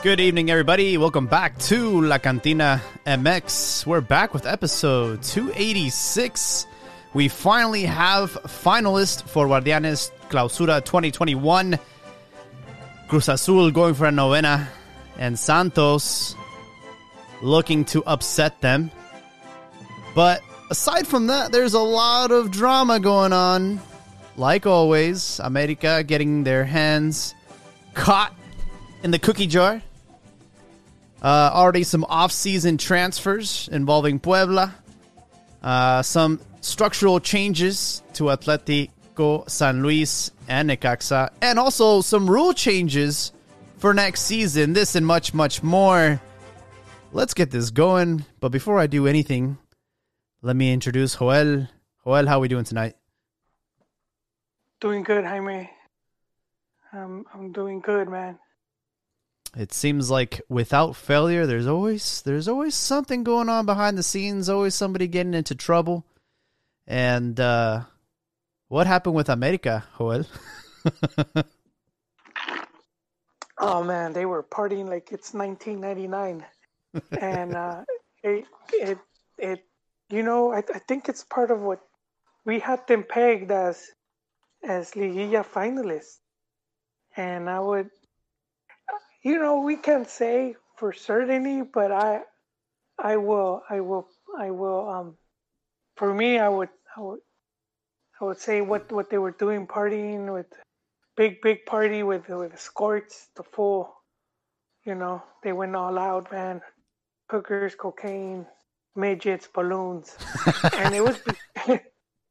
Good 0.00 0.20
evening, 0.20 0.48
everybody. 0.48 0.96
Welcome 0.96 1.26
back 1.26 1.58
to 1.70 2.00
La 2.02 2.18
Cantina 2.18 2.80
MX. 3.04 3.84
We're 3.84 4.00
back 4.00 4.32
with 4.32 4.46
episode 4.46 5.24
286. 5.24 6.68
We 7.14 7.26
finally 7.26 7.82
have 7.82 8.32
finalists 8.44 9.24
for 9.28 9.48
Guardianes 9.48 10.12
Clausura 10.30 10.84
2021. 10.84 11.80
Cruz 13.08 13.28
Azul 13.28 13.72
going 13.72 13.94
for 13.94 14.06
a 14.06 14.12
novena, 14.12 14.68
and 15.18 15.36
Santos 15.36 16.36
looking 17.42 17.84
to 17.86 18.04
upset 18.04 18.60
them. 18.60 18.92
But 20.14 20.42
aside 20.70 21.08
from 21.08 21.26
that, 21.26 21.50
there's 21.50 21.74
a 21.74 21.80
lot 21.80 22.30
of 22.30 22.52
drama 22.52 23.00
going 23.00 23.32
on. 23.32 23.80
Like 24.36 24.64
always, 24.64 25.40
America 25.40 26.04
getting 26.04 26.44
their 26.44 26.62
hands 26.62 27.34
caught 27.94 28.32
in 29.02 29.10
the 29.10 29.18
cookie 29.18 29.48
jar. 29.48 29.82
Uh, 31.20 31.50
already 31.52 31.82
some 31.82 32.04
off-season 32.08 32.78
transfers 32.78 33.68
involving 33.72 34.20
Puebla. 34.20 34.74
Uh, 35.62 36.02
some 36.02 36.40
structural 36.60 37.18
changes 37.18 38.02
to 38.14 38.24
Atletico 38.24 39.48
San 39.50 39.82
Luis 39.82 40.30
and 40.48 40.70
Necaxa, 40.70 41.30
and 41.42 41.58
also 41.58 42.00
some 42.00 42.30
rule 42.30 42.52
changes 42.52 43.32
for 43.78 43.92
next 43.92 44.22
season. 44.22 44.72
This 44.72 44.94
and 44.94 45.04
much, 45.06 45.34
much 45.34 45.62
more. 45.62 46.20
Let's 47.12 47.34
get 47.34 47.50
this 47.50 47.70
going. 47.70 48.24
But 48.38 48.50
before 48.50 48.78
I 48.78 48.86
do 48.86 49.06
anything, 49.06 49.58
let 50.42 50.54
me 50.54 50.72
introduce 50.72 51.16
Joel. 51.16 51.68
Joel, 52.04 52.26
how 52.26 52.38
are 52.38 52.40
we 52.40 52.48
doing 52.48 52.64
tonight? 52.64 52.94
Doing 54.80 55.02
good, 55.02 55.24
Jaime. 55.24 55.68
Um, 56.92 57.26
I'm 57.34 57.50
doing 57.52 57.80
good, 57.80 58.08
man. 58.08 58.38
It 59.58 59.72
seems 59.72 60.08
like 60.08 60.40
without 60.48 60.94
failure, 60.94 61.44
there's 61.44 61.66
always 61.66 62.22
there's 62.22 62.46
always 62.46 62.76
something 62.76 63.24
going 63.24 63.48
on 63.48 63.66
behind 63.66 63.98
the 63.98 64.04
scenes. 64.04 64.48
Always 64.48 64.76
somebody 64.76 65.08
getting 65.08 65.34
into 65.34 65.56
trouble. 65.56 66.04
And 66.86 67.40
uh, 67.40 67.80
what 68.68 68.86
happened 68.86 69.16
with 69.16 69.28
America, 69.28 69.82
Joel? 69.98 70.26
oh 73.58 73.82
man, 73.82 74.12
they 74.12 74.26
were 74.26 74.44
partying 74.44 74.88
like 74.88 75.10
it's 75.10 75.34
1999, 75.34 76.46
and 77.20 77.56
uh, 77.56 77.82
it 78.22 78.44
it 78.72 78.98
it 79.38 79.64
you 80.08 80.22
know 80.22 80.52
I, 80.52 80.58
I 80.58 80.78
think 80.86 81.08
it's 81.08 81.24
part 81.24 81.50
of 81.50 81.58
what 81.58 81.80
we 82.44 82.60
had 82.60 82.86
them 82.86 83.02
pegged 83.02 83.50
as 83.50 83.90
as 84.62 84.92
Liguilla 84.92 85.44
finalists, 85.44 86.18
and 87.16 87.50
I 87.50 87.58
would 87.58 87.90
you 89.28 89.38
know, 89.38 89.60
we 89.60 89.76
can't 89.76 90.08
say 90.08 90.56
for 90.76 90.92
certainty, 90.92 91.60
but 91.62 91.92
I, 91.92 92.22
I 92.98 93.18
will, 93.18 93.62
I 93.68 93.80
will, 93.80 94.08
I 94.38 94.50
will. 94.50 94.88
Um, 94.88 95.16
for 95.96 96.14
me, 96.14 96.38
I 96.38 96.48
would, 96.48 96.70
I 96.96 97.00
would, 97.00 97.20
I 98.20 98.24
would 98.24 98.38
say 98.38 98.62
what 98.62 98.90
what 98.90 99.10
they 99.10 99.18
were 99.18 99.36
doing, 99.44 99.66
partying 99.66 100.32
with 100.32 100.46
big 101.16 101.42
big 101.42 101.66
party 101.66 102.02
with 102.02 102.28
with 102.28 102.54
escorts, 102.54 103.28
the 103.36 103.42
full, 103.42 103.94
you 104.84 104.94
know, 104.94 105.22
they 105.42 105.52
went 105.52 105.76
all 105.76 105.98
out, 105.98 106.32
man. 106.32 106.62
Hookers, 107.30 107.74
cocaine, 107.74 108.46
midgets, 108.96 109.46
balloons, 109.54 110.16
and 110.72 110.94
it 110.94 111.04
was 111.04 111.20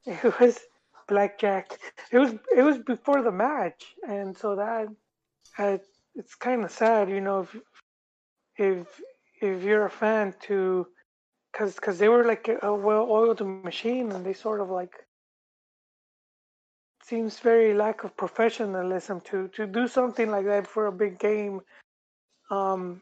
it 0.06 0.40
was 0.40 0.60
blackjack. 1.08 1.78
It 2.12 2.18
was 2.18 2.34
it 2.58 2.64
was 2.64 2.80
before 2.80 3.22
the 3.22 3.32
match, 3.32 3.94
and 4.08 4.36
so 4.36 4.56
that 4.56 4.88
had 5.54 5.82
it's 6.18 6.36
kind 6.36 6.64
of 6.64 6.72
sad, 6.72 7.10
you 7.10 7.22
know, 7.22 7.42
if 7.42 7.56
if 8.58 9.02
if 9.42 9.64
you're 9.64 9.86
a 9.86 9.90
fan 9.90 10.34
to, 10.48 10.88
because 11.52 11.76
because 11.76 12.00
they 12.00 12.10
were 12.10 12.26
like 12.26 12.50
a 12.64 12.74
well-oiled 12.74 13.42
machine, 13.64 14.12
and 14.12 14.26
they 14.26 14.34
sort 14.34 14.60
of 14.60 14.70
like 14.70 14.96
seems 17.04 17.40
very 17.40 17.74
lack 17.74 18.04
of 18.04 18.18
professionalism 18.18 19.22
to 19.22 19.48
to 19.50 19.68
do 19.68 19.88
something 19.88 20.32
like 20.32 20.46
that 20.46 20.68
for 20.68 20.88
a 20.88 20.92
big 20.92 21.20
game. 21.20 21.62
Um, 22.50 23.02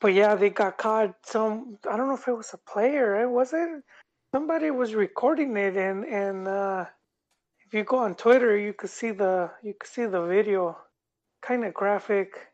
but 0.00 0.12
yeah, 0.12 0.34
they 0.34 0.50
got 0.50 0.76
caught. 0.76 1.14
Some 1.24 1.78
I 1.90 1.96
don't 1.96 2.08
know 2.08 2.14
if 2.14 2.28
it 2.28 2.36
was 2.36 2.52
a 2.52 2.58
player. 2.70 3.22
It 3.22 3.30
was 3.30 3.52
it 3.54 3.82
somebody 4.34 4.70
was 4.70 4.94
recording 4.94 5.56
it, 5.56 5.76
and 5.76 6.04
and 6.04 6.46
uh, 6.48 6.84
if 7.66 7.72
you 7.72 7.82
go 7.84 7.98
on 7.98 8.14
Twitter, 8.14 8.58
you 8.58 8.74
could 8.74 8.90
see 8.90 9.10
the 9.10 9.50
you 9.62 9.72
could 9.72 9.88
see 9.88 10.04
the 10.04 10.26
video 10.26 10.76
kind 11.42 11.64
of 11.64 11.74
graphic, 11.74 12.48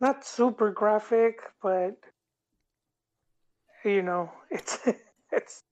not 0.00 0.24
super 0.24 0.70
graphic, 0.70 1.40
but 1.62 1.96
you 3.84 4.02
know, 4.02 4.30
it's 4.50 4.78
it's 5.30 5.62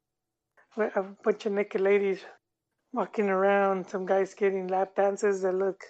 a 0.76 1.03
bunch 1.25 1.47
of 1.47 1.53
naked 1.53 1.81
ladies 1.81 2.21
walking 2.93 3.28
around, 3.28 3.88
some 3.88 4.06
guys 4.06 4.34
getting 4.34 4.66
lap 4.69 4.94
dances 4.97 5.43
that 5.43 5.54
look. 5.54 5.81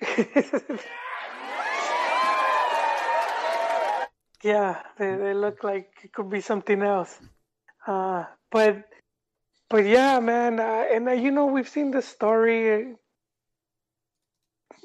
yeah, 4.44 4.80
they, 4.98 5.16
they 5.16 5.34
look 5.34 5.64
like 5.64 5.88
it 6.02 6.12
could 6.12 6.30
be 6.30 6.40
something 6.40 6.82
else. 6.82 7.18
Uh, 7.86 8.24
but 8.50 8.84
but 9.70 9.84
yeah, 9.84 10.20
man, 10.20 10.60
uh, 10.60 10.84
and 10.92 11.08
uh, 11.08 11.12
you 11.12 11.30
know 11.30 11.46
we've 11.46 11.68
seen 11.68 11.90
the 11.90 12.02
story 12.02 12.94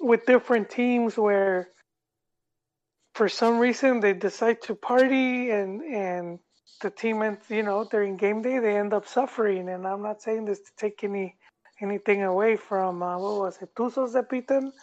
with 0.04 0.26
different 0.26 0.70
teams 0.70 1.18
where 1.18 1.70
for 3.16 3.30
some 3.30 3.58
reason 3.60 4.00
they 4.00 4.14
decide 4.14 4.62
to 4.64 4.76
party 4.76 5.50
and 5.52 5.82
and 5.82 6.40
the 6.82 6.90
team 6.90 7.22
and 7.22 7.38
you 7.50 7.64
know 7.64 7.88
during 7.90 8.18
game 8.18 8.42
day 8.42 8.60
they 8.60 8.76
end 8.76 8.94
up 8.94 9.08
suffering. 9.08 9.70
And 9.70 9.88
i'm 9.88 10.02
not 10.02 10.22
saying 10.22 10.46
this 10.46 10.60
to 10.60 10.72
take 10.78 11.04
any 11.04 11.36
anything 11.82 12.24
away 12.24 12.56
from 12.56 13.02
uh, 13.02 13.18
what 13.18 13.40
was 13.40 13.58
it? 13.62 13.74
Tuzos 13.76 14.14
that 14.14 14.30
beat 14.30 14.48
them. 14.48 14.74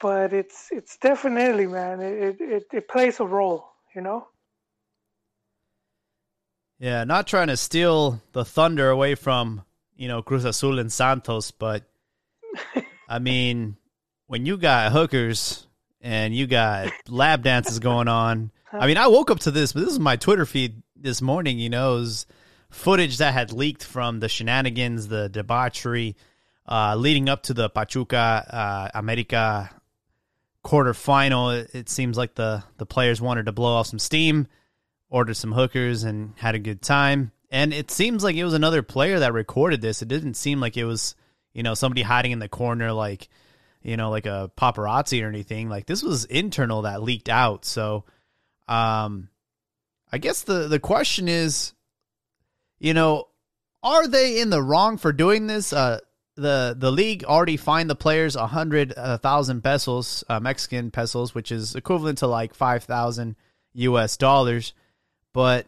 But 0.00 0.32
it's 0.32 0.68
it's 0.70 0.96
definitely 0.96 1.66
man 1.66 2.00
it, 2.00 2.40
it 2.40 2.64
it 2.72 2.88
plays 2.88 3.20
a 3.20 3.24
role 3.24 3.68
you 3.94 4.00
know? 4.00 4.28
Yeah 6.78 7.04
not 7.04 7.26
trying 7.26 7.48
to 7.48 7.56
steal 7.56 8.20
the 8.32 8.44
thunder 8.44 8.90
away 8.90 9.14
from 9.14 9.62
you 9.96 10.08
know 10.08 10.22
cruz 10.22 10.44
azul 10.44 10.78
and 10.78 10.90
santos 10.90 11.50
but 11.50 11.84
i 13.08 13.18
mean 13.18 13.76
when 14.32 14.46
you 14.46 14.56
got 14.56 14.92
hookers 14.92 15.66
and 16.00 16.34
you 16.34 16.46
got 16.46 16.90
lab 17.08 17.42
dances 17.42 17.80
going 17.80 18.08
on. 18.08 18.50
I 18.72 18.86
mean, 18.86 18.96
I 18.96 19.08
woke 19.08 19.30
up 19.30 19.40
to 19.40 19.50
this, 19.50 19.74
but 19.74 19.80
this 19.80 19.92
is 19.92 19.98
my 19.98 20.16
Twitter 20.16 20.46
feed 20.46 20.82
this 20.96 21.20
morning. 21.20 21.58
You 21.58 21.68
know, 21.68 21.96
it 21.96 22.00
was 22.00 22.26
footage 22.70 23.18
that 23.18 23.34
had 23.34 23.52
leaked 23.52 23.84
from 23.84 24.20
the 24.20 24.30
shenanigans, 24.30 25.08
the 25.08 25.28
debauchery, 25.28 26.16
uh, 26.66 26.96
leading 26.96 27.28
up 27.28 27.42
to 27.42 27.52
the 27.52 27.68
Pachuca 27.68 28.46
uh, 28.48 28.98
America 28.98 29.68
quarterfinal. 30.64 31.64
It, 31.64 31.74
it 31.74 31.88
seems 31.90 32.16
like 32.16 32.34
the 32.34 32.64
the 32.78 32.86
players 32.86 33.20
wanted 33.20 33.44
to 33.46 33.52
blow 33.52 33.74
off 33.74 33.88
some 33.88 33.98
steam, 33.98 34.46
ordered 35.10 35.34
some 35.34 35.52
hookers, 35.52 36.04
and 36.04 36.32
had 36.38 36.54
a 36.54 36.58
good 36.58 36.80
time. 36.80 37.32
And 37.50 37.74
it 37.74 37.90
seems 37.90 38.24
like 38.24 38.36
it 38.36 38.44
was 38.44 38.54
another 38.54 38.82
player 38.82 39.18
that 39.18 39.34
recorded 39.34 39.82
this. 39.82 40.00
It 40.00 40.08
didn't 40.08 40.34
seem 40.38 40.58
like 40.58 40.78
it 40.78 40.86
was 40.86 41.16
you 41.52 41.62
know 41.62 41.74
somebody 41.74 42.00
hiding 42.00 42.32
in 42.32 42.38
the 42.38 42.48
corner 42.48 42.94
like 42.94 43.28
you 43.82 43.96
know, 43.96 44.10
like 44.10 44.26
a 44.26 44.50
paparazzi 44.56 45.22
or 45.22 45.28
anything. 45.28 45.68
Like 45.68 45.86
this 45.86 46.02
was 46.02 46.24
internal 46.24 46.82
that 46.82 47.02
leaked 47.02 47.28
out. 47.28 47.64
So, 47.64 48.04
um, 48.68 49.28
I 50.12 50.18
guess 50.18 50.42
the 50.42 50.68
the 50.68 50.80
question 50.80 51.28
is, 51.28 51.72
you 52.78 52.94
know, 52.94 53.28
are 53.82 54.06
they 54.06 54.40
in 54.40 54.50
the 54.50 54.62
wrong 54.62 54.96
for 54.96 55.12
doing 55.12 55.46
this? 55.46 55.72
Uh, 55.72 56.00
the 56.36 56.74
the 56.78 56.90
league 56.90 57.24
already 57.24 57.56
fined 57.56 57.90
the 57.90 57.94
players 57.94 58.36
a 58.36 58.46
hundred 58.46 58.94
thousand 59.22 59.62
pesos, 59.62 60.24
uh, 60.28 60.40
Mexican 60.40 60.90
pesos, 60.90 61.34
which 61.34 61.52
is 61.52 61.74
equivalent 61.74 62.18
to 62.18 62.26
like 62.26 62.54
five 62.54 62.84
thousand 62.84 63.36
U.S. 63.74 64.16
dollars. 64.16 64.72
But 65.32 65.66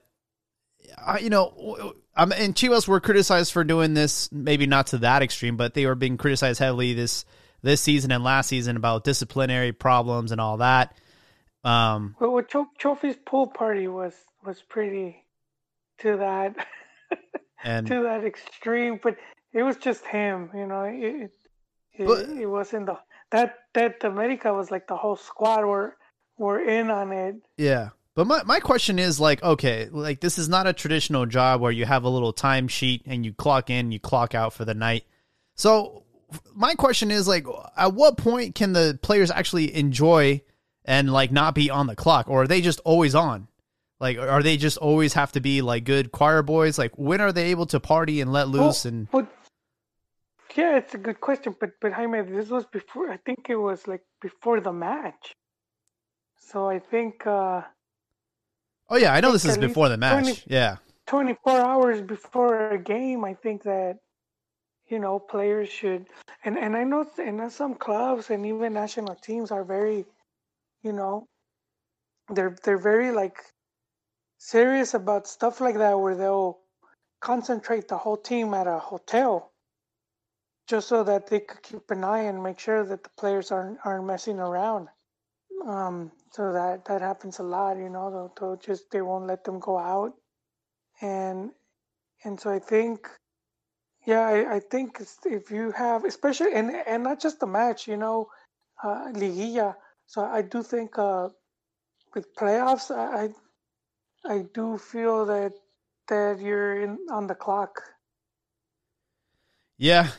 uh, 0.99 1.19
you 1.21 1.31
know, 1.31 1.95
um, 2.17 2.33
and 2.33 2.55
Chivas 2.55 2.87
were 2.87 3.01
criticized 3.01 3.53
for 3.53 3.65
doing 3.65 3.95
this, 3.95 4.31
maybe 4.31 4.67
not 4.67 4.89
to 4.89 4.99
that 4.99 5.23
extreme, 5.23 5.57
but 5.57 5.75
they 5.75 5.87
were 5.87 5.95
being 5.95 6.17
criticized 6.17 6.61
heavily 6.61 6.95
this 6.95 7.25
this 7.65 7.81
season 7.81 8.13
and 8.13 8.23
last 8.23 8.49
season 8.49 8.77
about 8.77 9.05
disciplinary 9.05 9.73
problems 9.73 10.33
and 10.33 10.41
all 10.41 10.59
that. 10.59 10.97
Um, 11.65 12.15
well, 12.21 12.33
well 12.33 12.45
Chofis 12.45 13.17
pool 13.25 13.47
party 13.47 13.89
was 13.89 14.15
was 14.45 14.63
pretty 14.63 15.25
to 15.99 16.19
that 16.19 16.55
and 17.65 17.87
to 17.87 18.03
that 18.03 18.25
extreme, 18.25 19.01
but 19.03 19.17
it 19.53 19.63
was 19.63 19.79
just 19.79 20.05
him, 20.05 20.51
you 20.55 20.67
know. 20.67 20.83
It 20.83 21.33
it, 21.95 22.07
but, 22.07 22.29
it 22.29 22.47
wasn't 22.47 22.87
the 22.87 22.99
that 23.31 23.57
that 23.73 24.05
America 24.05 24.53
was 24.53 24.71
like 24.71 24.87
the 24.87 24.97
whole 24.97 25.17
squad 25.17 25.65
were 25.65 25.97
were 26.37 26.61
in 26.61 26.91
on 26.91 27.13
it. 27.13 27.37
Yeah. 27.57 27.91
But 28.15 28.29
my, 28.29 28.45
my 28.45 28.61
question 28.61 29.01
is 29.01 29.19
like, 29.19 29.43
okay, 29.43 29.89
like 29.91 30.21
this 30.21 30.39
is 30.39 30.49
not 30.49 30.69
a 30.69 30.73
traditional 30.73 31.27
job 31.27 31.61
where 31.61 31.73
you 31.73 31.85
have 31.85 32.05
a 32.05 32.09
little 32.09 32.33
time 32.33 32.69
sheet 32.69 33.03
and 33.07 33.25
you 33.27 33.33
clock 33.33 33.71
in, 33.71 33.91
you 33.91 33.99
clock 33.99 34.37
out 34.37 34.53
for 34.53 34.65
the 34.65 34.75
night. 34.75 35.05
So 35.57 36.04
my 36.55 36.75
question 36.75 37.11
is 37.11 37.27
like, 37.29 37.47
at 37.77 37.95
what 37.95 38.17
point 38.17 38.55
can 38.55 38.73
the 38.73 38.99
players 39.03 39.31
actually 39.31 39.75
enjoy 39.75 40.43
and 40.85 41.13
like 41.13 41.33
not 41.33 41.55
be 41.55 41.71
on 41.71 41.87
the 41.87 41.97
clock, 41.97 42.29
or 42.29 42.43
are 42.43 42.47
they 42.47 42.61
just 42.61 42.81
always 42.85 43.15
on? 43.15 43.49
Like, 44.01 44.19
are 44.19 44.43
they 44.43 44.57
just 44.57 44.77
always 44.79 45.15
have 45.15 45.33
to 45.33 45.41
be 45.41 45.63
like 45.63 45.85
good 45.85 46.13
choir 46.13 46.43
boys? 46.43 46.79
Like, 46.79 46.93
when 46.99 47.21
are 47.21 47.33
they 47.33 47.51
able 47.51 47.67
to 47.67 47.81
party 47.81 48.21
and 48.21 48.33
let 48.33 48.49
loose? 48.49 48.85
Well, 48.85 48.93
and 48.93 49.11
but 49.11 49.29
yeah, 50.57 50.77
it's 50.77 50.95
a 50.95 50.99
good 50.99 51.21
question. 51.21 51.57
But 51.59 51.71
but 51.81 51.93
Jaime, 51.93 52.23
this 52.23 52.51
was 52.51 52.67
before. 52.67 53.11
I 53.11 53.17
think 53.19 53.47
it 53.49 53.57
was 53.57 53.87
like 53.89 54.03
before 54.21 54.61
the 54.61 54.73
match. 54.73 55.35
So 56.37 56.69
I 56.69 56.79
think. 56.81 57.27
uh 57.27 57.63
oh 58.91 58.97
yeah, 58.97 59.15
I 59.15 59.21
know 59.21 59.33
this 59.33 59.45
is 59.45 59.59
before 59.59 59.89
the 59.89 59.97
match. 59.97 60.25
20 60.25 60.43
yeah, 60.49 60.77
24 61.07 61.61
hours 61.61 62.01
before 62.03 62.71
a 62.71 62.79
game, 62.79 63.25
I 63.25 63.35
think 63.35 63.63
that 63.63 63.99
you 64.89 64.99
know 64.99 65.19
players 65.19 65.69
should, 65.69 66.07
and 66.45 66.59
and 66.59 66.77
I 66.77 66.85
know 66.85 67.07
and 67.19 67.53
some 67.53 67.75
clubs 67.75 68.31
and 68.31 68.47
even 68.47 68.75
national 68.75 69.17
teams 69.17 69.51
are 69.51 69.65
very, 69.65 70.05
you 70.83 70.93
know, 70.93 71.27
they're 72.31 72.57
they're 72.65 72.79
very 72.79 73.11
like 73.13 73.39
serious 74.39 74.95
about 74.95 75.27
stuff 75.27 75.61
like 75.61 75.77
that 75.77 75.99
where 75.99 76.15
they'll 76.15 76.59
concentrate 77.21 77.89
the 77.89 77.97
whole 77.97 78.17
team 78.19 78.53
at 78.55 78.67
a 78.67 78.79
hotel 78.79 79.53
just 80.69 80.89
so 80.89 81.05
that 81.05 81.27
they 81.27 81.41
could 81.41 81.63
keep 81.63 81.91
an 81.91 82.05
eye 82.05 82.23
and 82.25 82.43
make 82.43 82.59
sure 82.59 82.85
that 82.85 83.03
the 83.03 83.11
players 83.19 83.51
aren't 83.51 83.79
aren't 83.85 84.07
messing 84.07 84.39
around. 84.39 84.89
Um, 85.67 86.13
so 86.31 86.53
that 86.53 86.85
that 86.87 87.01
happens 87.01 87.39
a 87.39 87.43
lot, 87.43 87.77
you 87.79 87.89
know. 87.89 88.11
They'll, 88.11 88.35
they'll 88.39 88.57
just 88.57 88.91
they 88.91 89.03
won't 89.03 89.27
let 89.27 89.45
them 89.45 89.59
go 89.61 89.79
out, 89.79 90.15
and 91.01 91.51
and 92.25 92.41
so 92.41 92.51
I 92.51 92.59
think, 92.59 93.09
yeah, 94.07 94.27
I, 94.27 94.57
I 94.57 94.61
think 94.61 95.01
if 95.25 95.51
you 95.51 95.71
have, 95.73 96.05
especially 96.05 96.55
and 96.55 96.71
and 96.71 97.03
not 97.03 97.21
just 97.21 97.41
the 97.41 97.47
match, 97.47 97.89
you 97.89 97.97
know, 97.97 98.29
uh, 98.83 99.13
liguilla. 99.13 99.77
So 100.07 100.23
I 100.25 100.43
do 100.43 100.63
think 100.63 100.99
uh, 100.99 101.29
with 102.15 102.35
playoffs, 102.37 102.91
I 102.91 103.31
I 104.29 104.45
do 104.53 104.79
feel 104.79 105.27
that 105.27 105.53
that 106.09 106.41
you're 106.41 106.83
in 106.83 106.99
on 107.11 107.27
the 107.27 107.35
clock. 107.35 107.83
yeah, 109.79 110.11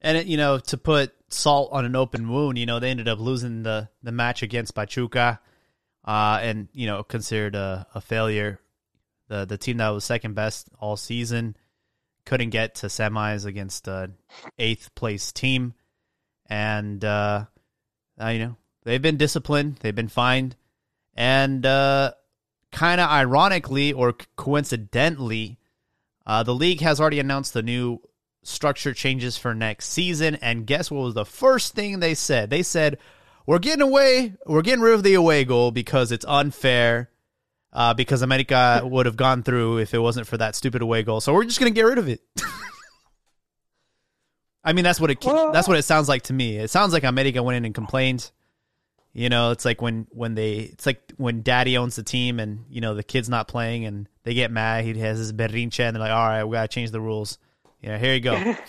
and 0.00 0.18
it, 0.18 0.26
you 0.26 0.36
know 0.36 0.58
to 0.58 0.76
put 0.76 1.12
salt 1.28 1.70
on 1.72 1.84
an 1.84 1.96
open 1.96 2.28
wound, 2.28 2.58
you 2.58 2.66
know 2.66 2.80
they 2.80 2.90
ended 2.90 3.08
up 3.08 3.18
losing 3.18 3.62
the 3.62 3.88
the 4.02 4.12
match 4.12 4.42
against 4.42 4.74
Pachuca, 4.74 5.40
uh, 6.04 6.38
and 6.42 6.68
you 6.72 6.86
know 6.86 7.02
considered 7.02 7.54
a, 7.54 7.86
a 7.94 8.00
failure. 8.00 8.60
The 9.28 9.44
the 9.44 9.58
team 9.58 9.78
that 9.78 9.88
was 9.90 10.04
second 10.04 10.34
best 10.34 10.68
all 10.80 10.96
season 10.96 11.56
couldn't 12.24 12.50
get 12.50 12.76
to 12.76 12.86
semis 12.86 13.44
against 13.46 13.84
the 13.84 14.12
eighth 14.58 14.94
place 14.94 15.32
team, 15.32 15.74
and 16.46 17.04
uh, 17.04 17.44
you 18.20 18.38
know 18.38 18.56
they've 18.84 19.02
been 19.02 19.16
disciplined, 19.16 19.76
they've 19.76 19.94
been 19.94 20.08
fined, 20.08 20.56
and 21.14 21.64
uh, 21.64 22.12
kind 22.70 23.00
of 23.00 23.08
ironically 23.08 23.92
or 23.92 24.14
coincidentally, 24.36 25.58
uh, 26.26 26.42
the 26.42 26.54
league 26.54 26.80
has 26.80 27.00
already 27.00 27.20
announced 27.20 27.52
the 27.54 27.62
new 27.62 28.00
structure 28.42 28.92
changes 28.92 29.36
for 29.36 29.54
next 29.54 29.88
season. 29.88 30.36
And 30.36 30.66
guess 30.66 30.90
what 30.90 31.04
was 31.04 31.14
the 31.14 31.24
first 31.24 31.74
thing 31.74 32.00
they 32.00 32.14
said? 32.14 32.50
They 32.50 32.62
said, 32.62 32.98
"We're 33.46 33.58
getting 33.58 33.82
away. 33.82 34.34
We're 34.46 34.62
getting 34.62 34.82
rid 34.82 34.94
of 34.94 35.02
the 35.02 35.14
away 35.14 35.44
goal 35.44 35.70
because 35.70 36.12
it's 36.12 36.24
unfair." 36.26 37.11
Uh, 37.72 37.94
because 37.94 38.20
America 38.20 38.82
would 38.84 39.06
have 39.06 39.16
gone 39.16 39.42
through 39.42 39.78
if 39.78 39.94
it 39.94 39.98
wasn't 39.98 40.26
for 40.26 40.36
that 40.36 40.54
stupid 40.54 40.82
away 40.82 41.02
goal. 41.02 41.20
So 41.20 41.32
we're 41.32 41.44
just 41.44 41.58
gonna 41.58 41.70
get 41.70 41.82
rid 41.86 41.98
of 41.98 42.08
it. 42.08 42.20
I 44.64 44.72
mean, 44.74 44.84
that's 44.84 45.00
what 45.00 45.10
it 45.10 45.20
that's 45.20 45.66
what 45.66 45.76
it 45.78 45.82
sounds 45.82 46.08
like 46.08 46.22
to 46.24 46.32
me. 46.32 46.58
It 46.58 46.68
sounds 46.70 46.92
like 46.92 47.02
America 47.04 47.42
went 47.42 47.56
in 47.56 47.64
and 47.64 47.74
complained. 47.74 48.30
You 49.14 49.28
know, 49.28 49.50
it's 49.50 49.64
like 49.64 49.82
when 49.82 50.06
when 50.10 50.34
they 50.34 50.58
it's 50.58 50.86
like 50.86 51.12
when 51.16 51.42
daddy 51.42 51.76
owns 51.76 51.96
the 51.96 52.02
team 52.02 52.38
and 52.38 52.64
you 52.68 52.80
know 52.80 52.94
the 52.94 53.02
kid's 53.02 53.28
not 53.28 53.48
playing 53.48 53.84
and 53.86 54.08
they 54.24 54.34
get 54.34 54.50
mad. 54.50 54.84
He 54.84 54.98
has 55.00 55.18
his 55.18 55.32
berrinche 55.32 55.80
and 55.80 55.96
they're 55.96 56.02
like, 56.02 56.12
"All 56.12 56.28
right, 56.28 56.44
we 56.44 56.54
gotta 56.54 56.68
change 56.68 56.90
the 56.90 57.00
rules." 57.00 57.38
Yeah, 57.80 57.98
here 57.98 58.14
you 58.14 58.20
go. 58.20 58.54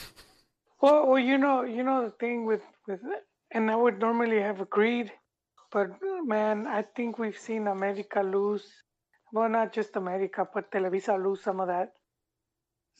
Well, 0.81 1.07
well, 1.07 1.17
you 1.19 1.37
know, 1.37 1.61
you 1.63 1.81
know 1.81 2.03
the 2.03 2.11
thing 2.11 2.43
with 2.45 2.61
with, 2.87 2.99
and 3.51 3.71
I 3.71 3.75
would 3.77 3.99
normally 3.99 4.41
have 4.41 4.59
agreed, 4.59 5.13
but 5.71 5.91
man, 6.25 6.67
I 6.67 6.81
think 6.81 7.17
we've 7.17 7.37
seen 7.37 7.67
America 7.67 8.19
lose. 8.19 8.82
Well, 9.33 9.49
not 9.49 9.73
just 9.73 9.95
America, 9.95 10.47
but 10.53 10.71
Televisa 10.71 11.17
lose 11.17 11.41
some 11.41 11.59
of 11.59 11.67
that, 11.67 11.93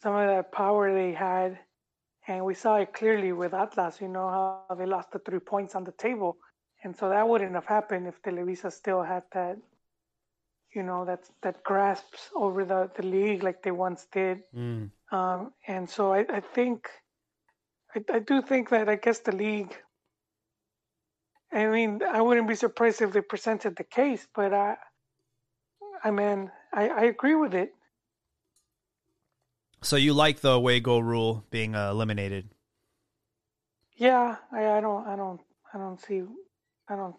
some 0.02 0.16
of 0.16 0.28
that 0.28 0.52
power 0.52 0.92
they 0.92 1.14
had, 1.14 1.60
and 2.28 2.44
we 2.44 2.56
saw 2.56 2.78
it 2.78 2.92
clearly 2.92 3.32
with 3.34 3.54
Atlas. 3.54 4.02
You 4.02 4.08
know 4.08 4.28
how 4.30 4.76
they 4.76 4.88
lost 4.88 5.12
the 5.12 5.20
three 5.20 5.38
points 5.38 5.76
on 5.76 5.84
the 5.84 5.92
table, 5.92 6.38
and 6.84 6.96
so 6.98 7.10
that 7.10 7.30
wouldn't 7.30 7.54
have 7.54 7.68
happened 7.68 8.08
if 8.08 8.20
Televisa 8.24 8.72
still 8.72 9.04
had 9.04 9.22
that, 9.34 9.58
you 10.74 10.82
know, 10.82 11.06
that 11.06 11.30
that 11.44 11.64
grasps 11.64 12.32
over 12.36 12.66
the 12.66 12.90
the 12.96 13.04
league 13.04 13.44
like 13.44 13.62
they 13.62 13.72
once 13.72 14.08
did. 14.12 14.42
Mm. 14.56 14.90
Um, 15.12 15.54
and 15.68 15.88
so 15.88 16.14
I, 16.14 16.26
I 16.28 16.40
think, 16.40 16.90
I, 17.96 18.04
I 18.12 18.20
do 18.20 18.42
think 18.42 18.70
that 18.70 18.90
I 18.90 18.96
guess 18.96 19.20
the 19.20 19.34
league, 19.36 19.76
I 21.52 21.68
mean, 21.68 22.02
I 22.02 22.22
wouldn't 22.22 22.48
be 22.48 22.56
surprised 22.56 23.04
if 23.04 23.12
they 23.14 23.22
presented 23.22 23.76
the 23.76 23.84
case, 23.84 24.28
but 24.34 24.52
I, 24.52 24.78
I 26.04 26.12
mean, 26.12 26.52
I, 26.74 26.90
I 26.90 27.02
agree 27.04 27.36
with 27.36 27.54
it. 27.54 27.74
So 29.82 29.96
you 29.96 30.14
like 30.14 30.40
the 30.40 30.52
away 30.52 30.80
goal 30.80 31.04
rule 31.04 31.44
being 31.50 31.76
uh, 31.76 31.92
eliminated? 31.92 32.50
Yeah, 33.96 34.38
I, 34.52 34.78
I 34.78 34.82
don't, 34.82 35.06
I 35.08 35.16
don't, 35.16 35.40
I 35.74 35.78
don't 35.78 36.00
see, 36.02 36.24
I 36.90 36.96
don't, 36.96 37.16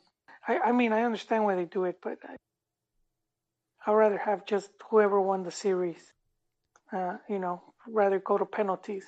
I, 0.49 0.59
I 0.59 0.73
mean, 0.73 0.93
I 0.93 1.03
understand 1.03 1.45
why 1.45 1.55
they 1.55 1.67
do 1.67 1.85
it, 1.85 1.99
but 2.03 2.19
I, 2.29 2.37
I'd 3.87 3.93
rather 3.93 4.19
have 4.19 4.47
just 4.47 4.71
whoever 4.91 5.21
won 5.21 5.43
the 5.45 5.51
series, 5.51 6.13
uh, 6.93 7.19
you 7.29 7.39
know, 7.39 7.63
rather 7.87 8.19
go 8.19 8.39
to 8.39 8.45
penalties. 8.47 9.05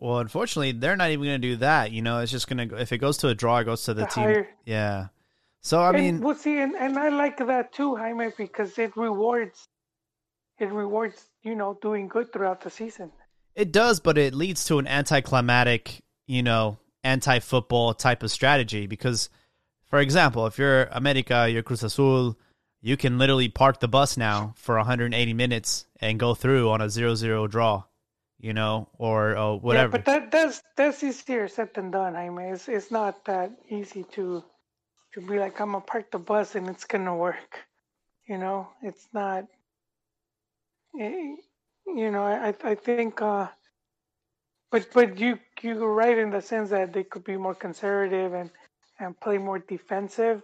Well, 0.00 0.18
unfortunately, 0.18 0.72
they're 0.72 0.96
not 0.96 1.10
even 1.10 1.26
going 1.26 1.40
to 1.40 1.48
do 1.48 1.56
that. 1.56 1.92
You 1.92 2.02
know, 2.02 2.20
it's 2.20 2.32
just 2.32 2.48
going 2.48 2.68
to 2.68 2.76
if 2.76 2.92
it 2.92 2.98
goes 2.98 3.18
to 3.18 3.28
a 3.28 3.34
draw, 3.34 3.58
it 3.58 3.64
goes 3.64 3.84
to 3.84 3.94
the 3.94 4.02
The 4.02 4.10
team. 4.10 4.24
higher- 4.24 4.48
Yeah. 4.64 5.08
So 5.62 5.80
I 5.80 5.92
mean, 5.92 6.20
well, 6.20 6.34
see, 6.34 6.58
and, 6.58 6.74
and 6.74 6.98
I 6.98 7.08
like 7.08 7.38
that 7.38 7.72
too, 7.72 7.94
Jaime, 7.96 8.30
because 8.36 8.78
it 8.78 8.96
rewards, 8.96 9.68
it 10.58 10.70
rewards, 10.70 11.24
you 11.42 11.54
know, 11.54 11.78
doing 11.80 12.08
good 12.08 12.32
throughout 12.32 12.62
the 12.62 12.70
season. 12.70 13.12
It 13.54 13.70
does, 13.70 14.00
but 14.00 14.18
it 14.18 14.34
leads 14.34 14.64
to 14.66 14.78
an 14.78 14.88
anticlimactic, 14.88 16.02
you 16.26 16.42
know, 16.42 16.78
anti-football 17.04 17.94
type 17.94 18.22
of 18.22 18.30
strategy 18.30 18.86
because 18.86 19.28
for 19.92 20.00
example, 20.00 20.46
if 20.46 20.56
you're 20.56 20.84
America, 20.84 21.46
you're 21.50 21.62
Cruz 21.62 21.82
Azul, 21.82 22.38
you 22.80 22.96
can 22.96 23.18
literally 23.18 23.50
park 23.50 23.78
the 23.78 23.88
bus 23.88 24.16
now 24.16 24.54
for 24.56 24.76
180 24.76 25.34
minutes 25.34 25.84
and 26.00 26.18
go 26.18 26.34
through 26.34 26.70
on 26.70 26.80
a 26.80 26.86
0-0 26.86 27.50
draw, 27.50 27.84
you 28.38 28.54
know, 28.54 28.88
or 28.96 29.36
uh, 29.36 29.52
whatever. 29.52 29.98
Yeah, 29.98 30.02
but 30.02 30.04
that 30.06 30.30
that's 30.30 30.62
that's 30.76 31.02
easier 31.04 31.46
said 31.46 31.74
than 31.74 31.90
done, 31.90 32.14
Jaime. 32.14 32.42
It's 32.52 32.68
it's 32.68 32.90
not 32.90 33.26
that 33.26 33.52
easy 33.68 34.04
to 34.12 34.42
to 35.14 35.20
be 35.20 35.38
like 35.38 35.60
I'm 35.60 35.72
gonna 35.72 35.84
park 35.84 36.10
the 36.10 36.18
bus 36.18 36.54
and 36.54 36.68
it's 36.68 36.84
gonna 36.84 37.16
work. 37.16 37.60
You 38.28 38.38
know, 38.38 38.68
it's 38.82 39.08
not. 39.12 39.46
eh, 41.00 41.36
You 41.86 42.10
know, 42.10 42.24
I 42.24 42.54
I 42.64 42.74
think. 42.76 43.20
uh 43.22 43.48
but 44.70 44.88
but 44.94 45.18
you 45.18 45.38
you're 45.62 45.92
right 45.94 46.18
in 46.18 46.30
the 46.30 46.40
sense 46.42 46.70
that 46.70 46.92
they 46.92 47.04
could 47.04 47.24
be 47.24 47.36
more 47.36 47.54
conservative 47.54 48.32
and 48.34 48.50
and 49.00 49.18
play 49.20 49.38
more 49.38 49.58
defensive. 49.58 50.42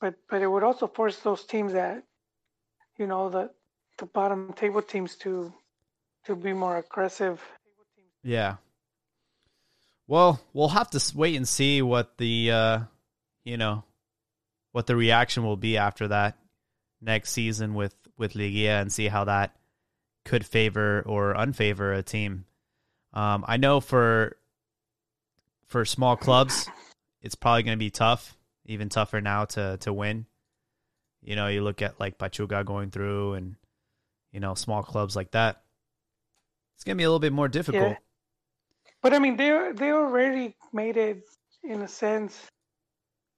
But 0.00 0.14
but 0.30 0.42
it 0.42 0.48
would 0.48 0.64
also 0.64 0.86
force 0.88 1.18
those 1.20 1.44
teams 1.44 1.72
that, 1.72 2.02
you 2.98 3.06
know, 3.06 3.28
the 3.30 3.50
the 3.98 4.06
bottom 4.06 4.52
table 4.54 4.82
teams 4.82 5.16
to 5.16 5.52
to 6.26 6.36
be 6.36 6.52
more 6.52 6.78
aggressive. 6.78 7.42
Yeah. 8.22 8.56
Well, 10.06 10.40
we'll 10.52 10.68
have 10.68 10.90
to 10.90 11.12
wait 11.16 11.36
and 11.36 11.46
see 11.48 11.82
what 11.82 12.18
the 12.18 12.50
uh, 12.50 12.80
you 13.48 13.56
know, 13.56 13.82
what 14.72 14.86
the 14.86 14.94
reaction 14.94 15.42
will 15.42 15.56
be 15.56 15.78
after 15.78 16.08
that 16.08 16.36
next 17.00 17.32
season 17.32 17.74
with 17.74 17.94
with 18.18 18.34
Liguilla 18.34 18.82
and 18.82 18.92
see 18.92 19.08
how 19.08 19.24
that 19.24 19.56
could 20.24 20.44
favor 20.44 21.02
or 21.06 21.34
unfavor 21.34 21.96
a 21.96 22.02
team. 22.02 22.44
Um, 23.14 23.44
I 23.48 23.56
know 23.56 23.80
for 23.80 24.36
for 25.66 25.86
small 25.86 26.16
clubs, 26.16 26.68
it's 27.22 27.34
probably 27.34 27.62
going 27.62 27.78
to 27.78 27.82
be 27.82 27.90
tough, 27.90 28.36
even 28.66 28.90
tougher 28.90 29.22
now 29.22 29.46
to 29.46 29.78
to 29.78 29.92
win. 29.94 30.26
You 31.22 31.34
know, 31.34 31.48
you 31.48 31.62
look 31.62 31.80
at 31.80 31.98
like 31.98 32.18
Pachuca 32.18 32.64
going 32.64 32.90
through, 32.90 33.32
and 33.34 33.56
you 34.30 34.40
know, 34.40 34.54
small 34.54 34.82
clubs 34.82 35.16
like 35.16 35.30
that. 35.30 35.62
It's 36.76 36.84
going 36.84 36.96
to 36.96 37.00
be 37.00 37.04
a 37.04 37.08
little 37.08 37.18
bit 37.18 37.32
more 37.32 37.48
difficult. 37.48 37.96
But 39.02 39.14
I 39.14 39.18
mean, 39.18 39.36
they 39.36 39.72
they 39.74 39.90
already 39.90 40.54
made 40.70 40.98
it 40.98 41.22
in 41.64 41.80
a 41.80 41.88
sense. 41.88 42.38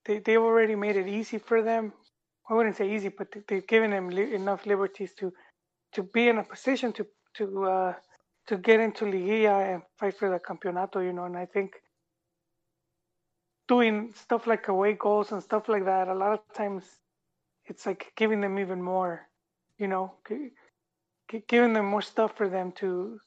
They 0.04 0.18
they've 0.20 0.40
already 0.40 0.76
made 0.76 0.96
it 0.96 1.08
easy 1.08 1.38
for 1.38 1.62
them. 1.62 1.92
I 2.50 2.54
wouldn't 2.54 2.76
say 2.76 2.94
easy, 2.94 3.08
but 3.08 3.30
they- 3.32 3.44
they've 3.48 3.66
given 3.66 3.90
them 3.92 4.08
li- 4.10 4.34
enough 4.34 4.66
liberties 4.66 5.14
to 5.16 5.32
to 5.92 6.02
be 6.02 6.28
in 6.28 6.38
a 6.38 6.44
position 6.44 6.92
to 6.94 7.06
to 7.34 7.64
uh, 7.64 7.94
to 8.48 8.56
get 8.58 8.80
into 8.80 9.04
Liguilla 9.04 9.74
and 9.74 9.82
fight 9.98 10.16
for 10.18 10.30
the 10.30 10.40
campeonato. 10.40 11.04
You 11.04 11.12
know, 11.12 11.24
and 11.24 11.36
I 11.36 11.46
think 11.46 11.72
doing 13.68 14.12
stuff 14.14 14.46
like 14.46 14.68
away 14.68 14.94
goals 14.94 15.32
and 15.32 15.42
stuff 15.42 15.68
like 15.68 15.84
that, 15.84 16.08
a 16.08 16.14
lot 16.14 16.32
of 16.32 16.40
times 16.54 16.84
it's 17.66 17.86
like 17.86 18.12
giving 18.16 18.40
them 18.40 18.58
even 18.58 18.82
more, 18.82 19.28
you 19.78 19.88
know, 19.88 20.14
giving 21.48 21.72
them 21.72 21.86
more 21.86 22.02
stuff 22.02 22.36
for 22.36 22.48
them 22.48 22.72
to 22.72 23.18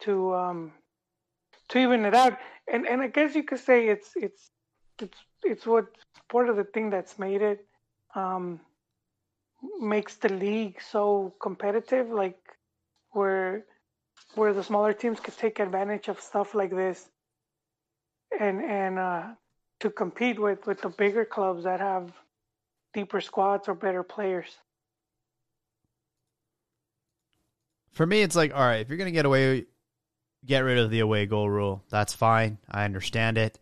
to 0.00 0.34
um 0.34 0.72
to 1.70 1.78
even 1.78 2.04
it 2.04 2.14
out. 2.14 2.36
And 2.72 2.86
and 2.86 3.00
I 3.02 3.08
guess 3.08 3.34
you 3.34 3.44
could 3.44 3.60
say 3.60 3.88
it's 3.88 4.12
it's 4.16 4.50
it's 5.02 5.18
it's 5.42 5.66
what 5.66 5.86
part 6.28 6.48
of 6.48 6.56
the 6.56 6.64
thing 6.64 6.90
that's 6.90 7.18
made 7.18 7.42
it 7.42 7.66
um 8.14 8.60
makes 9.80 10.16
the 10.16 10.28
league 10.28 10.80
so 10.80 11.34
competitive, 11.40 12.10
like 12.10 12.38
where 13.12 13.64
where 14.34 14.52
the 14.52 14.62
smaller 14.62 14.92
teams 14.92 15.20
could 15.20 15.36
take 15.36 15.58
advantage 15.58 16.08
of 16.08 16.20
stuff 16.20 16.54
like 16.54 16.70
this 16.70 17.08
and 18.38 18.62
and 18.62 18.98
uh, 18.98 19.22
to 19.80 19.90
compete 19.90 20.38
with 20.38 20.66
with 20.66 20.80
the 20.80 20.88
bigger 20.88 21.24
clubs 21.24 21.64
that 21.64 21.80
have 21.80 22.12
deeper 22.92 23.20
squads 23.20 23.68
or 23.68 23.74
better 23.74 24.02
players. 24.02 24.48
For 27.92 28.06
me, 28.06 28.22
it's 28.22 28.36
like, 28.36 28.54
all 28.54 28.60
right, 28.60 28.80
if 28.80 28.88
you're 28.88 28.98
gonna 28.98 29.10
get 29.10 29.26
away, 29.26 29.66
get 30.44 30.60
rid 30.60 30.78
of 30.78 30.90
the 30.90 31.00
away 31.00 31.26
goal 31.26 31.50
rule. 31.50 31.82
That's 31.90 32.14
fine. 32.14 32.58
I 32.70 32.84
understand 32.84 33.36
it, 33.36 33.58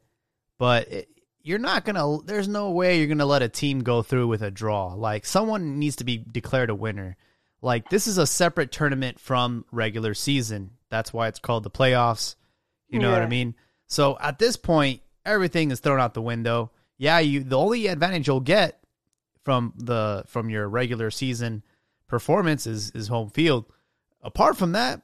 but 0.58 0.88
it, 0.88 1.08
you're 1.42 1.58
not 1.58 1.84
gonna. 1.84 2.22
There's 2.24 2.48
no 2.48 2.70
way 2.70 2.98
you're 2.98 3.06
gonna 3.06 3.26
let 3.26 3.42
a 3.42 3.48
team 3.48 3.80
go 3.82 4.02
through 4.02 4.28
with 4.28 4.42
a 4.42 4.50
draw. 4.50 4.94
Like 4.94 5.26
someone 5.26 5.78
needs 5.78 5.96
to 5.96 6.04
be 6.04 6.18
declared 6.18 6.70
a 6.70 6.74
winner. 6.74 7.16
Like 7.62 7.88
this 7.90 8.06
is 8.06 8.18
a 8.18 8.26
separate 8.26 8.70
tournament 8.72 9.18
from 9.18 9.64
regular 9.72 10.14
season. 10.14 10.70
That's 10.90 11.12
why 11.12 11.28
it's 11.28 11.38
called 11.38 11.64
the 11.64 11.70
playoffs. 11.70 12.36
You 12.88 12.98
know 12.98 13.08
yeah. 13.08 13.14
what 13.14 13.22
I 13.22 13.28
mean? 13.28 13.54
So 13.86 14.16
at 14.20 14.38
this 14.38 14.56
point, 14.56 15.00
everything 15.24 15.70
is 15.70 15.80
thrown 15.80 16.00
out 16.00 16.14
the 16.14 16.22
window. 16.22 16.70
Yeah, 16.96 17.18
you 17.18 17.44
the 17.44 17.58
only 17.58 17.86
advantage 17.86 18.26
you'll 18.26 18.40
get 18.40 18.80
from 19.44 19.72
the 19.76 20.24
from 20.26 20.50
your 20.50 20.68
regular 20.68 21.10
season 21.10 21.62
performance 22.06 22.66
is 22.66 22.90
is 22.90 23.08
home 23.08 23.30
field. 23.30 23.66
Apart 24.22 24.56
from 24.56 24.72
that, 24.72 25.02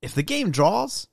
if 0.00 0.14
the 0.14 0.22
game 0.22 0.50
draws, 0.50 1.06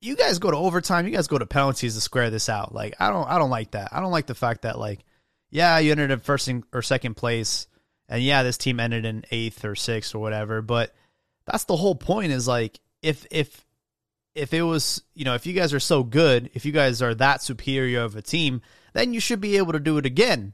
you 0.00 0.16
guys 0.16 0.38
go 0.38 0.50
to 0.50 0.56
overtime, 0.56 1.06
you 1.06 1.12
guys 1.12 1.26
go 1.26 1.38
to 1.38 1.46
penalties 1.46 1.94
to 1.94 2.00
square 2.00 2.30
this 2.30 2.48
out. 2.48 2.74
Like 2.74 2.94
I 3.00 3.10
don't 3.10 3.28
I 3.28 3.38
don't 3.38 3.50
like 3.50 3.72
that. 3.72 3.90
I 3.92 4.00
don't 4.00 4.12
like 4.12 4.26
the 4.26 4.34
fact 4.34 4.62
that 4.62 4.78
like 4.78 5.04
yeah, 5.50 5.78
you 5.78 5.92
ended 5.92 6.10
in 6.10 6.20
first 6.20 6.50
or 6.72 6.82
second 6.82 7.14
place 7.14 7.66
and 8.08 8.22
yeah, 8.22 8.42
this 8.42 8.58
team 8.58 8.80
ended 8.80 9.04
in 9.04 9.22
8th 9.30 9.64
or 9.64 9.72
6th 9.72 10.14
or 10.14 10.18
whatever, 10.18 10.62
but 10.62 10.94
that's 11.46 11.64
the 11.64 11.76
whole 11.76 11.94
point 11.94 12.32
is 12.32 12.46
like 12.48 12.80
if 13.02 13.26
if 13.30 13.64
if 14.34 14.54
it 14.54 14.62
was, 14.62 15.02
you 15.14 15.24
know, 15.24 15.34
if 15.34 15.46
you 15.46 15.52
guys 15.52 15.74
are 15.74 15.80
so 15.80 16.04
good, 16.04 16.50
if 16.54 16.64
you 16.64 16.70
guys 16.70 17.02
are 17.02 17.14
that 17.14 17.42
superior 17.42 18.02
of 18.02 18.14
a 18.14 18.22
team, 18.22 18.62
then 18.92 19.12
you 19.12 19.20
should 19.20 19.40
be 19.40 19.56
able 19.56 19.72
to 19.72 19.80
do 19.80 19.98
it 19.98 20.06
again. 20.06 20.52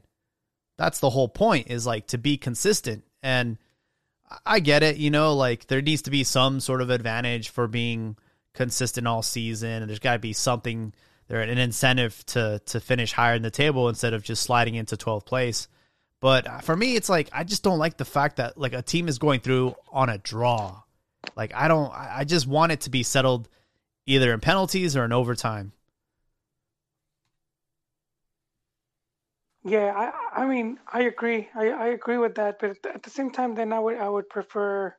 That's 0.77 0.99
the 0.99 1.11
whole 1.11 1.29
point 1.29 1.67
is 1.69 1.85
like 1.85 2.07
to 2.07 2.17
be 2.17 2.37
consistent. 2.37 3.03
And 3.21 3.57
I 4.45 4.59
get 4.59 4.81
it, 4.81 4.97
you 4.97 5.11
know, 5.11 5.35
like 5.35 5.67
there 5.67 5.81
needs 5.81 6.01
to 6.03 6.11
be 6.11 6.23
some 6.23 6.59
sort 6.59 6.81
of 6.81 6.89
advantage 6.89 7.49
for 7.49 7.67
being 7.67 8.17
consistent 8.55 9.07
all 9.07 9.21
season 9.21 9.81
and 9.81 9.89
there's 9.89 9.99
got 9.99 10.13
to 10.13 10.19
be 10.19 10.33
something 10.33 10.93
there 11.27 11.41
an 11.41 11.57
incentive 11.57 12.25
to 12.27 12.61
to 12.65 12.79
finish 12.79 13.11
higher 13.11 13.35
in 13.35 13.41
the 13.41 13.51
table 13.51 13.89
instead 13.89 14.13
of 14.13 14.23
just 14.23 14.43
sliding 14.43 14.75
into 14.75 14.95
12th 14.95 15.25
place. 15.25 15.67
But 16.21 16.63
for 16.63 16.75
me 16.75 16.95
it's 16.95 17.09
like 17.09 17.29
I 17.31 17.43
just 17.43 17.63
don't 17.63 17.79
like 17.79 17.97
the 17.97 18.05
fact 18.05 18.37
that 18.37 18.57
like 18.57 18.73
a 18.73 18.81
team 18.81 19.07
is 19.07 19.19
going 19.19 19.41
through 19.41 19.75
on 19.91 20.09
a 20.09 20.17
draw. 20.17 20.81
Like 21.35 21.53
I 21.53 21.67
don't 21.67 21.91
I 21.93 22.23
just 22.23 22.47
want 22.47 22.71
it 22.71 22.81
to 22.81 22.89
be 22.89 23.03
settled 23.03 23.49
either 24.05 24.33
in 24.33 24.39
penalties 24.39 24.95
or 24.95 25.05
in 25.05 25.11
overtime. 25.11 25.71
Yeah, 29.65 29.91
I 29.95 30.43
I 30.43 30.45
mean 30.45 30.77
I 30.93 31.01
agree. 31.03 31.49
I, 31.55 31.69
I 31.69 31.87
agree 31.87 32.19
with 32.19 32.35
that, 32.35 32.59
but 32.59 32.85
at 32.85 33.01
the 33.01 33.09
same 33.09 33.31
time, 33.31 33.55
then 33.55 33.73
I 33.73 33.79
would 33.79 33.97
I 33.97 34.07
would 34.07 34.29
prefer 34.29 34.95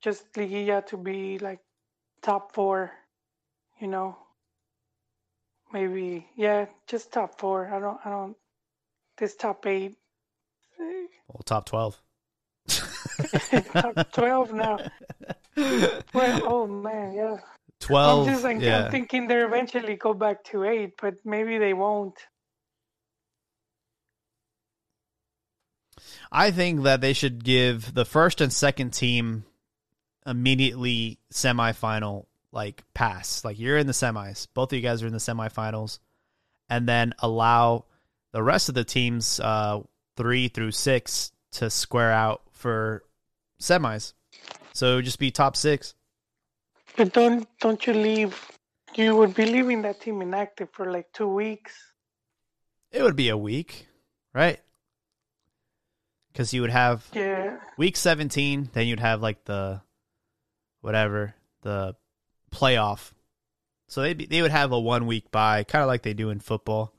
just 0.00 0.32
Liguilla 0.34 0.86
to 0.86 0.96
be 0.96 1.38
like 1.38 1.58
top 2.24 2.52
four, 2.52 2.90
you 3.80 3.86
know. 3.86 4.16
Maybe 5.72 6.26
yeah, 6.36 6.66
just 6.88 7.12
top 7.12 7.38
four. 7.38 7.68
I 7.72 7.78
don't 7.78 7.98
I 8.04 8.10
don't 8.10 8.36
this 9.18 9.36
top 9.36 9.66
eight. 9.66 9.96
Well, 10.78 11.42
top 11.44 11.66
twelve. 11.66 12.00
top 12.68 14.12
twelve 14.12 14.52
now. 14.52 14.78
well, 15.56 16.42
oh 16.44 16.66
man, 16.66 17.14
yeah. 17.14 17.36
12. 17.80 18.26
I'm 18.26 18.32
just 18.32 18.44
like, 18.44 18.60
yeah. 18.60 18.84
I'm 18.86 18.90
thinking 18.90 19.26
they 19.26 19.42
eventually 19.42 19.96
go 19.96 20.14
back 20.14 20.42
to 20.44 20.64
eight, 20.64 20.94
but 21.00 21.16
maybe 21.24 21.58
they 21.58 21.74
won't. 21.74 22.14
I 26.32 26.50
think 26.50 26.84
that 26.84 27.02
they 27.02 27.12
should 27.12 27.44
give 27.44 27.92
the 27.92 28.06
first 28.06 28.40
and 28.40 28.52
second 28.52 28.94
team 28.94 29.44
immediately 30.26 31.18
semifinal 31.32 32.26
like 32.52 32.84
pass. 32.94 33.44
Like 33.44 33.58
you're 33.58 33.78
in 33.78 33.86
the 33.86 33.92
semis. 33.92 34.46
Both 34.54 34.72
of 34.72 34.76
you 34.76 34.82
guys 34.82 35.02
are 35.02 35.06
in 35.06 35.12
the 35.12 35.18
semifinals. 35.18 35.98
And 36.70 36.88
then 36.88 37.12
allow 37.18 37.84
the 38.32 38.42
rest 38.42 38.68
of 38.68 38.74
the 38.74 38.84
teams 38.84 39.38
uh, 39.40 39.80
three 40.16 40.48
through 40.48 40.70
six 40.70 41.32
to 41.52 41.68
square 41.68 42.10
out 42.10 42.42
for 42.52 43.04
semis. 43.60 44.14
So 44.72 45.02
just 45.02 45.18
be 45.18 45.30
top 45.30 45.56
six. 45.56 45.94
But 46.96 47.12
don't 47.12 47.46
don't 47.60 47.86
you 47.86 47.92
leave? 47.92 48.50
You 48.94 49.16
would 49.16 49.34
be 49.34 49.46
leaving 49.46 49.82
that 49.82 50.00
team 50.00 50.22
inactive 50.22 50.68
for 50.72 50.90
like 50.90 51.12
two 51.12 51.28
weeks. 51.28 51.74
It 52.92 53.02
would 53.02 53.16
be 53.16 53.28
a 53.28 53.36
week, 53.36 53.88
right? 54.32 54.60
Because 56.32 56.54
you 56.54 56.60
would 56.60 56.70
have 56.70 57.04
yeah 57.12 57.58
week 57.76 57.96
seventeen, 57.96 58.70
then 58.72 58.86
you'd 58.86 59.00
have 59.00 59.20
like 59.20 59.44
the 59.44 59.80
whatever 60.84 61.34
the 61.62 61.96
playoff. 62.52 63.12
So 63.88 64.02
they 64.02 64.12
they 64.12 64.42
would 64.42 64.50
have 64.50 64.72
a 64.72 64.78
one 64.78 65.06
week 65.06 65.30
bye, 65.30 65.64
kind 65.64 65.82
of 65.82 65.88
like 65.88 66.02
they 66.02 66.14
do 66.14 66.30
in 66.30 66.40
football. 66.40 66.92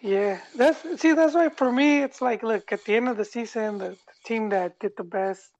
Yeah, 0.00 0.40
that's 0.56 1.00
see 1.00 1.12
that's 1.14 1.34
why 1.34 1.48
for 1.48 1.72
me 1.72 2.02
it's 2.02 2.20
like 2.20 2.42
look 2.42 2.72
at 2.72 2.84
the 2.84 2.96
end 2.96 3.08
of 3.08 3.16
the 3.16 3.24
season 3.24 3.78
the, 3.78 3.90
the 3.90 4.18
team 4.24 4.50
that 4.50 4.78
did 4.78 4.92
the 4.96 5.04
best 5.04 5.50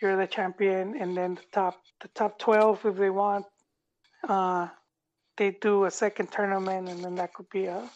you're 0.00 0.16
the 0.16 0.26
champion, 0.26 0.94
and 1.00 1.16
then 1.16 1.34
the 1.34 1.42
top 1.52 1.74
the 2.00 2.08
top 2.08 2.38
twelve 2.38 2.84
if 2.84 2.96
they 2.96 3.10
want, 3.10 3.46
uh, 4.28 4.68
they 5.36 5.50
do 5.60 5.84
a 5.84 5.90
second 5.90 6.30
tournament, 6.30 6.88
and 6.88 7.02
then 7.02 7.16
that 7.16 7.34
could 7.34 7.50
be 7.50 7.66
a 7.66 7.90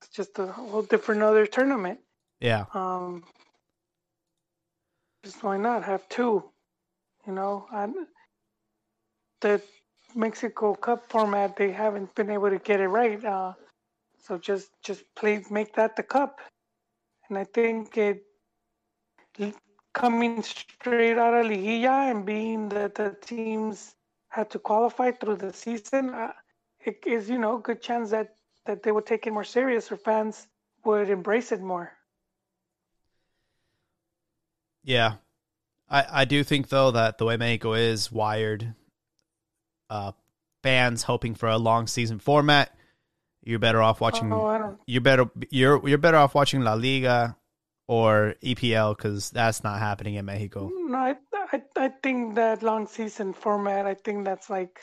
it's 0.00 0.08
just 0.08 0.38
a 0.38 0.46
whole 0.46 0.82
different 0.82 1.22
other 1.22 1.46
tournament. 1.46 2.00
Yeah. 2.40 2.64
Um. 2.74 3.22
Just 5.24 5.42
why 5.42 5.56
not 5.56 5.84
have 5.84 6.08
two? 6.08 6.42
You 7.26 7.32
know, 7.32 7.66
and 7.72 7.94
the 9.40 9.60
Mexico 10.14 10.74
Cup 10.74 11.08
format 11.10 11.56
they 11.56 11.72
haven't 11.72 12.14
been 12.14 12.30
able 12.30 12.50
to 12.50 12.58
get 12.58 12.80
it 12.80 12.88
right. 12.88 13.22
Uh, 13.24 13.52
so 14.18 14.38
just 14.38 14.70
just 14.82 15.02
please 15.14 15.50
make 15.50 15.74
that 15.74 15.96
the 15.96 16.02
cup, 16.02 16.40
and 17.28 17.38
I 17.38 17.44
think 17.44 17.96
it 17.96 18.22
coming 19.96 20.42
straight 20.42 21.16
out 21.16 21.34
of 21.34 21.46
Liguilla 21.46 22.10
and 22.10 22.26
being 22.26 22.68
that 22.68 22.94
the 22.94 23.16
teams 23.22 23.94
had 24.28 24.50
to 24.50 24.58
qualify 24.58 25.10
through 25.10 25.36
the 25.36 25.52
season, 25.52 26.10
uh, 26.10 26.32
it 26.84 27.02
is, 27.06 27.30
you 27.30 27.38
know, 27.38 27.56
a 27.56 27.60
good 27.60 27.80
chance 27.80 28.10
that, 28.10 28.34
that 28.66 28.82
they 28.82 28.92
would 28.92 29.06
take 29.06 29.26
it 29.26 29.32
more 29.32 29.44
serious 29.44 29.90
or 29.90 29.96
fans 29.96 30.48
would 30.84 31.08
embrace 31.08 31.50
it 31.50 31.62
more. 31.62 31.92
Yeah. 34.84 35.14
I, 35.88 36.06
I 36.10 36.24
do 36.24 36.42
think, 36.42 36.68
though, 36.68 36.90
that 36.90 37.18
the 37.18 37.24
way 37.24 37.36
Mexico 37.36 37.74
is 37.74 38.10
wired, 38.10 38.74
uh, 39.88 40.12
fans 40.62 41.04
hoping 41.04 41.34
for 41.34 41.48
a 41.48 41.58
long 41.58 41.86
season 41.86 42.18
format, 42.18 42.74
you're 43.42 43.60
better 43.60 43.80
off 43.80 44.00
watching. 44.00 44.32
Oh, 44.32 44.76
you're 44.86 45.00
better. 45.00 45.30
You're 45.50 45.86
you're 45.88 45.98
better 45.98 46.16
off 46.16 46.34
watching 46.34 46.62
La 46.62 46.74
Liga 46.74 47.36
or 47.86 48.34
EPL 48.42 48.96
because 48.96 49.30
that's 49.30 49.62
not 49.62 49.78
happening 49.78 50.14
in 50.14 50.24
Mexico. 50.24 50.68
No, 50.74 50.98
I, 50.98 51.16
I, 51.52 51.62
I 51.76 51.88
think 52.02 52.34
that 52.34 52.64
long 52.64 52.88
season 52.88 53.32
format. 53.32 53.86
I 53.86 53.94
think 53.94 54.24
that's 54.24 54.50
like 54.50 54.80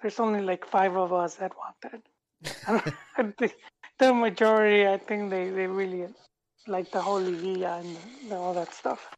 there's 0.00 0.18
only 0.18 0.40
like 0.40 0.66
five 0.66 0.96
of 0.96 1.12
us 1.12 1.34
that 1.36 1.52
want 1.56 1.76
that. 1.82 2.92
I 3.18 3.32
think 3.38 3.54
the 3.98 4.14
majority, 4.14 4.86
I 4.86 4.96
think 4.96 5.30
they, 5.30 5.50
they 5.50 5.66
really 5.66 6.06
like 6.66 6.90
the 6.90 7.00
whole 7.00 7.20
Liguilla 7.20 7.80
and 7.80 8.32
all 8.32 8.54
that 8.54 8.72
stuff. 8.72 9.14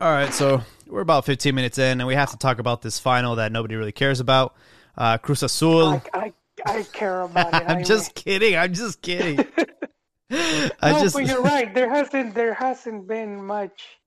All 0.00 0.12
right, 0.12 0.32
so 0.32 0.62
we're 0.86 1.00
about 1.00 1.24
15 1.24 1.54
minutes 1.54 1.78
in, 1.78 2.00
and 2.00 2.06
we 2.06 2.14
have 2.14 2.30
to 2.30 2.36
talk 2.36 2.58
about 2.58 2.82
this 2.82 2.98
final 2.98 3.36
that 3.36 3.52
nobody 3.52 3.74
really 3.74 3.92
cares 3.92 4.20
about. 4.20 4.54
Uh, 4.96 5.18
Cruz 5.18 5.42
Azul. 5.42 6.02
I, 6.12 6.32
I, 6.66 6.78
I 6.78 6.82
care 6.84 7.22
about 7.22 7.54
it. 7.54 7.64
I'm 7.68 7.84
just 7.84 8.14
kidding. 8.14 8.56
I'm 8.56 8.74
just 8.74 9.02
kidding. 9.02 9.38
I 10.30 10.92
no, 10.92 11.00
just... 11.00 11.14
but 11.14 11.26
you're 11.26 11.42
right. 11.42 11.72
There 11.72 11.88
hasn't 11.88 12.34
there 12.34 12.52
hasn't 12.52 13.06
been 13.08 13.44
much 13.44 13.98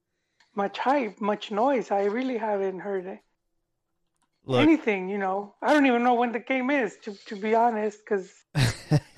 much 0.55 0.77
hype, 0.77 1.19
much 1.19 1.51
noise. 1.51 1.91
I 1.91 2.03
really 2.03 2.37
haven't 2.37 2.79
heard 2.79 3.19
Look. 4.45 4.61
anything. 4.61 5.09
You 5.09 5.17
know, 5.17 5.55
I 5.61 5.73
don't 5.73 5.85
even 5.85 6.03
know 6.03 6.13
when 6.13 6.31
the 6.31 6.39
game 6.39 6.69
is 6.69 6.97
to 7.03 7.13
to 7.27 7.35
be 7.35 7.55
honest, 7.55 7.99
because 8.05 8.31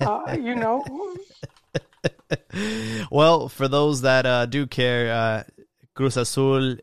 uh, 0.00 0.36
you 0.40 0.54
know. 0.54 0.84
well, 3.10 3.48
for 3.48 3.68
those 3.68 4.02
that 4.02 4.26
uh, 4.26 4.46
do 4.46 4.66
care, 4.66 5.12
uh, 5.12 5.42
Cruz 5.94 6.16
Azul 6.16 6.76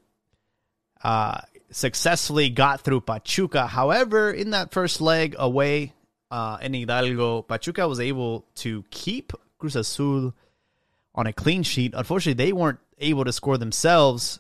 uh, 1.04 1.42
successfully 1.70 2.50
got 2.50 2.82
through 2.82 3.02
Pachuca. 3.02 3.68
However, 3.68 4.32
in 4.32 4.52
that 4.52 4.72
first 4.72 5.02
leg 5.02 5.36
away 5.38 5.94
uh, 6.30 6.58
in 6.62 6.74
Hidalgo, 6.74 7.42
Pachuca 7.42 7.88
was 7.88 8.00
able 8.00 8.46
to 8.56 8.84
keep 8.90 9.34
Cruz 9.58 9.76
Azul 9.76 10.34
on 11.14 11.28
a 11.28 11.34
clean 11.34 11.64
sheet. 11.64 11.94
Unfortunately, 11.96 12.44
they 12.44 12.54
weren't 12.54 12.80
able 12.98 13.26
to 13.26 13.34
score 13.34 13.58
themselves. 13.58 14.40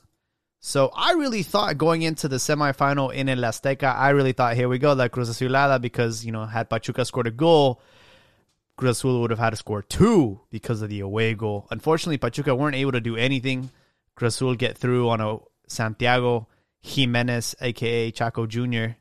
So 0.59 0.91
I 0.95 1.13
really 1.13 1.43
thought 1.43 1.77
going 1.77 2.03
into 2.03 2.27
the 2.27 2.35
semifinal 2.37 3.13
in 3.13 3.27
El 3.27 3.39
Azteca, 3.39 3.95
I 3.95 4.11
really 4.11 4.31
thought, 4.31 4.55
here 4.55 4.69
we 4.69 4.77
go, 4.77 4.93
that 4.95 5.11
Cruz 5.11 5.29
Azuleada, 5.29 5.81
because, 5.81 6.23
you 6.23 6.31
know, 6.31 6.45
had 6.45 6.69
Pachuca 6.69 7.03
scored 7.03 7.27
a 7.27 7.31
goal, 7.31 7.81
Cruz 8.77 8.99
Azul 8.99 9.21
would 9.21 9.31
have 9.31 9.39
had 9.39 9.49
to 9.49 9.55
score 9.55 9.81
two 9.81 10.39
because 10.51 10.81
of 10.81 10.89
the 10.89 10.99
away 10.99 11.33
goal. 11.33 11.67
Unfortunately, 11.71 12.17
Pachuca 12.17 12.55
weren't 12.55 12.75
able 12.75 12.91
to 12.91 13.01
do 13.01 13.17
anything. 13.17 13.71
Cruz 14.21 14.55
get 14.57 14.77
through 14.77 15.09
on 15.09 15.19
a 15.19 15.37
Santiago 15.67 16.47
Jimenez, 16.81 17.55
aka 17.59 18.11
Chaco 18.11 18.45
Jr., 18.45 18.97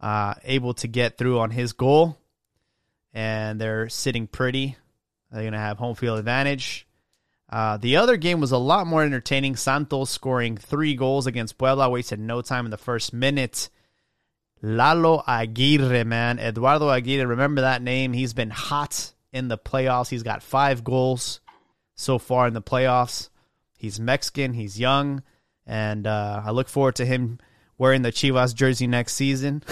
uh, 0.00 0.34
able 0.44 0.74
to 0.74 0.86
get 0.86 1.16
through 1.16 1.38
on 1.38 1.50
his 1.50 1.72
goal. 1.72 2.18
And 3.14 3.58
they're 3.58 3.88
sitting 3.88 4.26
pretty. 4.26 4.76
They're 5.30 5.42
going 5.42 5.54
to 5.54 5.58
have 5.58 5.78
home 5.78 5.94
field 5.94 6.18
advantage. 6.18 6.86
Uh, 7.48 7.78
the 7.78 7.96
other 7.96 8.18
game 8.18 8.40
was 8.40 8.52
a 8.52 8.58
lot 8.58 8.86
more 8.86 9.02
entertaining. 9.02 9.56
Santos 9.56 10.10
scoring 10.10 10.58
three 10.58 10.94
goals 10.94 11.26
against 11.26 11.56
Puebla, 11.56 11.88
wasted 11.88 12.20
no 12.20 12.42
time 12.42 12.66
in 12.66 12.70
the 12.70 12.76
first 12.76 13.14
minute. 13.14 13.70
Lalo 14.60 15.22
Aguirre, 15.26 16.04
man. 16.04 16.38
Eduardo 16.38 16.90
Aguirre, 16.90 17.26
remember 17.26 17.62
that 17.62 17.82
name. 17.82 18.12
He's 18.12 18.34
been 18.34 18.50
hot 18.50 19.14
in 19.32 19.48
the 19.48 19.58
playoffs. 19.58 20.10
He's 20.10 20.22
got 20.22 20.42
five 20.42 20.84
goals 20.84 21.40
so 21.94 22.18
far 22.18 22.46
in 22.46 22.54
the 22.54 22.62
playoffs. 22.62 23.30
He's 23.76 24.00
Mexican, 24.00 24.54
he's 24.54 24.78
young, 24.78 25.22
and 25.66 26.06
uh, 26.06 26.42
I 26.44 26.50
look 26.50 26.68
forward 26.68 26.96
to 26.96 27.06
him 27.06 27.38
wearing 27.76 28.02
the 28.02 28.12
Chivas 28.12 28.54
jersey 28.54 28.86
next 28.86 29.14
season. 29.14 29.62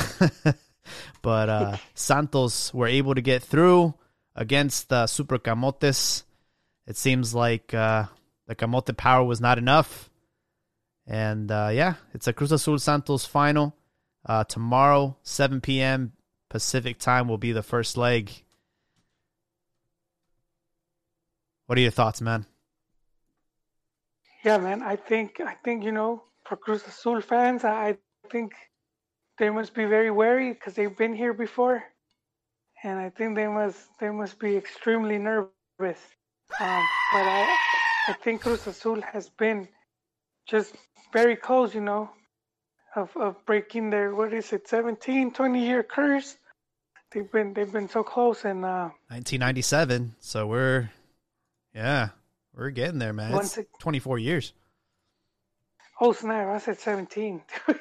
but 1.22 1.48
uh, 1.48 1.76
Santos 1.94 2.74
were 2.74 2.88
able 2.88 3.14
to 3.14 3.20
get 3.20 3.42
through 3.42 3.94
against 4.34 4.88
the 4.88 5.06
Super 5.06 5.38
Camotes 5.38 6.24
it 6.86 6.96
seems 6.96 7.34
like 7.34 7.72
uh, 7.74 8.04
the 8.46 8.54
Camote 8.54 8.96
power 8.96 9.24
was 9.24 9.40
not 9.40 9.58
enough. 9.58 10.10
And 11.06 11.50
uh, 11.50 11.70
yeah, 11.72 11.94
it's 12.12 12.26
a 12.26 12.32
Cruz 12.32 12.52
Azul 12.52 12.78
Santos 12.78 13.24
final. 13.24 13.76
Uh, 14.24 14.44
tomorrow, 14.44 15.16
7 15.22 15.60
p.m. 15.60 16.12
Pacific 16.48 16.98
time, 16.98 17.28
will 17.28 17.38
be 17.38 17.52
the 17.52 17.62
first 17.62 17.96
leg. 17.96 18.30
What 21.66 21.78
are 21.78 21.82
your 21.82 21.90
thoughts, 21.90 22.20
man? 22.20 22.46
Yeah, 24.44 24.58
man. 24.58 24.82
I 24.82 24.96
think 24.96 25.40
I 25.40 25.54
think 25.64 25.84
you 25.84 25.92
know 25.92 26.22
for 26.44 26.56
Cruz 26.56 26.82
Azul 26.86 27.20
fans, 27.20 27.64
I 27.64 27.96
think 28.30 28.52
they 29.38 29.50
must 29.50 29.74
be 29.74 29.84
very 29.84 30.10
wary 30.10 30.52
because 30.52 30.74
they've 30.74 30.96
been 30.96 31.14
here 31.14 31.32
before, 31.32 31.82
and 32.82 32.98
I 32.98 33.10
think 33.10 33.36
they 33.36 33.46
must 33.46 33.78
they 34.00 34.10
must 34.10 34.38
be 34.38 34.56
extremely 34.56 35.18
nervous. 35.18 36.00
Um, 36.60 36.84
but 37.12 37.26
I, 37.26 37.56
I 38.08 38.12
think 38.22 38.42
Cruz 38.42 38.66
Azul 38.66 39.00
has 39.00 39.28
been 39.30 39.68
just 40.46 40.74
very 41.12 41.36
close, 41.36 41.74
you 41.74 41.80
know, 41.80 42.10
of, 42.96 43.16
of 43.16 43.36
breaking 43.46 43.90
their 43.90 44.14
what 44.14 44.32
is 44.32 44.52
it, 44.52 44.68
17, 44.68 45.32
20 45.32 45.66
year 45.66 45.82
curse. 45.82 46.36
They've 47.12 47.30
been 47.30 47.52
they've 47.54 47.70
been 47.70 47.88
so 47.88 48.02
close 48.02 48.44
and 48.44 48.64
uh, 48.64 48.90
1997. 49.08 50.14
So 50.20 50.46
we're 50.46 50.90
yeah, 51.74 52.10
we're 52.56 52.70
getting 52.70 52.98
there, 52.98 53.12
man. 53.12 53.34
It's 53.34 53.58
24 53.80 54.18
years. 54.18 54.52
Oh 56.00 56.12
snap! 56.12 56.48
I 56.48 56.58
said 56.58 56.80
17. 56.80 57.42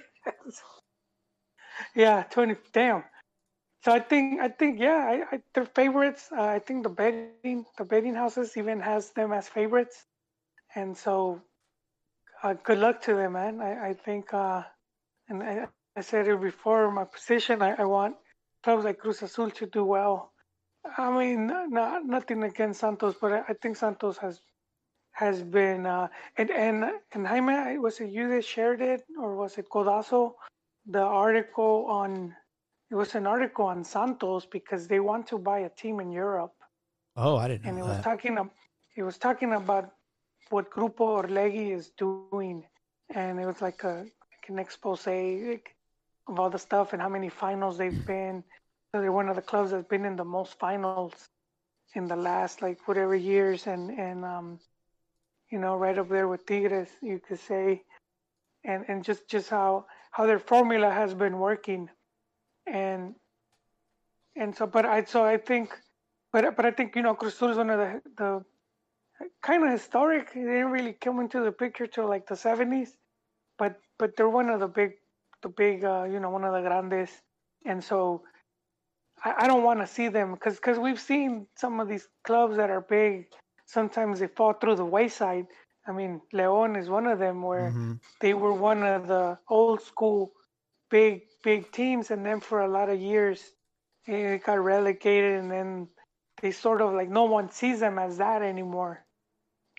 yeah, 1.95 2.23
20. 2.23 2.55
Damn. 2.71 3.03
So 3.83 3.91
I 3.91 3.99
think 3.99 4.39
I 4.39 4.47
think 4.47 4.79
yeah, 4.79 5.25
I, 5.31 5.35
I, 5.35 5.41
they're 5.53 5.65
favorites. 5.65 6.29
Uh, 6.31 6.43
I 6.43 6.59
think 6.59 6.83
the 6.83 6.89
betting 6.89 7.65
the 7.77 7.85
betting 7.85 8.13
houses 8.13 8.55
even 8.55 8.79
has 8.79 9.09
them 9.11 9.33
as 9.33 9.47
favorites, 9.47 10.05
and 10.75 10.95
so 10.95 11.41
uh, 12.43 12.53
good 12.53 12.77
luck 12.77 13.01
to 13.03 13.15
them, 13.15 13.33
man. 13.33 13.59
I 13.59 13.89
I 13.89 13.93
think 13.93 14.33
uh, 14.33 14.61
and 15.29 15.41
I, 15.41 15.67
I 15.97 16.01
said 16.01 16.27
it 16.27 16.39
before. 16.39 16.91
My 16.91 17.05
position, 17.05 17.63
I, 17.63 17.73
I 17.73 17.85
want 17.85 18.17
clubs 18.63 18.85
like 18.85 18.99
Cruz 18.99 19.23
Azul 19.23 19.49
to 19.49 19.65
do 19.65 19.83
well. 19.83 20.31
I 20.97 21.09
mean, 21.17 21.47
not 21.47 22.05
nothing 22.05 22.43
against 22.43 22.81
Santos, 22.81 23.15
but 23.19 23.31
I, 23.31 23.41
I 23.49 23.53
think 23.53 23.77
Santos 23.77 24.17
has 24.17 24.41
has 25.11 25.43
been 25.43 25.85
uh, 25.85 26.07
and 26.37 26.49
and 26.51 26.85
and 27.13 27.27
Jaime, 27.27 27.77
was 27.77 27.99
it 27.99 28.09
you 28.09 28.29
that 28.29 28.45
shared 28.45 28.81
it 28.81 29.03
or 29.19 29.35
was 29.35 29.57
it 29.57 29.69
Codazo? 29.69 30.35
The 30.85 31.01
article 31.01 31.85
on 31.87 32.35
it 32.89 32.95
was 32.95 33.15
an 33.15 33.27
article 33.27 33.65
on 33.65 33.83
Santos 33.83 34.45
because 34.45 34.87
they 34.87 34.99
want 34.99 35.27
to 35.27 35.37
buy 35.37 35.59
a 35.59 35.69
team 35.69 35.99
in 35.99 36.11
Europe. 36.11 36.53
Oh, 37.15 37.37
I 37.37 37.47
didn't. 37.47 37.65
And 37.65 37.79
it 37.79 37.83
was 37.83 38.01
talking. 38.03 38.37
It 38.95 39.03
was 39.03 39.17
talking 39.17 39.53
about 39.53 39.91
what 40.49 40.69
Grupo 40.69 41.23
Orlegi 41.23 41.71
is 41.73 41.91
doing, 41.97 42.65
and 43.13 43.39
it 43.39 43.45
was 43.45 43.61
like 43.61 43.83
a 43.83 44.05
like 44.31 44.49
an 44.49 44.59
expose 44.59 45.07
like, 45.07 45.75
of 46.27 46.39
all 46.39 46.49
the 46.49 46.59
stuff 46.59 46.93
and 46.93 47.01
how 47.01 47.09
many 47.09 47.29
finals 47.29 47.77
they've 47.77 48.05
been. 48.05 48.43
So 48.91 48.99
they're 48.99 49.11
one 49.11 49.29
of 49.29 49.35
the 49.35 49.41
clubs 49.41 49.71
that's 49.71 49.87
been 49.87 50.05
in 50.05 50.17
the 50.17 50.25
most 50.25 50.59
finals 50.59 51.13
in 51.95 52.07
the 52.07 52.15
last 52.15 52.61
like 52.61 52.87
whatever 52.87 53.15
years, 53.15 53.67
and 53.67 53.91
and 53.91 54.25
um, 54.25 54.59
you 55.51 55.59
know, 55.59 55.75
right 55.75 55.97
up 55.97 56.09
there 56.09 56.27
with 56.27 56.45
Tigres, 56.45 56.89
you 57.01 57.19
could 57.19 57.39
say, 57.39 57.83
and 58.63 58.85
and 58.87 59.03
just 59.03 59.27
just 59.27 59.49
how 59.49 59.85
how 60.11 60.25
their 60.25 60.39
formula 60.39 60.91
has 60.91 61.13
been 61.13 61.39
working 61.39 61.89
and 62.67 63.15
and 64.35 64.55
so 64.55 64.65
but 64.65 64.85
I 64.85 65.03
so 65.03 65.23
I 65.23 65.37
think 65.37 65.77
but 66.31 66.55
but 66.55 66.65
I 66.65 66.71
think 66.71 66.95
you 66.95 67.01
know 67.01 67.15
Cruz 67.15 67.35
Azul 67.35 67.51
is 67.51 67.57
one 67.57 67.69
of 67.69 67.79
the 67.79 68.01
the 68.17 68.45
kind 69.41 69.63
of 69.63 69.71
historic. 69.71 70.33
They 70.33 70.41
didn't 70.41 70.71
really 70.71 70.93
come 70.93 71.19
into 71.19 71.43
the 71.43 71.51
picture 71.51 71.87
till 71.87 72.07
like 72.07 72.27
the 72.27 72.35
seventies, 72.35 72.95
but 73.57 73.79
but 73.99 74.15
they're 74.15 74.29
one 74.29 74.49
of 74.49 74.59
the 74.59 74.67
big 74.67 74.93
the 75.41 75.49
big 75.49 75.83
uh, 75.83 76.03
you 76.09 76.19
know 76.19 76.29
one 76.29 76.43
of 76.43 76.53
the 76.53 76.61
grandes, 76.61 77.11
and 77.65 77.83
so 77.83 78.23
I, 79.23 79.33
I 79.43 79.47
don't 79.47 79.63
want 79.63 79.79
to 79.79 79.87
see 79.87 80.07
them 80.07 80.33
because 80.33 80.55
because 80.55 80.79
we've 80.79 80.99
seen 80.99 81.47
some 81.55 81.79
of 81.79 81.87
these 81.87 82.07
clubs 82.23 82.57
that 82.57 82.69
are 82.69 82.81
big. 82.81 83.27
Sometimes 83.71 84.19
they 84.19 84.27
fall 84.27 84.53
through 84.53 84.75
the 84.75 84.85
wayside. 84.85 85.47
I 85.87 85.91
mean, 85.93 86.21
León 86.33 86.77
is 86.77 86.89
one 86.89 87.07
of 87.07 87.19
them 87.19 87.41
where 87.41 87.69
mm-hmm. 87.69 87.93
they 88.19 88.33
were 88.33 88.53
one 88.53 88.83
of 88.83 89.07
the 89.07 89.37
old 89.49 89.81
school 89.81 90.33
big 90.89 91.21
big 91.43 91.71
teams, 91.71 92.11
and 92.11 92.25
then 92.25 92.39
for 92.39 92.61
a 92.61 92.67
lot 92.67 92.89
of 92.89 92.99
years 92.99 93.39
it 94.05 94.43
got 94.43 94.59
relegated, 94.59 95.39
and 95.39 95.49
then 95.49 95.87
they 96.41 96.51
sort 96.51 96.81
of 96.81 96.93
like 96.93 97.09
no 97.09 97.23
one 97.23 97.49
sees 97.49 97.79
them 97.79 97.97
as 97.97 98.17
that 98.17 98.41
anymore. 98.41 99.05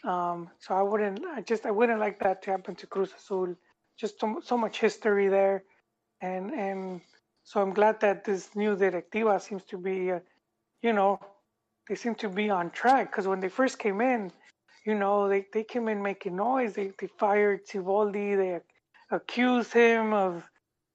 Um, 0.05 0.51
so 0.59 0.75
I 0.75 0.83
wouldn't, 0.83 1.25
I 1.37 1.43
just, 1.43 1.67
I 1.67 1.71
wouldn't 1.71 2.01
like 2.01 2.19
that 2.21 2.43
to 2.43 2.51
happen 2.51 2.75
to 2.77 2.87
Cruz 2.87 3.13
Azul. 3.17 3.55
Just 3.99 4.19
so, 4.19 4.41
so 4.43 4.57
much 4.57 4.81
history 4.81 5.29
there, 5.29 5.65
and 6.21 6.51
and 6.51 7.03
so 7.45 7.61
I'm 7.61 7.75
glad 7.75 8.01
that 8.01 8.25
this 8.25 8.57
new 8.57 8.75
directiva 8.75 9.39
seems 9.39 9.65
to 9.65 9.77
be, 9.77 10.13
uh, 10.13 10.21
you 10.81 10.93
know, 10.93 11.21
they 11.89 11.95
seem 11.95 12.15
to 12.17 12.29
be 12.29 12.51
on 12.51 12.71
track 12.71 13.11
because 13.11 13.27
when 13.27 13.41
they 13.41 13.49
first 13.49 13.79
came 13.79 14.01
in, 14.01 14.33
you 14.87 14.95
know, 14.95 15.29
they, 15.29 15.47
they 15.53 15.65
came 15.65 15.89
in 15.89 16.03
making 16.03 16.37
noise. 16.37 16.75
They 16.75 16.93
they 16.99 17.09
fired 17.19 17.67
Siboldi. 17.67 18.37
They 18.37 18.61
accused 19.11 19.73
him 19.73 20.13
of 20.13 20.49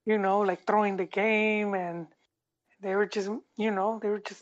you 0.07 0.17
know, 0.17 0.39
like 0.39 0.65
throwing 0.65 0.95
the 0.95 1.05
game 1.05 1.73
and 1.75 2.07
they 2.81 2.95
were 2.95 3.05
just, 3.05 3.29
you 3.57 3.71
know, 3.71 3.99
they 4.01 4.07
were 4.07 4.21
just 4.25 4.41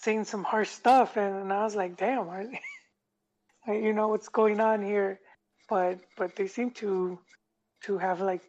saying 0.00 0.24
some 0.24 0.44
harsh 0.44 0.68
stuff. 0.68 1.16
And, 1.16 1.50
I 1.50 1.64
was 1.64 1.74
like, 1.74 1.96
damn, 1.96 2.28
I, 2.28 2.60
you 3.72 3.94
know, 3.94 4.08
what's 4.08 4.28
going 4.28 4.60
on 4.60 4.84
here? 4.84 5.20
But, 5.70 6.00
but 6.18 6.36
they 6.36 6.48
seem 6.48 6.70
to, 6.72 7.18
to 7.84 7.96
have 7.96 8.20
like 8.20 8.42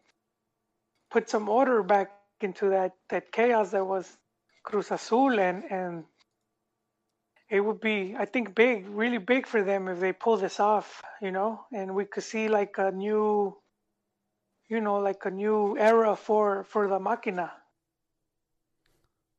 put 1.09 1.29
some 1.29 1.47
order 1.47 1.83
back 1.83 2.11
into 2.41 2.71
that, 2.71 2.91
that 3.09 3.31
chaos 3.31 3.71
that 3.71 3.87
was 3.87 4.17
Cruz 4.67 4.91
Azul 4.91 5.39
and, 5.39 5.63
and 5.71 6.03
it 7.49 7.61
would 7.61 7.79
be, 7.79 8.15
I 8.19 8.25
think, 8.25 8.53
big, 8.53 8.87
really 8.89 9.17
big 9.17 9.47
for 9.47 9.63
them 9.63 9.87
if 9.87 9.99
they 9.99 10.11
pull 10.11 10.37
this 10.37 10.59
off, 10.59 11.01
you 11.21 11.31
know, 11.31 11.65
and 11.71 11.95
we 11.95 12.03
could 12.05 12.23
see 12.23 12.49
like 12.49 12.75
a 12.77 12.91
new 12.91 13.55
you 14.69 14.81
know, 14.81 14.99
like 14.99 15.25
a 15.25 15.31
new 15.31 15.77
era 15.77 16.15
for 16.15 16.63
for 16.65 16.87
the 16.87 16.99
Máquina. 16.99 17.51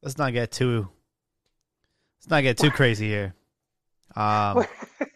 Let's 0.02 0.18
not 0.18 0.32
get 0.32 0.50
too. 0.50 0.88
Let's 2.18 2.30
not 2.30 2.42
get 2.42 2.58
too 2.58 2.70
crazy 2.70 3.08
here. 3.08 3.34
Um, 4.16 4.64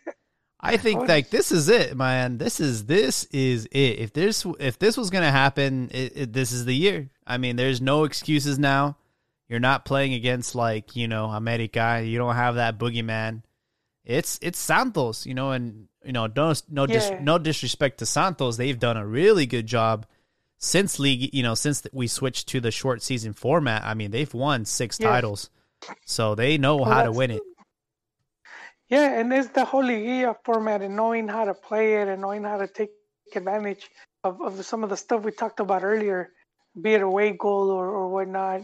I 0.61 0.77
think 0.77 1.09
like 1.09 1.31
this 1.31 1.51
is 1.51 1.69
it, 1.69 1.97
man. 1.97 2.39
This 2.39 2.61
is 2.61 2.85
this 2.85 3.25
is 3.33 3.67
it. 3.67 3.99
If 3.99 4.13
this 4.13 4.47
if 4.61 4.79
this 4.79 4.97
was 4.97 5.11
gonna 5.11 5.31
happen, 5.31 5.91
it, 5.93 6.13
it, 6.15 6.33
this 6.33 6.53
is 6.53 6.65
the 6.65 6.75
year. 6.75 7.11
I 7.27 7.39
mean, 7.39 7.57
there's 7.57 7.81
no 7.81 8.05
excuses 8.05 8.59
now. 8.59 8.97
You're 9.53 9.61
not 9.61 9.85
playing 9.85 10.15
against 10.15 10.55
like 10.55 10.97
you 10.97 11.07
know 11.07 11.27
America. 11.27 12.03
You 12.03 12.17
don't 12.17 12.37
have 12.37 12.55
that 12.55 12.79
boogeyman. 12.79 13.43
It's 14.03 14.39
it's 14.41 14.59
Santos, 14.59 15.27
you 15.27 15.35
know, 15.35 15.51
and 15.51 15.89
you 16.03 16.13
know 16.13 16.27
no 16.27 16.55
no 16.71 16.87
dis, 16.87 17.13
no 17.21 17.37
disrespect 17.37 17.99
to 17.99 18.07
Santos. 18.07 18.57
They've 18.57 18.79
done 18.79 18.97
a 18.97 19.07
really 19.07 19.45
good 19.45 19.67
job 19.67 20.07
since 20.57 20.99
league. 20.99 21.35
You 21.35 21.43
know, 21.43 21.55
since 21.55 21.87
we 21.93 22.07
switched 22.07 22.49
to 22.49 22.61
the 22.61 22.71
short 22.71 23.03
season 23.03 23.35
format. 23.35 23.85
I 23.85 23.93
mean, 23.93 24.11
they've 24.11 24.33
won 24.33 24.65
six 24.65 24.97
titles, 24.97 25.51
so 26.07 26.35
they 26.35 26.57
know 26.57 26.77
Well, 26.77 26.87
how 26.87 27.03
to 27.03 27.13
win 27.13 27.33
it. 27.33 27.43
Yeah, 28.89 29.21
and 29.21 29.31
it's 29.35 29.49
the 29.49 29.67
whole 29.67 29.85
Liguilla 29.85 30.35
format 30.45 30.81
and 30.81 30.97
knowing 30.97 31.29
how 31.29 31.45
to 31.45 31.53
play 31.53 32.01
it 32.01 32.09
and 32.09 32.23
knowing 32.23 32.45
how 32.45 32.57
to 32.57 32.69
take 32.69 32.93
advantage 33.37 33.91
of, 34.25 34.41
of 34.41 34.65
some 34.65 34.83
of 34.83 34.89
the 34.89 34.97
stuff 34.97 35.25
we 35.25 35.31
talked 35.31 35.61
about 35.61 35.85
earlier, 35.85 36.31
be 36.81 36.95
it 36.95 37.03
away 37.03 37.33
goal 37.33 37.71
or, 37.71 37.87
or 37.87 38.09
whatnot. 38.09 38.63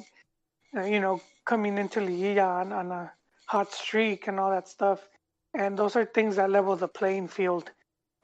Uh, 0.76 0.84
you 0.84 1.00
know, 1.00 1.20
coming 1.46 1.78
into 1.78 2.00
Liguilla 2.00 2.60
on, 2.60 2.72
on 2.72 2.92
a 2.92 3.12
hot 3.46 3.72
streak 3.72 4.28
and 4.28 4.38
all 4.38 4.50
that 4.50 4.68
stuff. 4.68 5.08
And 5.54 5.78
those 5.78 5.96
are 5.96 6.04
things 6.04 6.36
that 6.36 6.50
level 6.50 6.76
the 6.76 6.88
playing 6.88 7.28
field. 7.28 7.70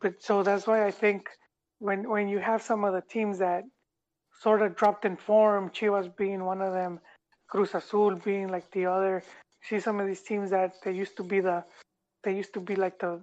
But 0.01 0.23
so 0.23 0.43
that's 0.43 0.67
why 0.67 0.87
I 0.87 0.91
think 0.91 1.29
when 1.79 2.09
when 2.09 2.29
you 2.29 2.39
have 2.39 2.63
some 2.63 2.85
of 2.85 2.93
the 2.93 3.01
teams 3.01 3.39
that 3.39 3.65
sort 4.43 4.63
of 4.63 4.77
dropped 4.77 5.07
in 5.07 5.17
form, 5.17 5.71
Chivas 5.71 6.15
being 6.17 6.45
one 6.45 6.61
of 6.61 6.75
them, 6.75 7.01
Cruz 7.49 7.75
Azul 7.75 8.17
being 8.17 8.49
like 8.49 8.71
the 8.73 8.87
other, 8.87 9.23
see 9.63 9.81
some 9.81 10.01
of 10.01 10.07
these 10.07 10.23
teams 10.23 10.51
that 10.51 10.75
they 10.85 10.93
used 10.93 11.17
to 11.17 11.23
be 11.23 11.41
the 11.41 11.65
they 12.23 12.37
used 12.37 12.53
to 12.55 12.61
be 12.61 12.77
like 12.77 12.99
the 12.99 13.21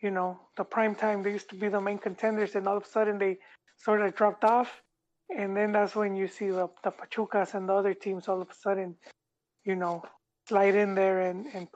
you 0.00 0.10
know 0.10 0.38
the 0.56 0.64
prime 0.64 0.94
time 0.94 1.22
they 1.22 1.32
used 1.32 1.48
to 1.50 1.56
be 1.56 1.68
the 1.68 1.80
main 1.80 1.98
contenders 1.98 2.54
and 2.54 2.68
all 2.68 2.76
of 2.76 2.84
a 2.84 2.88
sudden 2.88 3.18
they 3.18 3.38
sort 3.76 4.00
of 4.00 4.14
dropped 4.14 4.44
off 4.44 4.82
and 5.36 5.56
then 5.56 5.72
that's 5.72 5.94
when 5.96 6.14
you 6.16 6.28
see 6.28 6.48
the, 6.48 6.68
the 6.82 6.90
pachucas 6.90 7.54
and 7.54 7.68
the 7.68 7.72
other 7.72 7.94
teams 7.94 8.28
all 8.28 8.40
of 8.40 8.50
a 8.50 8.54
sudden 8.54 8.96
you 9.64 9.74
know 9.74 10.02
slide 10.48 10.74
in 10.74 10.94
there 10.94 11.20
and, 11.22 11.46
and 11.54 11.68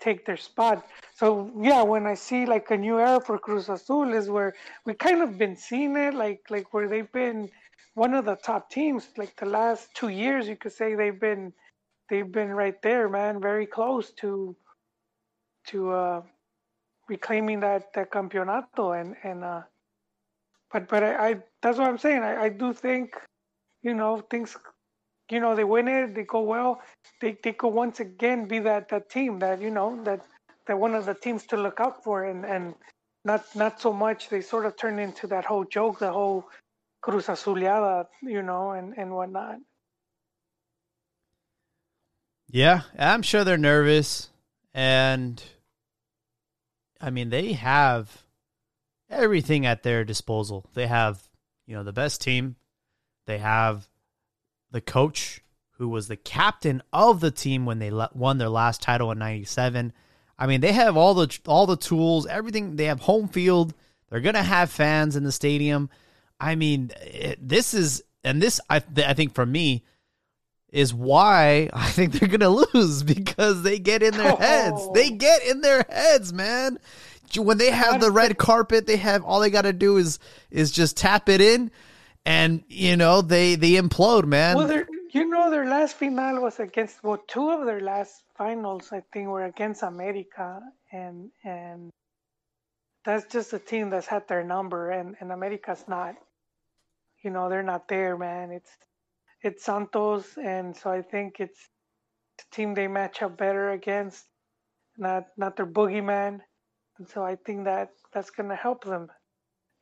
take 0.00 0.26
their 0.26 0.36
spot. 0.36 0.86
So 1.14 1.50
yeah 1.60 1.82
when 1.82 2.06
i 2.06 2.14
see 2.14 2.44
like 2.46 2.70
a 2.70 2.76
new 2.76 2.98
era 2.98 3.20
for 3.20 3.38
cruz 3.38 3.68
azul 3.68 4.12
is 4.12 4.28
where 4.28 4.54
we 4.84 4.94
kind 4.94 5.22
of 5.22 5.38
been 5.38 5.56
seeing 5.56 5.96
it 5.96 6.14
like 6.14 6.40
like 6.50 6.72
where 6.74 6.88
they've 6.88 7.12
been 7.12 7.48
one 7.94 8.12
of 8.12 8.26
the 8.26 8.36
top 8.36 8.70
teams 8.70 9.08
like 9.16 9.34
the 9.36 9.46
last 9.46 9.88
two 9.94 10.08
years 10.08 10.46
you 10.46 10.56
could 10.56 10.72
say 10.72 10.94
they've 10.94 11.18
been 11.18 11.52
they've 12.10 12.30
been 12.30 12.50
right 12.50 12.80
there 12.82 13.08
man 13.08 13.40
very 13.40 13.66
close 13.66 14.12
to 14.12 14.54
to 15.68 15.90
uh, 15.90 16.22
reclaiming 17.08 17.60
that 17.60 17.92
that 17.94 18.10
campeonato 18.10 19.00
and 19.00 19.16
and 19.24 19.42
uh, 19.42 19.62
but 20.76 20.88
but 20.88 21.02
I, 21.02 21.28
I 21.28 21.36
that's 21.62 21.78
what 21.78 21.88
I'm 21.88 21.98
saying. 21.98 22.22
I, 22.22 22.44
I 22.44 22.48
do 22.50 22.72
think 22.74 23.14
you 23.82 23.94
know 23.94 24.20
things 24.30 24.56
you 25.30 25.40
know 25.40 25.54
they 25.56 25.64
win 25.64 25.88
it 25.88 26.14
they 26.14 26.24
go 26.24 26.40
well 26.40 26.82
they 27.20 27.38
they 27.42 27.52
could 27.52 27.70
once 27.70 28.00
again 28.00 28.46
be 28.46 28.58
that 28.58 28.88
that 28.90 29.08
team 29.08 29.38
that 29.38 29.62
you 29.62 29.70
know 29.70 29.98
that 30.04 30.20
that 30.66 30.78
one 30.78 30.94
of 30.94 31.06
the 31.06 31.14
teams 31.14 31.46
to 31.46 31.56
look 31.56 31.80
out 31.80 32.04
for 32.04 32.24
and 32.24 32.44
and 32.44 32.74
not 33.24 33.44
not 33.54 33.80
so 33.80 33.92
much 33.92 34.28
they 34.28 34.42
sort 34.42 34.66
of 34.66 34.76
turn 34.76 34.98
into 34.98 35.26
that 35.26 35.46
whole 35.46 35.64
joke 35.64 35.98
the 35.98 36.12
whole 36.12 36.44
Cruz 37.00 37.26
Azuleada 37.26 38.06
you 38.22 38.42
know 38.42 38.72
and 38.72 38.98
and 38.98 39.14
whatnot. 39.14 39.56
Yeah, 42.48 42.82
I'm 42.98 43.22
sure 43.22 43.44
they're 43.44 43.58
nervous, 43.58 44.28
and 44.74 45.42
I 47.00 47.10
mean 47.10 47.30
they 47.30 47.54
have 47.54 48.25
everything 49.10 49.66
at 49.66 49.82
their 49.82 50.04
disposal. 50.04 50.68
They 50.74 50.86
have, 50.86 51.22
you 51.66 51.74
know, 51.74 51.82
the 51.82 51.92
best 51.92 52.20
team. 52.20 52.56
They 53.26 53.38
have 53.38 53.88
the 54.70 54.80
coach 54.80 55.42
who 55.78 55.88
was 55.88 56.08
the 56.08 56.16
captain 56.16 56.82
of 56.92 57.20
the 57.20 57.30
team 57.30 57.66
when 57.66 57.78
they 57.78 57.90
le- 57.90 58.10
won 58.14 58.38
their 58.38 58.48
last 58.48 58.82
title 58.82 59.10
in 59.10 59.18
'97. 59.18 59.92
I 60.38 60.46
mean, 60.46 60.60
they 60.60 60.72
have 60.72 60.96
all 60.96 61.14
the 61.14 61.38
all 61.46 61.66
the 61.66 61.76
tools, 61.76 62.26
everything. 62.26 62.76
They 62.76 62.86
have 62.86 63.00
home 63.00 63.28
field. 63.28 63.74
They're 64.08 64.20
gonna 64.20 64.42
have 64.42 64.70
fans 64.70 65.16
in 65.16 65.24
the 65.24 65.32
stadium. 65.32 65.90
I 66.38 66.54
mean, 66.54 66.92
it, 67.02 67.38
this 67.46 67.74
is 67.74 68.02
and 68.22 68.40
this 68.40 68.60
I 68.68 68.82
I 68.96 69.14
think 69.14 69.34
for 69.34 69.46
me 69.46 69.84
is 70.70 70.92
why 70.92 71.70
I 71.72 71.88
think 71.88 72.12
they're 72.12 72.28
gonna 72.28 72.48
lose 72.74 73.02
because 73.02 73.62
they 73.62 73.78
get 73.78 74.02
in 74.02 74.16
their 74.16 74.36
heads. 74.36 74.76
Oh. 74.78 74.92
They 74.94 75.10
get 75.10 75.44
in 75.46 75.60
their 75.60 75.84
heads, 75.88 76.32
man. 76.32 76.78
When 77.34 77.58
they 77.58 77.70
have 77.70 78.00
the 78.00 78.10
red 78.10 78.38
carpet, 78.38 78.86
they 78.86 78.96
have 78.96 79.24
all 79.24 79.40
they 79.40 79.50
got 79.50 79.62
to 79.62 79.72
do 79.72 79.96
is 79.96 80.18
is 80.50 80.70
just 80.70 80.96
tap 80.96 81.28
it 81.28 81.40
in, 81.40 81.70
and 82.24 82.62
you 82.68 82.96
know 82.96 83.22
they 83.22 83.54
they 83.54 83.72
implode, 83.72 84.24
man. 84.24 84.56
Well, 84.56 84.84
you 85.16 85.28
know, 85.28 85.50
their 85.50 85.66
last 85.66 85.96
final 85.96 86.42
was 86.42 86.60
against. 86.60 87.02
Well, 87.02 87.18
two 87.26 87.50
of 87.50 87.64
their 87.64 87.80
last 87.80 88.22
finals, 88.36 88.92
I 88.92 89.02
think, 89.12 89.28
were 89.28 89.44
against 89.44 89.82
America, 89.82 90.60
and 90.92 91.30
and 91.44 91.90
that's 93.04 93.24
just 93.32 93.52
a 93.52 93.58
team 93.58 93.90
that's 93.90 94.06
had 94.06 94.28
their 94.28 94.44
number, 94.44 94.90
and 94.90 95.16
and 95.20 95.32
America's 95.32 95.84
not. 95.88 96.16
You 97.22 97.30
know, 97.30 97.48
they're 97.48 97.62
not 97.62 97.88
there, 97.88 98.16
man. 98.16 98.50
It's 98.50 98.70
it's 99.42 99.64
Santos, 99.64 100.36
and 100.36 100.76
so 100.76 100.90
I 100.90 101.02
think 101.02 101.40
it's 101.40 101.68
the 102.38 102.44
team 102.50 102.74
they 102.74 102.88
match 102.88 103.22
up 103.22 103.38
better 103.38 103.70
against, 103.70 104.26
not 104.98 105.28
not 105.36 105.56
their 105.56 105.66
boogeyman, 105.66 106.40
and 106.98 107.08
so 107.08 107.24
I 107.24 107.36
think 107.36 107.64
that 107.64 107.90
that's 108.12 108.30
gonna 108.30 108.56
help 108.56 108.84
them. 108.84 109.08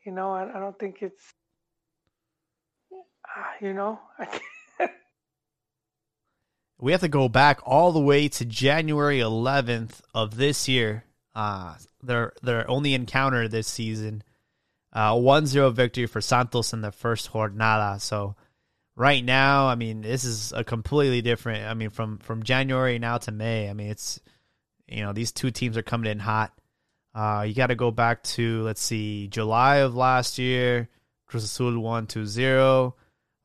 You 0.05 0.13
know, 0.13 0.33
I, 0.33 0.57
I 0.57 0.61
don't 0.61 0.79
think 0.79 1.03
it's. 1.03 1.33
ah, 3.27 3.53
You 3.61 3.75
know, 3.75 4.01
we 6.79 6.93
have 6.93 7.01
to 7.03 7.09
go 7.09 7.29
back 7.29 7.61
all 7.65 7.93
the 7.93 8.01
way 8.01 8.29
to 8.29 8.45
January 8.45 9.19
11th 9.21 10.01
of 10.15 10.37
this 10.37 10.69
year. 10.69 11.05
Uh, 11.35 11.75
their 12.03 12.33
their 12.43 12.69
only 12.71 12.95
encounter 12.95 13.49
this 13.49 13.67
season, 13.67 14.23
uh, 14.93 15.13
1-0 15.15 15.73
victory 15.73 16.07
for 16.07 16.21
Santos 16.21 16.73
in 16.73 16.81
the 16.81 16.93
first 16.93 17.33
jornada. 17.33 18.01
So 18.01 18.37
right 18.95 19.25
now, 19.25 19.67
I 19.67 19.75
mean, 19.75 20.03
this 20.03 20.25
is 20.25 20.53
a 20.53 20.63
completely 20.63 21.23
different. 21.23 21.65
I 21.65 21.75
mean, 21.75 21.91
from 21.91 22.19
from 22.19 22.43
January 22.45 22.99
now 22.99 23.19
to 23.19 23.33
May, 23.33 23.69
I 23.69 23.73
mean, 23.73 23.89
it's 23.91 24.21
you 24.87 25.03
know 25.03 25.13
these 25.13 25.33
two 25.33 25.51
teams 25.51 25.77
are 25.77 25.83
coming 25.83 26.11
in 26.11 26.21
hot. 26.21 26.53
Uh, 27.15 27.45
you 27.47 27.55
got 27.55 27.69
to 27.69 27.77
go 27.77 27.91
back 27.91 28.23
to 28.25 28.63
let's 28.63 28.83
see, 28.83 29.29
July 29.29 29.77
of 29.77 29.95
last 29.95 30.39
year, 30.39 30.89
Cruz 31.27 31.45
Azul 31.45 31.79
won 31.79 32.07
2-0. 32.07 32.93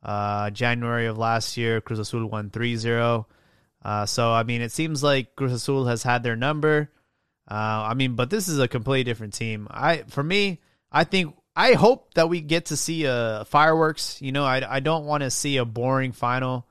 Uh, 0.01 0.49
January 0.49 1.05
of 1.05 1.17
last 1.17 1.57
year, 1.57 1.81
Cruz 1.81 1.99
Azul 1.99 2.25
won 2.25 2.49
3-0. 2.49 3.25
Uh, 3.83 4.05
so 4.05 4.31
I 4.31 4.43
mean, 4.43 4.61
it 4.61 4.71
seems 4.71 5.03
like 5.03 5.35
Cruz 5.35 5.53
Azul 5.53 5.85
has 5.85 6.03
had 6.03 6.23
their 6.23 6.35
number. 6.35 6.91
Uh, 7.49 7.89
I 7.89 7.93
mean, 7.93 8.15
but 8.15 8.29
this 8.29 8.47
is 8.47 8.59
a 8.59 8.67
completely 8.67 9.03
different 9.03 9.33
team. 9.33 9.67
I, 9.71 10.03
for 10.07 10.23
me, 10.23 10.59
I 10.91 11.03
think 11.03 11.35
I 11.55 11.73
hope 11.73 12.13
that 12.13 12.29
we 12.29 12.41
get 12.41 12.67
to 12.67 12.77
see 12.77 13.05
a 13.05 13.45
fireworks. 13.47 14.21
You 14.21 14.31
know, 14.31 14.45
I, 14.45 14.75
I 14.75 14.79
don't 14.79 15.05
want 15.05 15.23
to 15.23 15.31
see 15.31 15.57
a 15.57 15.65
boring 15.65 16.11
final. 16.11 16.67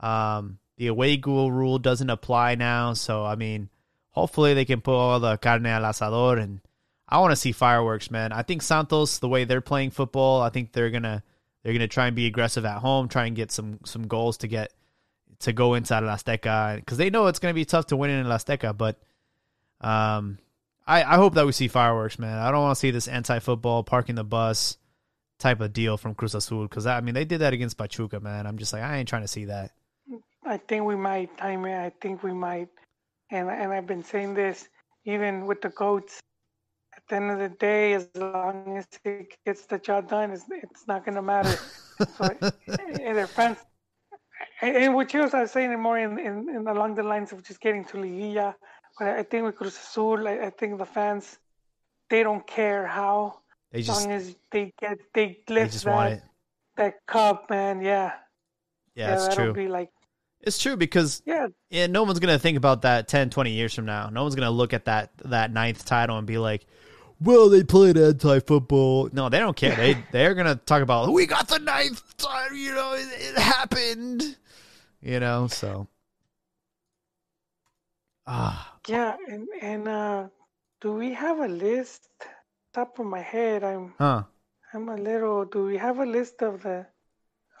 Um, 0.00 0.58
the 0.76 0.88
away 0.88 1.16
goal 1.16 1.50
rule 1.50 1.78
doesn't 1.78 2.10
apply 2.10 2.54
now, 2.54 2.92
so 2.92 3.24
I 3.24 3.34
mean, 3.34 3.68
hopefully 4.20 4.54
they 4.54 4.64
can 4.64 4.80
put 4.80 4.94
all 4.94 5.20
the 5.20 5.36
carne 5.36 5.66
al 5.66 5.82
asador, 5.82 6.38
and 6.38 6.60
I 7.08 7.18
want 7.20 7.32
to 7.32 7.36
see 7.36 7.52
fireworks, 7.52 8.10
man. 8.10 8.32
I 8.32 8.42
think 8.42 8.62
Santos, 8.62 9.18
the 9.18 9.28
way 9.28 9.44
they're 9.44 9.60
playing 9.60 9.90
football, 9.90 10.42
I 10.42 10.50
think 10.50 10.72
they're 10.72 10.90
gonna 10.90 11.22
they're 11.62 11.72
gonna 11.72 11.88
try 11.88 12.06
and 12.06 12.16
be 12.16 12.26
aggressive 12.26 12.64
at 12.64 12.78
home, 12.78 13.08
try 13.08 13.26
and 13.26 13.36
get 13.36 13.52
some 13.52 13.80
some 13.84 14.06
goals 14.06 14.38
to 14.38 14.48
get 14.48 14.72
to 15.40 15.52
go 15.52 15.74
inside 15.74 16.02
of 16.02 16.08
Azteca 16.08 16.76
because 16.76 16.98
they 16.98 17.10
know 17.10 17.26
it's 17.26 17.38
gonna 17.38 17.54
be 17.54 17.64
tough 17.64 17.86
to 17.86 17.96
win 17.96 18.10
in 18.10 18.26
Azteca, 18.26 18.76
but 18.76 19.00
um, 19.80 20.38
I, 20.86 21.02
I 21.04 21.16
hope 21.16 21.34
that 21.34 21.46
we 21.46 21.52
see 21.52 21.68
fireworks, 21.68 22.18
man. 22.18 22.38
I 22.38 22.50
don't 22.50 22.62
want 22.62 22.74
to 22.74 22.80
see 22.80 22.90
this 22.90 23.08
anti-football 23.08 23.84
parking 23.84 24.16
the 24.16 24.24
bus 24.24 24.76
type 25.38 25.60
of 25.60 25.72
deal 25.72 25.96
from 25.96 26.14
Cruz 26.14 26.34
Azul 26.34 26.62
because 26.62 26.86
I 26.86 27.00
mean 27.00 27.14
they 27.14 27.24
did 27.24 27.40
that 27.40 27.52
against 27.52 27.78
Pachuca, 27.78 28.20
man. 28.20 28.46
I'm 28.46 28.58
just 28.58 28.72
like 28.72 28.82
I 28.82 28.96
ain't 28.96 29.08
trying 29.08 29.22
to 29.22 29.28
see 29.28 29.44
that. 29.44 29.70
I 30.44 30.56
think 30.56 30.84
we 30.84 30.96
might, 30.96 31.30
Jaime. 31.38 31.74
I 31.74 31.92
think 32.00 32.22
we 32.22 32.32
might, 32.32 32.68
and 33.30 33.48
and 33.48 33.72
I've 33.72 33.86
been 33.86 34.04
saying 34.04 34.34
this 34.34 34.68
even 35.04 35.46
with 35.46 35.60
the 35.60 35.70
goats. 35.70 36.20
At 36.96 37.02
the 37.08 37.16
end 37.16 37.30
of 37.30 37.38
the 37.38 37.56
day, 37.56 37.94
as 37.94 38.08
long 38.14 38.76
as 38.76 38.86
it 39.04 39.36
gets 39.46 39.66
the 39.66 39.78
job 39.78 40.08
done, 40.08 40.32
it's, 40.32 40.44
it's 40.50 40.86
not 40.86 41.04
going 41.04 41.14
to 41.14 41.22
matter. 41.22 41.56
so, 42.18 42.34
and 42.68 43.16
their 43.16 43.26
fans, 43.26 43.58
and, 44.60 44.94
what 44.94 45.14
you 45.14 45.20
was 45.20 45.50
saying 45.52 45.72
it 45.72 45.78
more 45.78 45.98
in, 45.98 46.18
in, 46.18 46.48
in 46.48 46.66
along 46.66 46.96
the 46.96 47.02
lines 47.02 47.32
of 47.32 47.44
just 47.44 47.60
getting 47.60 47.84
to 47.86 47.98
Liguilla. 47.98 48.54
But 48.98 49.08
I 49.10 49.22
think 49.22 49.44
with 49.44 49.56
Cruz 49.56 49.78
Azul, 49.78 50.26
I, 50.26 50.46
I 50.46 50.50
think 50.50 50.78
the 50.78 50.84
fans, 50.84 51.38
they 52.10 52.22
don't 52.24 52.46
care 52.46 52.86
how, 52.86 53.40
They 53.70 53.78
as 53.78 53.88
long 53.88 54.10
as 54.10 54.34
they 54.50 54.72
get 54.80 54.98
they 55.14 55.38
lift 55.48 55.72
just 55.72 55.84
that 55.84 56.22
that 56.76 56.94
cup, 57.06 57.48
man. 57.48 57.80
Yeah, 57.80 58.12
Yeah, 58.96 59.10
that's 59.10 59.28
that'll 59.28 59.54
true. 59.54 59.54
be 59.54 59.68
like 59.68 59.90
It's 60.40 60.58
true 60.58 60.76
because 60.76 61.22
Yeah, 61.26 61.48
yeah, 61.70 61.86
no 61.86 62.04
one's 62.04 62.20
gonna 62.20 62.38
think 62.38 62.56
about 62.56 62.82
that 62.82 63.08
10, 63.08 63.30
20 63.30 63.50
years 63.50 63.74
from 63.74 63.86
now. 63.86 64.08
No 64.08 64.22
one's 64.22 64.34
gonna 64.34 64.50
look 64.50 64.72
at 64.72 64.84
that 64.84 65.10
that 65.24 65.52
ninth 65.52 65.84
title 65.84 66.16
and 66.16 66.26
be 66.26 66.38
like, 66.38 66.66
"Well, 67.20 67.48
they 67.48 67.64
played 67.64 67.98
anti-football." 67.98 69.10
No, 69.12 69.28
they 69.28 69.40
don't 69.40 69.56
care. 69.56 69.74
They 69.74 69.96
they're 70.12 70.34
gonna 70.34 70.54
talk 70.54 70.82
about 70.82 71.12
we 71.12 71.26
got 71.26 71.48
the 71.48 71.58
ninth 71.58 72.16
title. 72.18 72.56
You 72.56 72.74
know, 72.74 72.94
it, 72.94 73.08
it 73.10 73.38
happened. 73.38 74.36
You 75.00 75.20
know, 75.20 75.48
so 75.48 75.88
ah, 78.26 78.76
yeah, 78.88 79.16
and 79.28 79.48
and 79.60 79.88
uh, 79.88 80.28
do 80.80 80.92
we 80.92 81.12
have 81.14 81.40
a 81.40 81.48
list? 81.48 82.08
Top 82.74 82.98
of 82.98 83.06
my 83.06 83.20
head, 83.20 83.64
I'm 83.64 83.94
huh? 83.98 84.22
I'm 84.72 84.88
a 84.88 84.96
little. 84.96 85.44
Do 85.46 85.64
we 85.64 85.76
have 85.78 85.98
a 85.98 86.06
list 86.06 86.42
of 86.42 86.62
the 86.62 86.86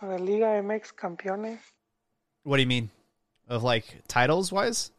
of 0.00 0.10
the 0.10 0.18
Liga 0.18 0.62
MX 0.62 0.94
campeones? 0.94 1.58
What 2.44 2.56
do 2.56 2.62
you 2.62 2.68
mean? 2.68 2.90
Of 3.48 3.62
like 3.62 4.02
titles 4.08 4.52
wise? 4.52 4.90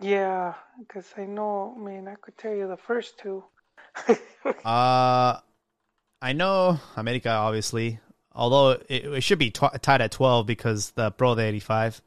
Yeah, 0.00 0.54
because 0.78 1.06
I 1.16 1.26
know. 1.26 1.76
I 1.76 1.80
mean, 1.80 2.08
I 2.08 2.14
could 2.14 2.36
tell 2.38 2.54
you 2.54 2.68
the 2.68 2.76
first 2.76 3.18
two. 3.18 3.44
Uh, 4.64 5.38
I 6.20 6.32
know 6.32 6.80
America 6.96 7.30
obviously, 7.30 8.00
although 8.32 8.70
it, 8.88 9.04
it 9.04 9.20
should 9.22 9.38
be 9.38 9.52
tw- 9.52 9.80
tied 9.80 10.00
at 10.00 10.10
twelve 10.10 10.46
because 10.46 10.90
the 10.92 11.12
Prode 11.12 11.38
eighty 11.38 11.60
five. 11.60 12.02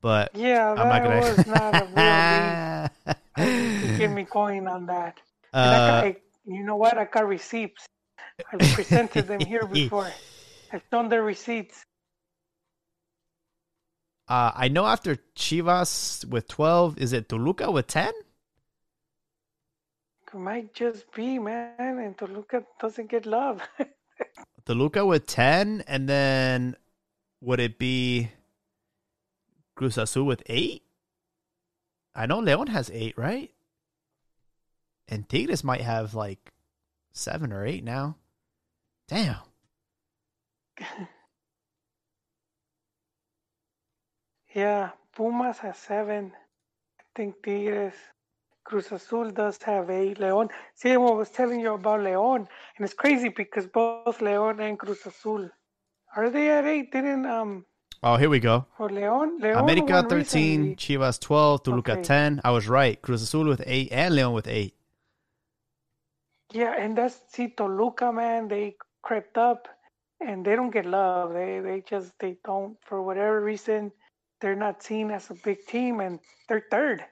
But 0.00 0.36
yeah, 0.36 0.70
I'm 0.70 0.88
not 0.88 1.02
gonna. 1.02 1.18
was 1.18 1.46
not 1.46 1.74
a 1.74 2.90
real 3.06 3.16
get 3.36 4.10
me 4.14 4.24
coin 4.24 4.66
on 4.66 4.86
that. 4.86 5.18
And 5.52 5.70
I 5.70 5.74
uh, 5.74 5.86
got, 5.86 6.04
I, 6.04 6.16
you 6.46 6.64
know 6.64 6.76
what? 6.76 6.98
I 6.98 7.04
got 7.04 7.26
receipts. 7.26 7.86
I 8.52 8.56
presented 8.74 9.26
them 9.26 9.40
here 9.40 9.66
before. 9.72 10.10
I've 10.72 10.82
shown 10.90 11.08
the 11.08 11.22
receipts. 11.22 11.84
Uh, 14.28 14.50
I 14.54 14.68
know 14.68 14.86
after 14.86 15.16
Chivas 15.36 16.24
with 16.24 16.48
12, 16.48 16.98
is 16.98 17.12
it 17.12 17.28
Toluca 17.28 17.70
with 17.70 17.86
10? 17.86 18.12
It 20.34 20.38
might 20.38 20.74
just 20.74 21.12
be, 21.12 21.38
man, 21.38 21.74
and 21.78 22.18
Toluca 22.18 22.64
doesn't 22.80 23.08
get 23.08 23.24
love. 23.24 23.62
Toluca 24.66 25.06
with 25.06 25.26
10, 25.26 25.84
and 25.86 26.08
then 26.08 26.76
would 27.40 27.60
it 27.60 27.78
be 27.78 28.30
Cruz 29.76 29.96
Azul 29.96 30.24
with 30.24 30.42
8? 30.46 30.82
I 32.16 32.26
know 32.26 32.40
Leon 32.40 32.66
has 32.68 32.90
8, 32.92 33.16
right? 33.16 33.52
And 35.06 35.28
Tigres 35.28 35.62
might 35.62 35.82
have 35.82 36.14
like 36.14 36.52
7 37.12 37.52
or 37.52 37.64
8 37.64 37.84
now. 37.84 38.16
Damn. 39.06 39.36
yeah, 44.56 44.90
Pumas 45.14 45.58
has 45.60 45.78
seven. 45.78 46.32
I 47.00 47.04
think 47.14 47.42
Tigres. 47.44 47.94
Cruz 48.64 48.90
Azul 48.92 49.30
does 49.30 49.62
have 49.62 49.90
eight. 49.90 50.18
León. 50.18 50.50
See, 50.74 50.92
I 50.92 50.96
was 50.96 51.30
telling 51.30 51.60
you 51.60 51.74
about 51.74 52.00
León, 52.00 52.48
and 52.76 52.80
it's 52.86 52.94
crazy 52.94 53.28
because 53.28 53.68
both 53.68 54.18
León 54.20 54.60
and 54.60 54.78
Cruz 54.78 55.06
Azul 55.06 55.50
are 56.16 56.30
they 56.30 56.50
at 56.50 56.64
eight? 56.66 56.92
Didn't 56.92 57.26
um 57.26 57.64
Oh, 58.02 58.16
here 58.16 58.30
we 58.30 58.40
go. 58.40 58.66
or 58.78 58.88
León? 58.88 59.40
León 59.40 59.58
America 59.60 60.02
13, 60.08 60.18
recently. 60.18 60.76
Chivas 60.76 61.20
12, 61.20 61.62
Toluca 61.64 61.92
Okay. 61.92 62.02
10. 62.02 62.40
I 62.44 62.50
was 62.50 62.68
right. 62.68 63.00
Cruz 63.02 63.22
Azul 63.22 63.46
with 63.46 63.62
8 63.66 63.92
and 63.92 64.14
Leon 64.16 64.32
with 64.32 64.48
8. 64.48 64.74
Yeah, 66.52 66.74
and 66.78 66.96
that's 66.96 67.20
see 67.28 67.48
Toluca, 67.50 68.12
man. 68.12 68.48
They 68.48 68.76
crept 69.02 69.36
up, 69.38 69.68
and 70.20 70.44
they 70.44 70.56
don't 70.56 70.70
get 70.70 70.86
love. 70.86 71.34
They 71.34 71.60
they 71.60 71.82
just 71.82 72.18
they 72.18 72.36
don't 72.44 72.76
for 72.84 73.02
whatever 73.02 73.40
reason. 73.40 73.92
They're 74.40 74.56
not 74.56 74.82
seen 74.82 75.10
as 75.10 75.30
a 75.30 75.34
big 75.34 75.66
team, 75.66 76.00
and 76.00 76.20
they're 76.48 76.66
third. 76.70 77.04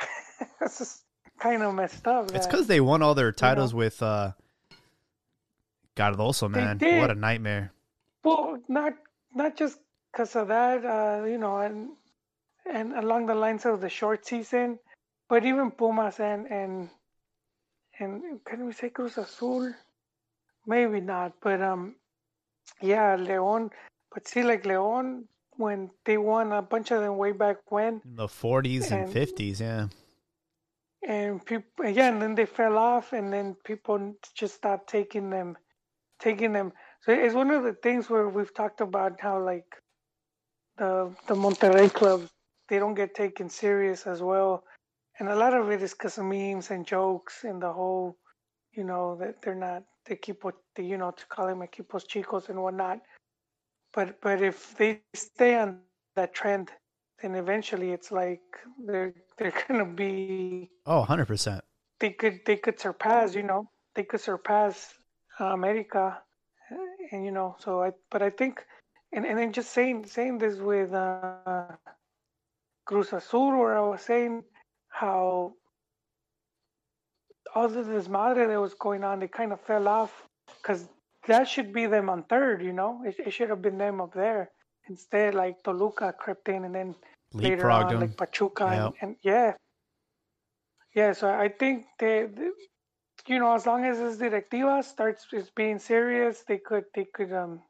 That's 0.60 0.78
just 0.78 1.02
kind 1.38 1.62
of 1.62 1.74
messed 1.74 2.06
up. 2.06 2.30
It's 2.34 2.46
because 2.46 2.66
they 2.66 2.80
won 2.80 3.02
all 3.02 3.14
their 3.14 3.32
titles 3.32 3.74
with 3.74 4.02
uh, 4.02 4.32
Cardozo, 5.96 6.48
man. 6.48 6.78
did. 6.78 7.00
What 7.00 7.10
a 7.10 7.14
nightmare. 7.14 7.72
Well, 8.24 8.60
not 8.68 8.94
not 9.34 9.56
just 9.56 9.78
because 10.12 10.36
of 10.36 10.48
that, 10.48 10.84
uh, 10.84 11.24
you 11.24 11.38
know, 11.38 11.58
and 11.58 11.90
and 12.66 12.94
along 12.94 13.26
the 13.26 13.34
lines 13.34 13.66
of 13.66 13.80
the 13.80 13.88
short 13.88 14.26
season, 14.26 14.78
but 15.28 15.44
even 15.44 15.70
Pumas 15.70 16.20
and 16.20 16.46
and 16.46 16.88
and 17.98 18.44
can 18.44 18.66
we 18.66 18.72
say 18.72 18.90
Cruz 18.90 19.18
Azul? 19.18 19.72
Maybe 20.66 21.00
not, 21.00 21.32
but 21.40 21.60
um, 21.60 21.96
yeah, 22.80 23.16
León. 23.16 23.70
But 24.12 24.28
see, 24.28 24.42
like 24.42 24.64
León, 24.64 25.24
when 25.60 25.90
they 26.06 26.16
won 26.18 26.52
a 26.52 26.62
bunch 26.62 26.90
of 26.90 27.00
them 27.02 27.16
way 27.16 27.32
back 27.32 27.58
when, 27.70 28.00
In 28.04 28.16
the 28.16 28.26
40s 28.26 28.90
and 28.90 29.04
And- 29.04 29.12
50s, 29.12 29.60
yeah. 29.60 29.88
and 31.16 31.44
people 31.44 31.86
yeah 31.98 32.08
and 32.12 32.20
then 32.22 32.34
they 32.34 32.46
fell 32.46 32.76
off 32.76 33.12
and 33.18 33.32
then 33.32 33.46
people 33.64 34.14
just 34.40 34.54
stopped 34.60 34.88
taking 34.88 35.30
them 35.30 35.56
taking 36.18 36.52
them. 36.52 36.72
So 37.02 37.12
it's 37.12 37.34
one 37.34 37.50
of 37.50 37.62
the 37.64 37.72
things 37.72 38.10
where 38.10 38.28
we've 38.28 38.52
talked 38.54 38.80
about 38.82 39.20
how 39.20 39.42
like 39.52 39.70
the 40.76 40.92
the 41.28 41.34
monterrey 41.34 41.90
club 41.92 42.20
they 42.68 42.78
don't 42.78 42.94
get 43.02 43.14
taken 43.14 43.48
serious 43.48 44.06
as 44.06 44.20
well. 44.22 44.64
And 45.18 45.28
a 45.28 45.34
lot 45.34 45.54
of 45.54 45.70
it 45.70 45.82
is 45.82 45.92
because 45.92 46.16
of 46.18 46.24
memes 46.24 46.70
and 46.70 46.86
jokes 46.86 47.44
and 47.44 47.60
the 47.62 47.72
whole 47.72 48.16
you 48.72 48.84
know 48.84 49.16
that 49.20 49.40
they're 49.42 49.62
not 49.68 49.82
the 50.06 50.16
equipo 50.16 50.52
the, 50.76 50.82
you 50.84 50.96
know 50.96 51.10
to 51.10 51.26
call 51.26 51.46
them 51.46 51.60
equipos 51.60 52.04
chicos 52.12 52.48
and 52.50 52.62
whatnot 52.62 52.98
but 53.94 54.20
but 54.20 54.42
if 54.42 54.76
they 54.76 55.00
stay 55.14 55.54
on 55.56 55.80
that 56.14 56.32
trend 56.34 56.70
then 57.22 57.34
eventually 57.34 57.92
it's 57.92 58.10
like 58.12 58.40
they're 58.86 59.12
they're 59.38 59.52
gonna 59.68 59.84
be 59.84 60.70
Oh, 60.86 61.04
100%. 61.08 61.60
they 62.00 62.10
could 62.10 62.40
they 62.46 62.56
could 62.56 62.78
surpass 62.80 63.34
you 63.34 63.42
know 63.42 63.68
they 63.94 64.04
could 64.04 64.20
surpass 64.20 64.94
uh, 65.40 65.46
America 65.46 66.20
uh, 66.70 66.76
and 67.12 67.24
you 67.24 67.30
know 67.32 67.56
so 67.58 67.82
I 67.82 67.92
but 68.10 68.22
I 68.22 68.30
think 68.30 68.64
and 69.12 69.26
and 69.26 69.38
then 69.38 69.52
just 69.52 69.70
saying 69.72 70.06
saying 70.06 70.38
this 70.38 70.58
with 70.58 70.92
uh, 70.92 71.76
Cruz 72.84 73.12
Azul 73.12 73.58
where 73.58 73.76
I 73.76 73.80
was 73.80 74.02
saying 74.02 74.44
how 74.88 75.54
all 77.54 77.68
the 77.68 77.82
desmadre 77.82 78.46
that 78.48 78.60
was 78.60 78.74
going 78.74 79.04
on 79.04 79.18
they 79.20 79.28
kind 79.28 79.52
of 79.52 79.60
fell 79.60 79.88
off 79.88 80.26
because 80.56 80.88
that 81.30 81.48
should 81.48 81.72
be 81.72 81.86
them 81.86 82.10
on 82.10 82.22
third 82.24 82.62
you 82.62 82.72
know 82.72 83.02
it, 83.06 83.16
it 83.26 83.30
should 83.32 83.50
have 83.50 83.62
been 83.62 83.78
them 83.78 84.00
up 84.00 84.12
there 84.14 84.50
instead 84.88 85.34
like 85.34 85.62
Toluca 85.62 86.12
crept 86.18 86.48
in 86.48 86.64
and 86.64 86.74
then 86.74 86.94
later 87.32 87.70
on, 87.70 87.88
them. 87.88 88.00
like 88.00 88.16
Pachuca, 88.16 88.64
Yep. 88.64 88.74
and, 88.74 88.94
and 89.02 89.16
yeah, 89.22 89.52
yeah. 90.94 91.12
So 91.12 91.28
I 91.28 91.48
think 91.48 91.86
they, 91.98 92.26
they- 92.26 92.50
you 93.26 93.38
know, 93.38 93.54
as 93.54 93.66
long 93.66 93.84
as 93.84 93.98
this 93.98 94.16
directiva 94.16 94.82
starts 94.82 95.26
is 95.32 95.50
being 95.50 95.78
serious, 95.78 96.42
they 96.48 96.56
could, 96.56 96.84
they 96.94 97.04
could, 97.14 97.30
um, 97.32 97.60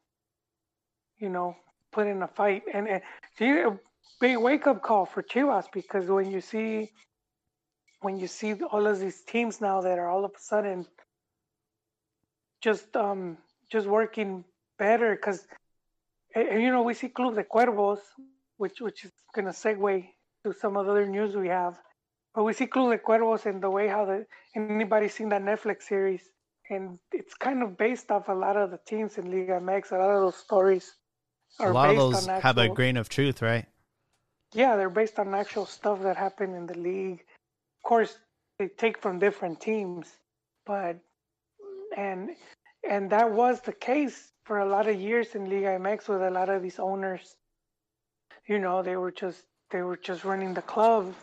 you 1.19 1.27
know, 1.27 1.55
put 1.91 2.07
in 2.07 2.23
a 2.23 2.27
fight. 2.27 2.63
And, 2.73 2.87
and 2.87 3.01
see, 3.37 3.59
a 3.59 3.77
big 4.21 4.37
wake 4.37 4.65
up 4.65 4.81
call 4.81 5.05
for 5.05 5.21
Chivas 5.21 5.65
because 5.73 6.07
when 6.07 6.31
you 6.31 6.39
see, 6.39 6.89
when 7.99 8.17
you 8.17 8.27
see 8.27 8.53
all 8.53 8.87
of 8.87 8.99
these 9.01 9.21
teams 9.23 9.59
now 9.59 9.81
that 9.81 9.99
are 9.99 10.07
all 10.09 10.23
of 10.23 10.31
a 10.31 10.39
sudden 10.39 10.85
just, 12.61 12.95
um, 12.95 13.37
just 13.71 13.87
working 13.87 14.43
better 14.77 15.15
because. 15.15 15.47
And, 16.35 16.47
eh, 16.47 16.51
eh, 16.53 16.57
you 16.57 16.71
know, 16.71 16.83
we 16.83 16.93
see 16.93 17.09
Club 17.09 17.35
de 17.35 17.43
Cuervos, 17.43 17.99
which 18.57 18.79
which 18.79 19.05
is 19.05 19.11
going 19.33 19.45
to 19.45 19.51
segue 19.51 20.07
to 20.43 20.53
some 20.53 20.77
of 20.77 20.85
the 20.85 20.91
other 20.91 21.05
news 21.05 21.35
we 21.35 21.49
have. 21.49 21.79
But 22.33 22.43
we 22.43 22.53
see 22.53 22.67
Club 22.67 22.91
de 22.91 22.97
Cuervos 22.97 23.45
and 23.45 23.61
the 23.61 23.69
way 23.69 23.87
how 23.87 24.05
the 24.05 24.25
anybody 24.55 25.07
seen 25.07 25.29
that 25.29 25.43
Netflix 25.43 25.83
series, 25.83 26.23
and 26.69 26.99
it's 27.11 27.33
kind 27.33 27.63
of 27.63 27.77
based 27.77 28.11
off 28.11 28.29
a 28.29 28.33
lot 28.33 28.55
of 28.55 28.71
the 28.71 28.79
teams 28.85 29.17
in 29.17 29.31
Liga 29.31 29.59
MX. 29.59 29.91
A 29.91 29.97
lot 29.97 30.11
of 30.11 30.21
those 30.21 30.37
stories 30.37 30.93
A 31.59 31.63
are 31.63 31.73
lot 31.73 31.89
of 31.89 31.97
those 31.97 32.27
on 32.27 32.41
have 32.41 32.57
a 32.57 32.69
grain 32.69 32.97
of 32.97 33.09
truth, 33.09 33.41
right? 33.41 33.65
yeah, 34.53 34.75
they're 34.75 34.89
based 34.89 35.17
on 35.19 35.33
actual 35.33 35.65
stuff 35.65 36.01
that 36.03 36.17
happened 36.17 36.55
in 36.55 36.67
the 36.67 36.77
league. 36.77 37.23
Of 37.79 37.83
course, 37.83 38.17
they 38.59 38.67
take 38.67 39.01
from 39.01 39.19
different 39.19 39.61
teams, 39.61 40.07
but 40.65 40.97
and 41.95 42.31
and 42.87 43.09
that 43.11 43.31
was 43.31 43.61
the 43.61 43.73
case 43.73 44.31
for 44.43 44.59
a 44.59 44.65
lot 44.65 44.87
of 44.87 44.99
years 44.99 45.35
in 45.35 45.49
Liga 45.49 45.79
MX 45.79 46.09
with 46.09 46.21
a 46.21 46.29
lot 46.29 46.49
of 46.49 46.61
these 46.61 46.79
owners. 46.79 47.35
You 48.47 48.59
know, 48.59 48.81
they 48.81 48.95
were 48.95 49.11
just 49.11 49.43
they 49.71 49.81
were 49.81 49.97
just 49.97 50.25
running 50.25 50.53
the 50.53 50.61
club, 50.61 51.13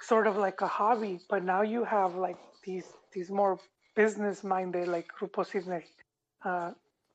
sort 0.00 0.26
of 0.26 0.36
like 0.36 0.60
a 0.60 0.66
hobby. 0.66 1.20
But 1.28 1.44
now 1.44 1.62
you 1.62 1.84
have 1.84 2.14
like 2.14 2.38
these 2.64 2.86
these 3.12 3.30
more 3.30 3.58
business 3.94 4.44
minded, 4.44 4.88
like 4.88 5.08
Grupo 5.18 5.44
Sinergia. 5.44 5.84
Uh, 6.44 6.70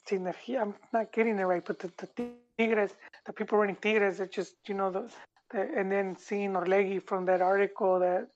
Sinergia. 0.07 0.61
I'm 0.61 0.75
not 0.93 1.11
getting 1.11 1.39
it 1.39 1.43
right, 1.43 1.65
but 1.65 1.79
the, 1.79 1.91
the 1.97 2.29
Tigres, 2.57 2.95
the 3.25 3.33
people 3.33 3.57
running 3.57 3.77
Tigres, 3.77 4.19
it's 4.19 4.35
just 4.35 4.55
you 4.67 4.75
know 4.75 4.91
the, 4.91 5.09
the 5.51 5.61
and 5.77 5.91
then 5.91 6.15
seeing 6.15 6.53
Orlegi 6.53 7.01
from 7.01 7.25
that 7.25 7.41
article 7.41 7.99
that 7.99 8.27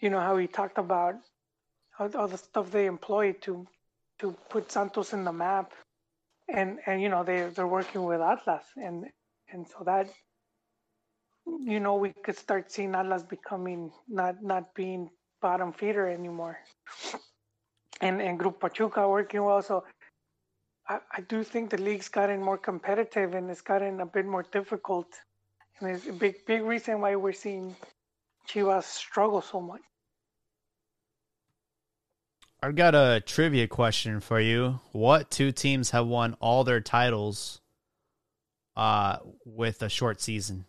you 0.00 0.08
know 0.08 0.20
how 0.20 0.36
he 0.36 0.46
talked 0.46 0.78
about 0.78 1.16
all, 1.98 2.28
the 2.28 2.38
stuff 2.38 2.70
they 2.70 2.86
employ 2.86 3.32
to 3.32 3.66
to 4.20 4.32
put 4.50 4.70
Santos 4.72 5.12
in 5.12 5.24
the 5.24 5.32
map, 5.32 5.72
and 6.48 6.78
and 6.86 7.02
you 7.02 7.08
know 7.08 7.24
they 7.24 7.48
they're 7.54 7.66
working 7.66 8.04
with 8.04 8.20
Atlas 8.20 8.64
and 8.76 9.06
and 9.50 9.66
so 9.66 9.84
that 9.84 10.08
you 11.46 11.80
know 11.80 11.96
we 11.96 12.12
could 12.24 12.36
start 12.36 12.70
seeing 12.70 12.94
Atlas 12.94 13.22
becoming 13.22 13.90
not 14.08 14.42
not 14.42 14.74
being 14.74 15.10
bottom 15.40 15.72
feeder 15.72 16.08
anymore, 16.08 16.58
and 18.00 18.20
and 18.20 18.38
Group 18.38 18.60
Pachuca 18.60 19.08
working 19.08 19.42
well. 19.42 19.62
So 19.62 19.84
I, 20.88 20.98
I 21.12 21.20
do 21.22 21.44
think 21.44 21.70
the 21.70 21.78
league's 21.78 22.08
gotten 22.08 22.42
more 22.42 22.58
competitive 22.58 23.34
and 23.34 23.50
it's 23.50 23.60
gotten 23.60 24.00
a 24.00 24.06
bit 24.06 24.26
more 24.26 24.44
difficult, 24.52 25.08
and 25.80 25.90
it's 25.90 26.06
a 26.08 26.12
big 26.12 26.46
big 26.46 26.62
reason 26.62 27.00
why 27.00 27.16
we're 27.16 27.32
seeing 27.32 27.76
Chivas 28.48 28.84
struggle 28.84 29.42
so 29.42 29.60
much. 29.60 29.82
I've 32.60 32.74
got 32.74 32.96
a 32.96 33.22
trivia 33.24 33.68
question 33.68 34.18
for 34.18 34.40
you. 34.40 34.80
What 34.90 35.30
two 35.30 35.52
teams 35.52 35.90
have 35.90 36.08
won 36.08 36.36
all 36.40 36.64
their 36.64 36.80
titles 36.80 37.60
uh, 38.76 39.18
with 39.44 39.80
a 39.82 39.88
short 39.88 40.20
season? 40.20 40.64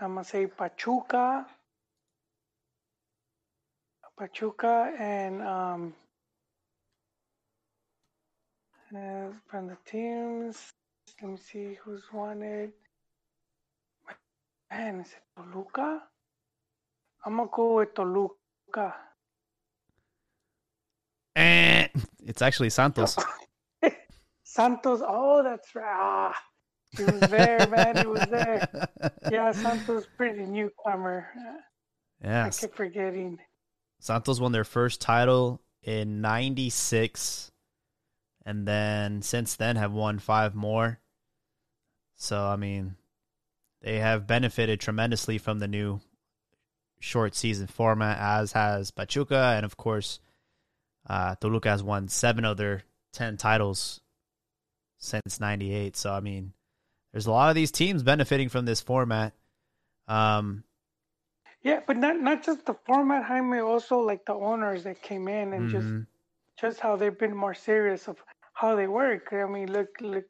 I'm 0.00 0.14
gonna 0.14 0.24
say 0.24 0.46
Pachuca, 0.46 1.44
Pachuca, 4.18 4.94
and 4.98 5.42
um, 5.42 5.94
uh, 8.96 9.28
from 9.46 9.66
the 9.66 9.76
teams. 9.84 10.72
Let 11.20 11.32
me 11.32 11.36
see 11.36 11.76
who's 11.84 12.04
won 12.12 12.42
it. 12.42 12.70
Man, 14.70 15.00
is 15.00 15.08
it 15.08 15.22
Toluca? 15.36 16.02
I'm 17.26 17.36
gonna 17.36 17.50
go 17.52 17.76
with 17.76 17.94
Toluca. 17.94 18.94
Eh, 21.38 21.86
it's 22.26 22.42
actually 22.42 22.70
Santos. 22.70 23.16
Santos. 24.44 25.02
Oh, 25.06 25.42
that's 25.44 25.72
right. 25.74 25.84
Ah, 25.86 26.34
he 26.96 27.04
was 27.04 27.20
there, 27.30 27.66
man. 27.68 27.96
He 27.96 28.06
was 28.06 28.26
there. 28.30 28.68
Yeah, 29.30 29.52
Santos, 29.52 30.06
pretty 30.16 30.44
newcomer. 30.46 31.28
I 32.22 32.26
Yes. 32.26 32.60
keep 32.60 32.74
forgetting. 32.74 33.38
Santos 34.00 34.40
won 34.40 34.52
their 34.52 34.64
first 34.64 35.00
title 35.00 35.60
in 35.82 36.20
96 36.22 37.50
and 38.46 38.66
then 38.66 39.20
since 39.22 39.54
then 39.54 39.76
have 39.76 39.92
won 39.92 40.18
five 40.18 40.54
more. 40.54 40.98
So, 42.16 42.42
I 42.46 42.56
mean, 42.56 42.96
they 43.82 43.98
have 43.98 44.26
benefited 44.26 44.80
tremendously 44.80 45.36
from 45.38 45.58
the 45.58 45.68
new 45.68 46.00
short 47.00 47.34
season 47.34 47.66
format, 47.66 48.18
as 48.18 48.52
has 48.52 48.90
Pachuca. 48.90 49.52
And 49.56 49.64
of 49.66 49.76
course, 49.76 50.20
uh, 51.08 51.34
Toluca 51.36 51.70
has 51.70 51.82
won 51.82 52.08
seven 52.08 52.44
of 52.44 52.56
their 52.56 52.82
10 53.14 53.36
titles 53.36 54.00
since 54.98 55.40
98. 55.40 55.96
So, 55.96 56.12
I 56.12 56.20
mean, 56.20 56.52
there's 57.12 57.26
a 57.26 57.30
lot 57.30 57.48
of 57.48 57.54
these 57.54 57.70
teams 57.70 58.02
benefiting 58.02 58.48
from 58.48 58.64
this 58.64 58.80
format. 58.80 59.32
Um, 60.06 60.64
Yeah, 61.62 61.80
but 61.86 61.96
not 61.96 62.20
not 62.20 62.44
just 62.44 62.66
the 62.66 62.74
format, 62.86 63.24
Jaime. 63.24 63.58
Also, 63.58 63.98
like 63.98 64.24
the 64.24 64.34
owners 64.34 64.84
that 64.84 65.02
came 65.02 65.26
in 65.28 65.52
and 65.52 65.70
just 65.70 65.86
mhm. 65.86 66.06
just 66.60 66.80
how 66.80 66.96
they've 66.96 67.18
been 67.18 67.36
more 67.36 67.54
serious 67.54 68.08
of 68.08 68.16
how 68.54 68.76
they 68.76 68.86
work. 68.86 69.32
I 69.32 69.46
mean, 69.46 69.72
look, 69.72 69.88
look, 70.00 70.24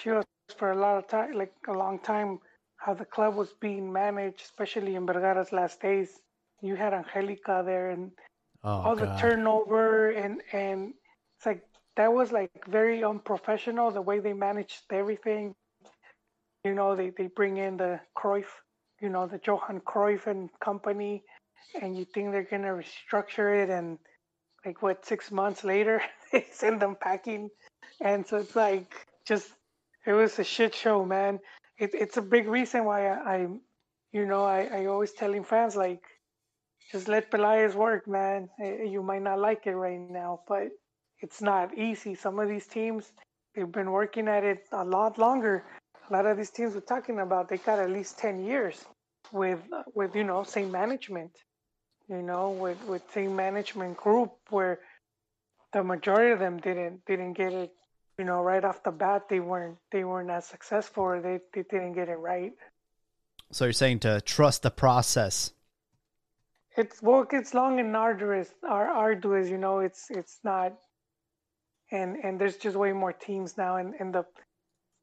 Chivas 0.00 0.24
for 0.56 0.70
a 0.72 0.76
lot 0.76 0.96
of 0.96 1.08
time, 1.08 1.32
like 1.32 1.52
a 1.66 1.72
long 1.72 1.98
time, 1.98 2.38
how 2.76 2.94
the 2.94 3.04
club 3.04 3.34
was 3.34 3.52
being 3.60 3.92
managed, 3.92 4.40
especially 4.40 4.94
in 4.94 5.04
Vergara's 5.06 5.52
last 5.52 5.80
days. 5.80 6.20
You 6.62 6.76
had 6.76 6.94
Angelica 6.94 7.62
there, 7.64 7.90
and 7.90 8.12
oh, 8.64 8.70
all 8.70 8.96
the 8.96 9.14
turnover, 9.18 10.10
and 10.10 10.42
and 10.52 10.94
it's 11.36 11.46
like 11.46 11.62
that 11.96 12.12
was 12.12 12.32
like 12.32 12.50
very 12.68 13.04
unprofessional 13.04 13.90
the 13.90 14.02
way 14.02 14.18
they 14.20 14.32
managed 14.32 14.82
everything. 14.90 15.54
You 16.64 16.74
know, 16.74 16.96
they 16.96 17.10
they 17.10 17.28
bring 17.28 17.56
in 17.58 17.76
the 17.76 18.00
Cruyff, 18.16 18.46
you 19.00 19.08
know, 19.08 19.26
the 19.26 19.40
Johan 19.44 19.80
Cruyff 19.80 20.26
and 20.26 20.50
company, 20.60 21.22
and 21.80 21.96
you 21.96 22.04
think 22.04 22.32
they're 22.32 22.42
gonna 22.42 22.68
restructure 22.82 23.62
it, 23.62 23.70
and 23.70 23.98
like 24.64 24.82
what 24.82 25.06
six 25.06 25.30
months 25.30 25.64
later 25.64 26.02
they 26.32 26.46
send 26.52 26.80
them 26.80 26.96
packing, 27.00 27.50
and 28.00 28.26
so 28.26 28.38
it's 28.38 28.56
like 28.56 28.94
just 29.26 29.52
it 30.06 30.12
was 30.12 30.38
a 30.38 30.44
shit 30.44 30.74
show, 30.74 31.04
man. 31.04 31.38
It, 31.78 31.90
it's 31.94 32.16
a 32.16 32.22
big 32.22 32.48
reason 32.48 32.84
why 32.84 33.06
I, 33.08 33.34
I 33.34 33.48
you 34.12 34.26
know, 34.26 34.44
I, 34.44 34.68
I 34.72 34.86
always 34.86 35.12
telling 35.12 35.44
fans 35.44 35.76
like, 35.76 36.02
just 36.90 37.08
let 37.08 37.30
Pelaez 37.30 37.74
work, 37.74 38.08
man. 38.08 38.48
Eh, 38.60 38.84
You 38.84 39.02
might 39.02 39.22
not 39.22 39.38
like 39.38 39.66
it 39.66 39.76
right 39.76 39.98
now, 39.98 40.40
but 40.48 40.68
it's 41.20 41.42
not 41.42 41.76
easy. 41.76 42.14
Some 42.14 42.38
of 42.38 42.48
these 42.48 42.66
teams 42.66 43.12
they've 43.54 43.70
been 43.70 43.90
working 43.90 44.28
at 44.28 44.44
it 44.44 44.66
a 44.72 44.84
lot 44.84 45.18
longer. 45.18 45.64
A 46.08 46.12
lot 46.12 46.26
of 46.26 46.36
these 46.36 46.50
teams 46.50 46.74
we're 46.74 46.80
talking 46.80 47.20
about, 47.20 47.48
they 47.48 47.58
got 47.58 47.78
at 47.78 47.90
least 47.90 48.18
ten 48.18 48.44
years 48.44 48.84
with 49.32 49.60
with 49.94 50.14
you 50.16 50.24
know 50.24 50.42
same 50.42 50.70
management, 50.70 51.32
you 52.08 52.22
know, 52.22 52.50
with 52.50 52.82
with 52.84 53.02
same 53.12 53.36
management 53.36 53.96
group 53.96 54.32
where 54.50 54.80
the 55.72 55.82
majority 55.84 56.32
of 56.32 56.38
them 56.38 56.58
didn't 56.58 57.04
didn't 57.04 57.34
get 57.34 57.52
it, 57.52 57.72
you 58.18 58.24
know, 58.24 58.40
right 58.40 58.64
off 58.64 58.82
the 58.82 58.90
bat. 58.90 59.28
They 59.28 59.40
weren't 59.40 59.76
they 59.92 60.04
weren't 60.04 60.30
as 60.30 60.46
successful. 60.46 61.02
Or 61.04 61.20
they 61.20 61.40
they 61.52 61.64
didn't 61.64 61.92
get 61.92 62.08
it 62.08 62.18
right. 62.18 62.52
So 63.50 63.64
you're 63.64 63.72
saying 63.72 64.00
to 64.00 64.20
trust 64.20 64.62
the 64.62 64.70
process. 64.70 65.52
It's 66.78 67.02
well, 67.02 67.26
it's 67.32 67.54
long 67.54 67.80
and 67.80 67.96
arduous. 67.96 68.54
Ar- 68.66 68.88
arduous, 68.88 69.50
you 69.50 69.58
know. 69.58 69.80
It's 69.80 70.10
it's 70.10 70.38
not, 70.44 70.74
and 71.90 72.16
and 72.22 72.40
there's 72.40 72.56
just 72.56 72.76
way 72.76 72.92
more 72.92 73.12
teams 73.12 73.58
now, 73.58 73.76
and 73.76 73.94
and 74.00 74.14
the 74.14 74.24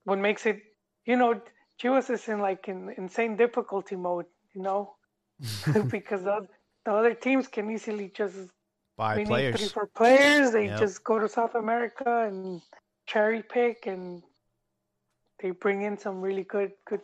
what 0.06 0.20
makes 0.20 0.46
it, 0.46 0.62
you 1.06 1.18
know, 1.18 1.42
Chivas 1.82 2.10
is 2.10 2.28
in 2.30 2.40
like 2.40 2.70
in 2.70 2.94
insane 2.98 3.36
difficulty 3.36 3.98
mode, 3.98 4.26
you 4.54 4.62
know, 4.62 4.96
because 5.92 6.24
the, 6.24 6.48
the 6.86 6.92
other 6.94 7.14
teams 7.14 7.48
can 7.48 7.70
easily 7.72 8.12
just 8.16 8.38
Buy 8.98 9.18
we 9.18 9.24
need 9.24 9.28
players. 9.28 9.56
three 9.58 9.68
four 9.68 9.88
players. 9.88 10.52
They 10.52 10.68
Yep. 10.68 10.80
just 10.80 11.04
go 11.04 11.20
to 11.20 11.28
South 11.28 11.56
America 11.56 12.26
and 12.28 12.62
cherry 13.06 13.44
pick, 13.44 13.88
and 13.88 14.24
they 15.42 15.52
bring 15.52 15.82
in 15.82 15.98
some 15.98 16.22
really 16.22 16.44
good 16.44 16.72
good, 16.88 17.02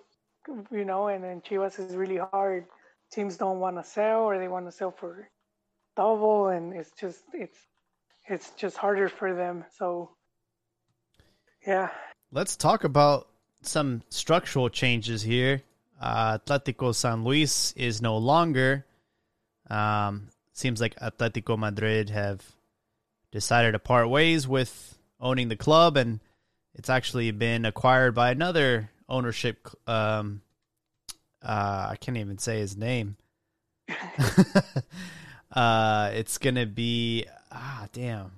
you 0.71 0.85
know. 0.85 1.07
And 1.09 1.23
then 1.23 1.41
Chivas 1.41 1.79
is 1.79 1.95
really 1.97 2.17
hard. 2.17 2.65
Teams 3.11 3.37
don't 3.37 3.59
want 3.59 3.77
to 3.77 3.83
sell, 3.83 4.21
or 4.21 4.37
they 4.37 4.47
want 4.47 4.65
to 4.65 4.71
sell 4.71 4.91
for 4.91 5.29
double, 5.95 6.47
and 6.47 6.73
it's 6.73 6.91
just 6.99 7.19
it's 7.33 7.57
it's 8.27 8.51
just 8.51 8.77
harder 8.77 9.09
for 9.09 9.33
them. 9.33 9.65
So 9.77 10.11
yeah, 11.67 11.89
Let's 12.33 12.55
talk 12.55 12.85
about 12.85 13.27
some 13.61 14.03
structural 14.07 14.69
changes 14.69 15.21
here. 15.21 15.63
Uh, 15.99 16.37
Atletico 16.37 16.95
San 16.95 17.25
Luis 17.25 17.73
is 17.73 18.01
no 18.01 18.17
longer. 18.17 18.85
Um, 19.69 20.29
seems 20.53 20.79
like 20.79 20.95
Atletico 20.95 21.57
Madrid 21.57 22.09
have 22.09 22.41
decided 23.33 23.73
to 23.73 23.79
part 23.79 24.09
ways 24.09 24.47
with 24.47 24.97
owning 25.19 25.49
the 25.49 25.57
club, 25.57 25.97
and 25.97 26.21
it's 26.73 26.89
actually 26.89 27.31
been 27.31 27.65
acquired 27.65 28.15
by 28.15 28.31
another 28.31 28.89
ownership. 29.09 29.67
Um, 29.85 30.41
uh, 31.43 31.87
I 31.89 31.95
can't 31.99 32.17
even 32.17 32.37
say 32.37 32.59
his 32.59 32.77
name. 32.77 33.17
uh, 35.51 36.11
it's 36.13 36.37
gonna 36.37 36.65
be 36.65 37.25
ah 37.51 37.87
damn. 37.91 38.31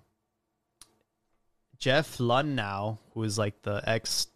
Jeff 1.78 2.18
Luhnow, 2.18 2.98
who 3.14 3.24
is 3.24 3.38
like 3.38 3.62
the 3.62 3.82
ex 3.86 4.28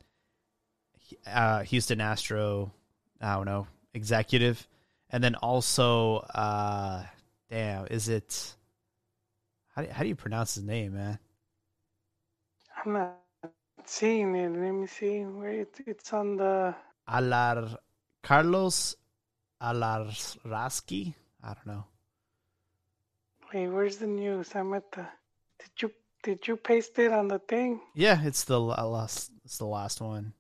uh, 1.25 1.63
Houston 1.63 2.01
Astro, 2.01 2.73
I 3.21 3.36
don't 3.36 3.45
know, 3.45 3.67
executive, 3.93 4.67
and 5.10 5.23
then 5.23 5.36
also, 5.36 6.17
uh, 6.17 7.03
damn, 7.49 7.88
is 7.88 8.10
it? 8.10 8.53
How 9.73 9.84
do, 9.84 9.89
how 9.89 10.03
do 10.03 10.10
you 10.10 10.15
pronounce 10.15 10.56
his 10.56 10.63
name, 10.63 10.95
man? 10.95 11.19
I'm 12.84 12.93
not 12.93 13.15
seeing 13.86 14.36
it. 14.36 14.49
Let 14.49 14.71
me 14.73 14.88
see 14.88 15.21
where 15.21 15.51
it, 15.62 15.80
it's 15.86 16.12
on 16.13 16.36
the. 16.36 16.75
Alar 17.10 17.77
Carlos 18.28 18.98
Alarraski. 19.62 21.13
I 21.42 21.54
don't 21.54 21.65
know. 21.65 21.84
Wait, 23.54 23.67
where's 23.69 23.98
the 23.98 24.08
news? 24.08 24.54
I'm 24.54 24.73
at 24.73 24.92
the. 24.92 25.06
Did 25.60 25.71
you 25.82 25.92
did 26.23 26.48
you 26.48 26.58
paste 26.58 27.00
it 27.00 27.13
on 27.13 27.30
the 27.30 27.40
thing? 27.40 27.80
Yeah, 27.96 28.19
it's 28.25 28.44
the 28.44 28.60
last. 28.60 29.32
It's 29.46 29.58
the 29.60 29.65
last 29.65 30.02
one. 30.02 30.34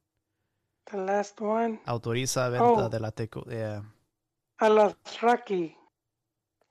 The 0.91 0.97
last 0.97 1.39
one. 1.39 1.79
Autoriza 1.87 2.51
venta 2.51 2.85
Oh. 2.85 2.89
de 2.89 2.99
la 2.99 3.11
teco. 3.11 3.45
Yeah. 3.49 3.81
Alazraki. 4.61 5.73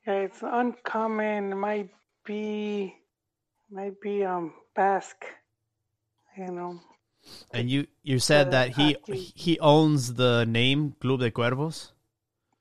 Yeah, 0.07 0.21
it's 0.27 0.43
uncommon. 0.43 1.59
Might 1.59 1.91
be, 2.27 2.95
might 3.71 3.99
be 4.03 4.23
um 4.25 4.53
Basque. 4.75 5.25
You 6.37 6.53
know. 6.53 6.81
And 7.53 7.71
you 7.71 7.87
you 8.03 8.19
said 8.21 8.49
Uh, 8.49 8.51
that 8.51 8.71
he 8.71 8.99
he 9.35 9.59
owns 9.61 10.15
the 10.15 10.45
name 10.47 10.95
Club 11.01 11.21
de 11.21 11.31
Cuervos. 11.31 11.93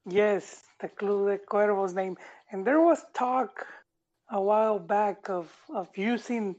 Yes, 0.09 0.63
the 0.82 0.89
Club 0.89 1.28
de 1.28 1.39
Cuervos 1.39 1.93
name. 1.95 2.18
And 2.51 2.66
there 2.68 2.82
was 2.82 3.05
talk 3.16 3.68
a 4.32 4.41
while 4.41 4.80
back 4.80 5.30
of 5.30 5.51
of 5.70 5.89
using 5.97 6.55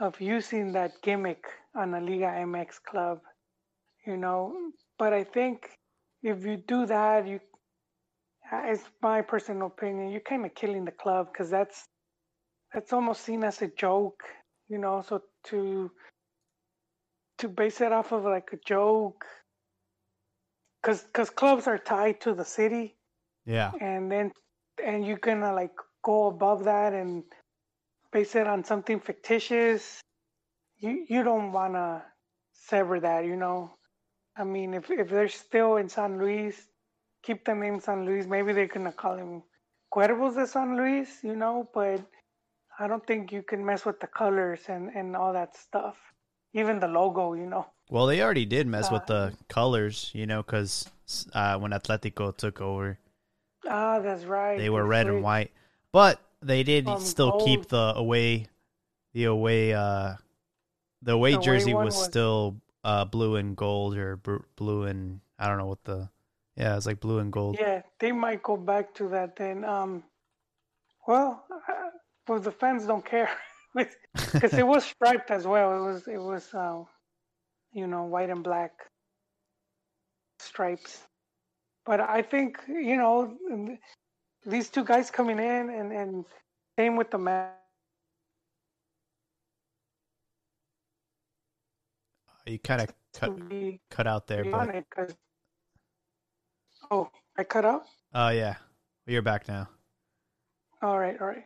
of 0.00 0.20
using 0.20 0.72
that 0.72 1.00
gimmick 1.02 1.44
on 1.74 1.94
a 1.94 2.00
Liga 2.00 2.26
MX 2.28 2.82
club. 2.84 3.20
you 4.06 4.16
know. 4.16 4.54
But 4.98 5.12
I 5.12 5.24
think 5.24 5.68
if 6.22 6.44
you 6.44 6.56
do 6.58 6.86
that, 6.86 7.26
you, 7.28 7.40
it's 8.52 8.84
my 9.02 9.22
personal 9.22 9.68
opinion, 9.68 10.10
you're 10.10 10.20
kind 10.20 10.46
of 10.46 10.54
killing 10.54 10.84
the 10.84 10.92
club 10.92 11.28
because 11.32 11.50
that's 11.50 11.88
that's 12.74 12.92
almost 12.92 13.22
seen 13.22 13.44
as 13.44 13.62
a 13.62 13.68
joke, 13.68 14.22
you 14.68 14.78
know. 14.78 15.02
So 15.08 15.22
to 15.46 15.90
to 17.44 17.48
base 17.50 17.80
it 17.82 17.92
off 17.92 18.10
of 18.12 18.24
like 18.24 18.50
a 18.54 18.60
joke, 18.64 19.26
because 20.80 21.02
because 21.02 21.28
clubs 21.28 21.66
are 21.66 21.78
tied 21.78 22.20
to 22.22 22.32
the 22.34 22.44
city, 22.44 22.96
Yeah. 23.44 23.72
and 23.80 24.10
then 24.10 24.32
and 24.82 25.04
you're 25.06 25.18
gonna 25.28 25.52
like 25.52 25.76
go 26.02 26.26
above 26.28 26.64
that 26.64 26.94
and 26.94 27.22
base 28.12 28.34
it 28.34 28.46
on 28.46 28.64
something 28.64 28.98
fictitious. 28.98 30.00
You 30.78 31.04
you 31.08 31.22
don't 31.22 31.52
want 31.52 31.74
to 31.74 32.02
sever 32.54 32.98
that 33.00 33.26
you 33.26 33.36
know? 33.36 33.76
I 34.36 34.44
mean 34.44 34.72
if 34.74 34.90
if 34.90 35.10
they're 35.10 35.28
still 35.28 35.76
in 35.76 35.88
san 35.88 36.18
luis 36.18 36.56
keep 37.22 37.44
the 37.44 37.54
name 37.54 37.78
san 37.80 38.04
luis. 38.06 38.26
Maybe 38.26 38.52
they're 38.54 38.74
gonna 38.76 38.92
call 38.92 39.16
him 39.16 39.42
cuervos 39.94 40.34
de 40.34 40.46
san 40.46 40.76
luis 40.78 41.22
you 41.22 41.36
know? 41.36 41.68
But 41.74 42.00
i 42.78 42.88
don't 42.88 43.06
think 43.06 43.32
you 43.32 43.42
can 43.42 43.64
mess 43.64 43.84
with 43.84 44.00
the 44.00 44.06
colors 44.06 44.62
and 44.68 44.90
and 44.96 45.14
all 45.16 45.32
that 45.34 45.56
stuff 45.56 45.96
even 46.54 46.80
the 46.80 46.88
logo 46.88 47.34
you 47.34 47.46
know 47.46 47.66
Well, 47.90 48.06
they 48.06 48.22
already 48.22 48.46
did 48.46 48.66
mess 48.66 48.90
with 48.90 49.02
Uh, 49.02 49.12
the 49.14 49.22
colors, 49.48 50.10
you 50.14 50.24
know, 50.26 50.40
because 50.42 50.88
uh, 51.34 51.58
when 51.60 51.72
Atletico 51.72 52.32
took 52.34 52.60
over, 52.64 52.96
ah 53.68 54.00
that's 54.00 54.24
right 54.24 54.56
they 54.56 54.70
were 54.70 54.86
red 54.86 55.06
and 55.06 55.22
white, 55.22 55.52
but 55.92 56.18
they 56.40 56.62
did 56.62 56.84
From 56.86 57.00
still 57.00 57.32
keep 57.44 57.68
the 57.68 57.92
away, 57.96 58.48
the 59.12 59.24
away, 59.24 59.74
uh, 59.74 60.16
the 61.02 61.12
away 61.12 61.32
The 61.36 61.42
jersey 61.44 61.74
one 61.74 61.84
was, 61.84 61.96
was- 61.96 62.04
still 62.04 62.56
uh, 62.84 63.04
blue 63.04 63.36
and 63.36 63.56
gold 63.56 63.96
or 63.96 64.16
br- 64.16 64.48
blue 64.56 64.84
and 64.84 65.20
I 65.38 65.48
don't 65.48 65.58
know 65.58 65.66
what 65.68 65.84
the, 65.84 66.08
yeah, 66.56 66.76
it's 66.76 66.86
like 66.86 67.00
blue 67.00 67.18
and 67.18 67.32
gold. 67.32 67.56
Yeah, 67.60 67.82
they 67.98 68.12
might 68.12 68.42
go 68.42 68.56
back 68.56 68.94
to 68.94 69.08
that 69.08 69.36
then. 69.36 69.64
Um, 69.64 70.04
well, 71.06 71.44
uh, 71.50 71.90
well, 72.28 72.40
the 72.40 72.52
fans 72.52 72.86
don't 72.86 73.04
care 73.04 73.28
because 74.32 74.54
it 74.54 74.66
was 74.66 74.84
striped 74.84 75.30
as 75.30 75.46
well. 75.46 75.76
It 75.76 75.86
was, 75.92 76.08
it 76.08 76.20
was, 76.20 76.54
uh, 76.54 76.82
you 77.72 77.86
know, 77.86 78.04
white 78.04 78.30
and 78.30 78.42
black 78.42 78.72
stripes. 80.38 81.02
But 81.84 82.00
I 82.00 82.22
think 82.22 82.58
you 82.68 82.96
know 82.96 83.36
these 84.46 84.70
two 84.70 84.84
guys 84.84 85.10
coming 85.10 85.38
in 85.38 85.70
and 85.70 85.92
and 85.92 86.24
same 86.78 86.96
with 86.96 87.10
the 87.10 87.18
man. 87.18 87.50
You 92.46 92.58
kind 92.58 92.82
of 92.82 92.88
cut 93.14 93.48
be 93.48 93.80
cut 93.90 94.06
out 94.06 94.26
there, 94.26 94.44
but 94.44 94.68
oh, 96.90 97.10
I 97.38 97.44
cut 97.44 97.64
out. 97.64 97.84
oh 98.14 98.28
yeah, 98.28 98.56
you're 99.06 99.22
back 99.22 99.48
now. 99.48 99.68
All 100.82 100.98
right, 100.98 101.18
all 101.20 101.26
right. 101.26 101.44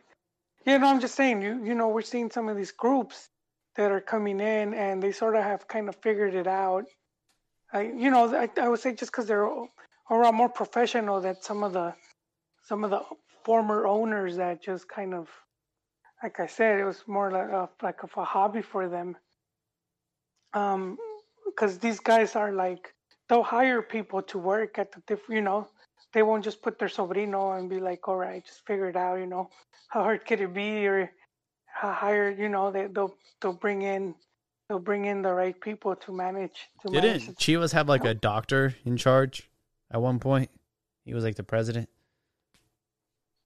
Yeah, 0.69 0.85
I'm 0.85 1.01
just 1.01 1.15
saying, 1.15 1.41
you 1.41 1.63
you 1.65 1.73
know, 1.73 1.87
we're 1.89 2.03
seeing 2.03 2.29
some 2.29 2.47
of 2.47 2.55
these 2.55 2.71
groups 2.71 3.29
that 3.75 3.91
are 3.91 4.01
coming 4.01 4.39
in, 4.39 4.75
and 4.75 5.01
they 5.01 5.11
sort 5.11 5.35
of 5.35 5.43
have 5.43 5.67
kind 5.67 5.89
of 5.89 5.95
figured 5.95 6.35
it 6.35 6.45
out. 6.45 6.85
I, 7.73 7.81
you 7.83 8.11
know, 8.11 8.35
I, 8.35 8.49
I 8.61 8.69
would 8.69 8.79
say 8.79 8.93
just 8.93 9.11
because 9.11 9.25
they're 9.27 9.45
a 9.45 9.67
lot 10.11 10.35
more 10.35 10.49
professional 10.49 11.21
than 11.21 11.41
some 11.41 11.63
of 11.63 11.73
the 11.73 11.95
some 12.63 12.83
of 12.83 12.91
the 12.91 13.01
former 13.45 13.87
owners 13.87 14.37
that 14.37 14.61
just 14.61 14.87
kind 14.87 15.15
of, 15.15 15.27
like 16.21 16.39
I 16.39 16.45
said, 16.47 16.79
it 16.79 16.85
was 16.85 17.03
more 17.07 17.31
like 17.31 17.49
a, 17.49 17.69
like 17.81 18.03
of 18.03 18.11
a 18.15 18.23
hobby 18.23 18.61
for 18.61 18.87
them. 18.89 19.17
Um, 20.53 20.97
because 21.47 21.79
these 21.79 21.99
guys 21.99 22.35
are 22.35 22.51
like 22.53 22.93
they'll 23.27 23.43
hire 23.57 23.81
people 23.81 24.21
to 24.23 24.37
work 24.37 24.77
at 24.77 24.91
the 24.91 25.01
different, 25.07 25.35
you 25.37 25.41
know, 25.41 25.67
they 26.13 26.23
won't 26.23 26.43
just 26.43 26.61
put 26.61 26.79
their 26.79 26.87
sobrino 26.87 27.57
and 27.57 27.69
be 27.69 27.79
like, 27.79 28.07
all 28.07 28.15
right, 28.15 28.45
just 28.45 28.65
figure 28.65 28.89
it 28.89 28.95
out, 28.95 29.19
you 29.19 29.27
know, 29.27 29.49
how 29.87 30.03
hard 30.03 30.25
could 30.25 30.41
it 30.41 30.53
be, 30.53 30.87
or 30.87 31.11
how 31.65 31.91
hire, 31.91 32.31
you 32.31 32.49
know, 32.49 32.71
they, 32.71 32.87
they'll 32.87 33.15
they'll 33.41 33.53
bring 33.53 33.83
in 33.83 34.15
they'll 34.67 34.79
bring 34.79 35.05
in 35.05 35.21
the 35.21 35.33
right 35.33 35.59
people 35.59 35.95
to 35.95 36.11
manage 36.11 36.67
to 36.81 36.91
manage. 36.91 37.25
Didn't 37.25 37.37
Chivas 37.37 37.73
have 37.73 37.89
like 37.89 38.05
a 38.05 38.13
doctor 38.13 38.75
in 38.85 38.97
charge 38.97 39.49
at 39.91 40.01
one 40.01 40.19
point? 40.19 40.49
He 41.05 41.13
was 41.13 41.23
like 41.23 41.35
the 41.35 41.43
president. 41.43 41.89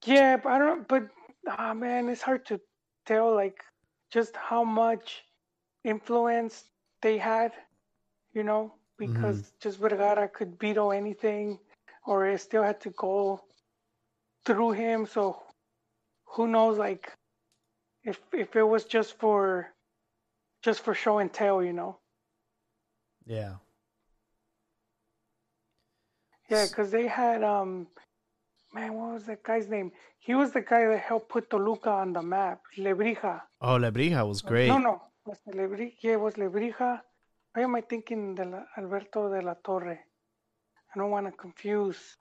Yeah, 0.05 0.37
but 0.37 0.51
I 0.51 0.57
don't. 0.59 0.87
But 0.87 1.07
ah, 1.47 1.73
man, 1.73 2.09
it's 2.09 2.21
hard 2.21 2.45
to 2.47 2.59
tell 3.05 3.33
like 3.33 3.63
just 4.11 4.35
how 4.35 4.63
much 4.63 5.23
influence 5.83 6.65
they 7.01 7.17
had, 7.17 7.51
you 8.33 8.43
know, 8.43 8.73
because 8.97 9.51
just 9.59 9.79
Vergara 9.79 10.27
could 10.27 10.59
veto 10.59 10.91
anything, 10.91 11.59
or 12.05 12.27
it 12.27 12.39
still 12.39 12.63
had 12.63 12.81
to 12.81 12.89
go 12.91 13.41
through 14.45 14.71
him. 14.71 15.05
So 15.05 15.41
who 16.25 16.47
knows, 16.47 16.77
like, 16.77 17.11
if 18.03 18.19
if 18.31 18.55
it 18.55 18.63
was 18.63 18.85
just 18.85 19.17
for 19.19 19.73
just 20.63 20.81
for 20.81 20.93
show 20.93 21.19
and 21.19 21.31
tell, 21.31 21.63
you 21.63 21.73
know? 21.73 21.99
Yeah. 23.25 23.55
Yeah, 26.49 26.65
because 26.67 26.91
they 26.91 27.07
had 27.07 27.43
um, 27.43 27.87
man, 28.73 28.93
what 28.93 29.13
was 29.13 29.25
that 29.25 29.43
guy's 29.43 29.69
name? 29.69 29.91
He 30.19 30.35
was 30.35 30.51
the 30.51 30.61
guy 30.61 30.85
that 30.87 30.99
helped 30.99 31.29
put 31.29 31.49
Toluca 31.49 31.89
on 31.89 32.13
the 32.13 32.21
map, 32.21 32.61
Lebrija. 32.77 33.41
Oh, 33.61 33.77
Lebrija 33.77 34.27
was 34.27 34.41
great. 34.41 34.67
No, 34.67 34.77
no, 34.77 35.01
was 35.25 35.37
Lebrija? 35.47 35.93
Yeah, 36.01 36.13
it 36.13 36.19
was 36.19 36.35
Lebrija. 36.35 37.01
Why 37.53 37.63
am 37.63 37.75
I 37.75 37.81
thinking 37.81 38.35
de 38.35 38.45
la, 38.45 38.63
Alberto 38.77 39.29
de 39.29 39.41
la 39.41 39.55
Torre? 39.63 39.99
I 40.93 40.99
don't 40.99 41.09
want 41.09 41.25
to 41.25 41.31
confuse. 41.31 42.17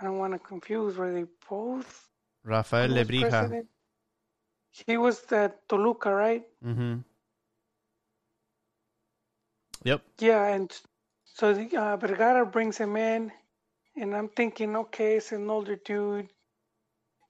I 0.00 0.04
don't 0.04 0.18
want 0.18 0.32
to 0.32 0.38
confuse. 0.38 0.96
Were 0.96 1.12
they 1.12 1.26
both? 1.48 2.08
Rafael 2.44 2.88
Lebrija. 2.88 3.28
president? 3.28 3.66
He 4.86 4.96
was 4.96 5.20
the 5.22 5.52
Toluca, 5.68 6.14
right? 6.14 6.44
Mm-hmm. 6.64 6.98
Yep. 9.84 10.02
Yeah, 10.18 10.46
and 10.46 10.70
so 11.24 11.52
the, 11.54 11.76
uh, 11.76 11.96
Vergara 11.96 12.46
brings 12.46 12.76
him 12.78 12.96
in, 12.96 13.32
and 13.96 14.14
I'm 14.14 14.28
thinking, 14.28 14.76
okay, 14.76 15.16
it's 15.16 15.32
an 15.32 15.48
older 15.50 15.76
dude. 15.76 16.28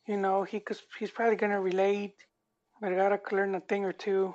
You 0.06 0.16
know, 0.16 0.42
he 0.42 0.60
cause 0.60 0.82
he's 0.98 1.10
probably 1.10 1.36
gonna 1.36 1.60
relate. 1.60 2.14
Vergara 2.80 3.18
could 3.18 3.36
learn 3.36 3.54
a 3.54 3.60
thing 3.60 3.84
or 3.84 3.92
two, 3.92 4.34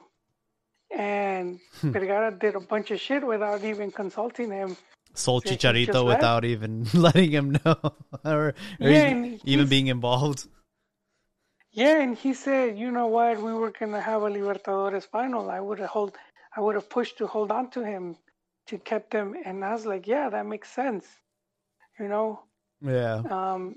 and 0.95 1.59
Vergara 1.81 2.31
did 2.31 2.55
a 2.55 2.59
bunch 2.59 2.91
of 2.91 2.99
shit 2.99 3.25
without 3.25 3.63
even 3.63 3.91
consulting 3.91 4.51
him. 4.51 4.77
Sold 5.15 5.45
just 5.45 5.61
Chicharito 5.61 6.05
left. 6.05 6.05
without 6.05 6.45
even 6.45 6.85
letting 6.93 7.31
him 7.31 7.57
know 7.65 7.77
or, 8.25 8.53
or 8.81 8.89
Yeah, 8.89 9.15
even, 9.45 9.67
being 9.67 9.87
involved. 9.87 10.47
Yeah, 11.71 12.01
and 12.01 12.17
he 12.17 12.33
said, 12.33 12.77
you 12.79 12.89
know 12.91 13.05
what, 13.07 13.39
we 13.39 13.53
were 13.53 13.69
gonna 13.71 14.01
have 14.01 14.23
a 14.23 14.29
Libertadores 14.31 15.05
final. 15.07 15.51
I 15.51 15.59
would 15.59 15.77
have 15.79 15.89
hold, 15.91 16.17
I 16.55 16.61
would 16.61 16.73
have 16.75 16.89
pushed 16.89 17.17
to 17.19 17.27
hold 17.27 17.51
on 17.51 17.69
to 17.71 17.83
him, 17.83 18.17
to 18.67 18.79
kept 18.79 19.13
him. 19.13 19.35
And 19.45 19.63
I 19.63 19.73
was 19.73 19.85
like, 19.85 20.07
yeah, 20.07 20.29
that 20.29 20.45
makes 20.47 20.71
sense. 20.71 21.05
You 21.99 22.07
know, 22.09 22.45
Yeah. 22.81 23.23
Um, 23.29 23.75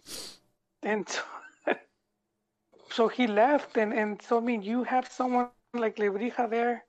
and 0.82 1.09
so, 1.09 1.22
so 2.91 3.09
he 3.09 3.26
left, 3.26 3.76
and, 3.76 3.93
and 3.93 4.20
so 4.22 4.39
I 4.39 4.41
mean, 4.41 4.62
you 4.62 4.84
have 4.84 5.09
someone 5.09 5.51
like 5.74 5.97
Lebrija 5.97 6.51
there, 6.51 6.84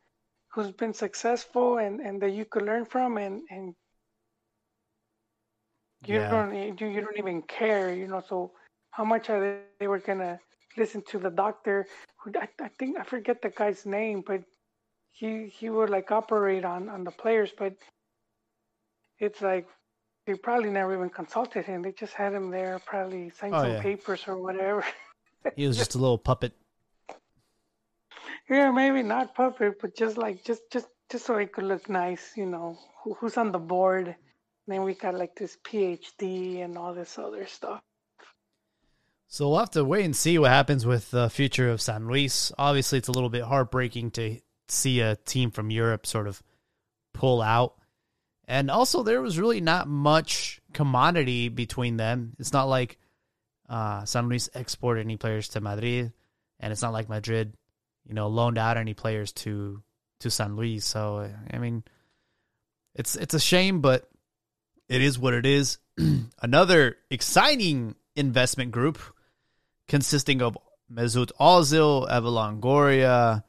who's 0.53 0.71
been 0.71 0.93
successful, 0.93 1.77
and, 1.77 1.99
and 2.01 2.21
that 2.21 2.31
you 2.31 2.45
could 2.45 2.63
learn 2.63 2.85
from, 2.85 3.17
and 3.17 3.43
and 3.49 3.75
you 6.05 6.19
Yeah. 6.19 6.29
don't 6.29 6.53
you, 6.55 6.87
you 6.87 7.01
don't 7.01 7.17
even 7.17 7.41
care, 7.43 7.93
you 7.93 8.07
know. 8.07 8.21
So 8.27 8.51
how 8.91 9.03
much 9.05 9.29
are 9.29 9.39
they, 9.41 9.57
they 9.79 9.87
were 9.87 9.99
gonna 9.99 10.39
listen 10.77 11.01
to 11.09 11.19
the 11.19 11.29
doctor? 11.29 11.85
Who 12.23 12.31
I, 12.39 12.47
I 12.61 12.69
think 12.69 12.97
I 12.99 13.03
forget 13.03 13.41
the 13.41 13.49
guy's 13.49 13.85
name, 13.85 14.23
but 14.25 14.41
he 15.11 15.47
he 15.47 15.69
would 15.69 15.89
like 15.89 16.11
operate 16.11 16.65
on 16.65 16.89
on 16.89 17.03
the 17.03 17.11
players, 17.11 17.51
but 17.57 17.73
it's 19.19 19.41
like 19.41 19.67
they 20.25 20.35
probably 20.35 20.69
never 20.69 20.93
even 20.93 21.09
consulted 21.09 21.65
him. 21.65 21.81
They 21.81 21.91
just 21.91 22.13
had 22.13 22.33
him 22.33 22.51
there, 22.51 22.79
probably 22.85 23.29
sign 23.29 23.53
Oh, 23.53 23.61
some 23.61 23.75
yeah. 23.75 23.75
papers 23.75 24.23
or 24.27 24.37
whatever. 24.37 24.83
He 25.55 25.67
was 25.67 25.77
just 25.77 25.95
a 25.95 25.97
little 25.99 26.17
puppet. 26.17 26.53
yeah, 28.49 28.71
maybe 28.71 29.03
not 29.03 29.35
puppet, 29.35 29.79
but 29.81 29.95
just 29.95 30.17
like 30.17 30.43
just 30.43 30.63
just 30.71 30.87
just 31.11 31.25
so 31.25 31.37
it 31.37 31.51
could 31.53 31.63
look 31.65 31.89
nice, 31.89 32.33
you 32.35 32.45
know. 32.45 32.77
Who, 33.03 33.15
who's 33.15 33.37
on 33.37 33.51
the 33.51 33.59
board? 33.59 34.15
Then 34.71 34.83
we 34.83 34.93
got 34.93 35.15
like 35.15 35.35
this 35.35 35.57
PhD 35.63 36.63
and 36.63 36.77
all 36.77 36.93
this 36.93 37.17
other 37.17 37.45
stuff. 37.47 37.81
So 39.27 39.49
we'll 39.49 39.59
have 39.59 39.71
to 39.71 39.85
wait 39.85 40.05
and 40.05 40.15
see 40.15 40.39
what 40.39 40.49
happens 40.49 40.85
with 40.85 41.11
the 41.11 41.29
future 41.29 41.69
of 41.69 41.81
San 41.81 42.07
Luis. 42.07 42.51
Obviously, 42.57 42.97
it's 42.97 43.09
a 43.09 43.11
little 43.11 43.29
bit 43.29 43.43
heartbreaking 43.43 44.11
to 44.11 44.37
see 44.67 45.01
a 45.01 45.17
team 45.17 45.51
from 45.51 45.69
Europe 45.69 46.07
sort 46.07 46.27
of 46.27 46.41
pull 47.13 47.41
out. 47.41 47.75
And 48.47 48.71
also, 48.71 49.03
there 49.03 49.21
was 49.21 49.37
really 49.37 49.61
not 49.61 49.87
much 49.87 50.59
commodity 50.73 51.49
between 51.49 51.97
them. 51.97 52.35
It's 52.39 52.53
not 52.53 52.63
like 52.63 52.97
uh, 53.69 54.05
San 54.05 54.29
Luis 54.29 54.49
exported 54.55 55.01
any 55.01 55.17
players 55.17 55.49
to 55.49 55.61
Madrid, 55.61 56.11
and 56.59 56.73
it's 56.73 56.81
not 56.81 56.93
like 56.93 57.07
Madrid, 57.07 57.53
you 58.07 58.15
know, 58.15 58.27
loaned 58.27 58.57
out 58.57 58.77
any 58.77 58.95
players 58.95 59.31
to 59.33 59.83
to 60.21 60.31
San 60.31 60.55
Luis. 60.55 60.85
So 60.85 61.29
I 61.53 61.57
mean, 61.59 61.83
it's 62.95 63.15
it's 63.15 63.35
a 63.35 63.39
shame, 63.39 63.81
but 63.81 64.09
it 64.89 65.01
is 65.01 65.17
what 65.19 65.33
it 65.33 65.45
is. 65.45 65.77
Another 66.41 66.97
exciting 67.09 67.95
investment 68.15 68.71
group 68.71 68.99
consisting 69.87 70.41
of 70.41 70.57
Mesut 70.91 71.31
Ozil, 71.39 72.05
Eva 72.05 72.27
Longoria, 72.27 73.43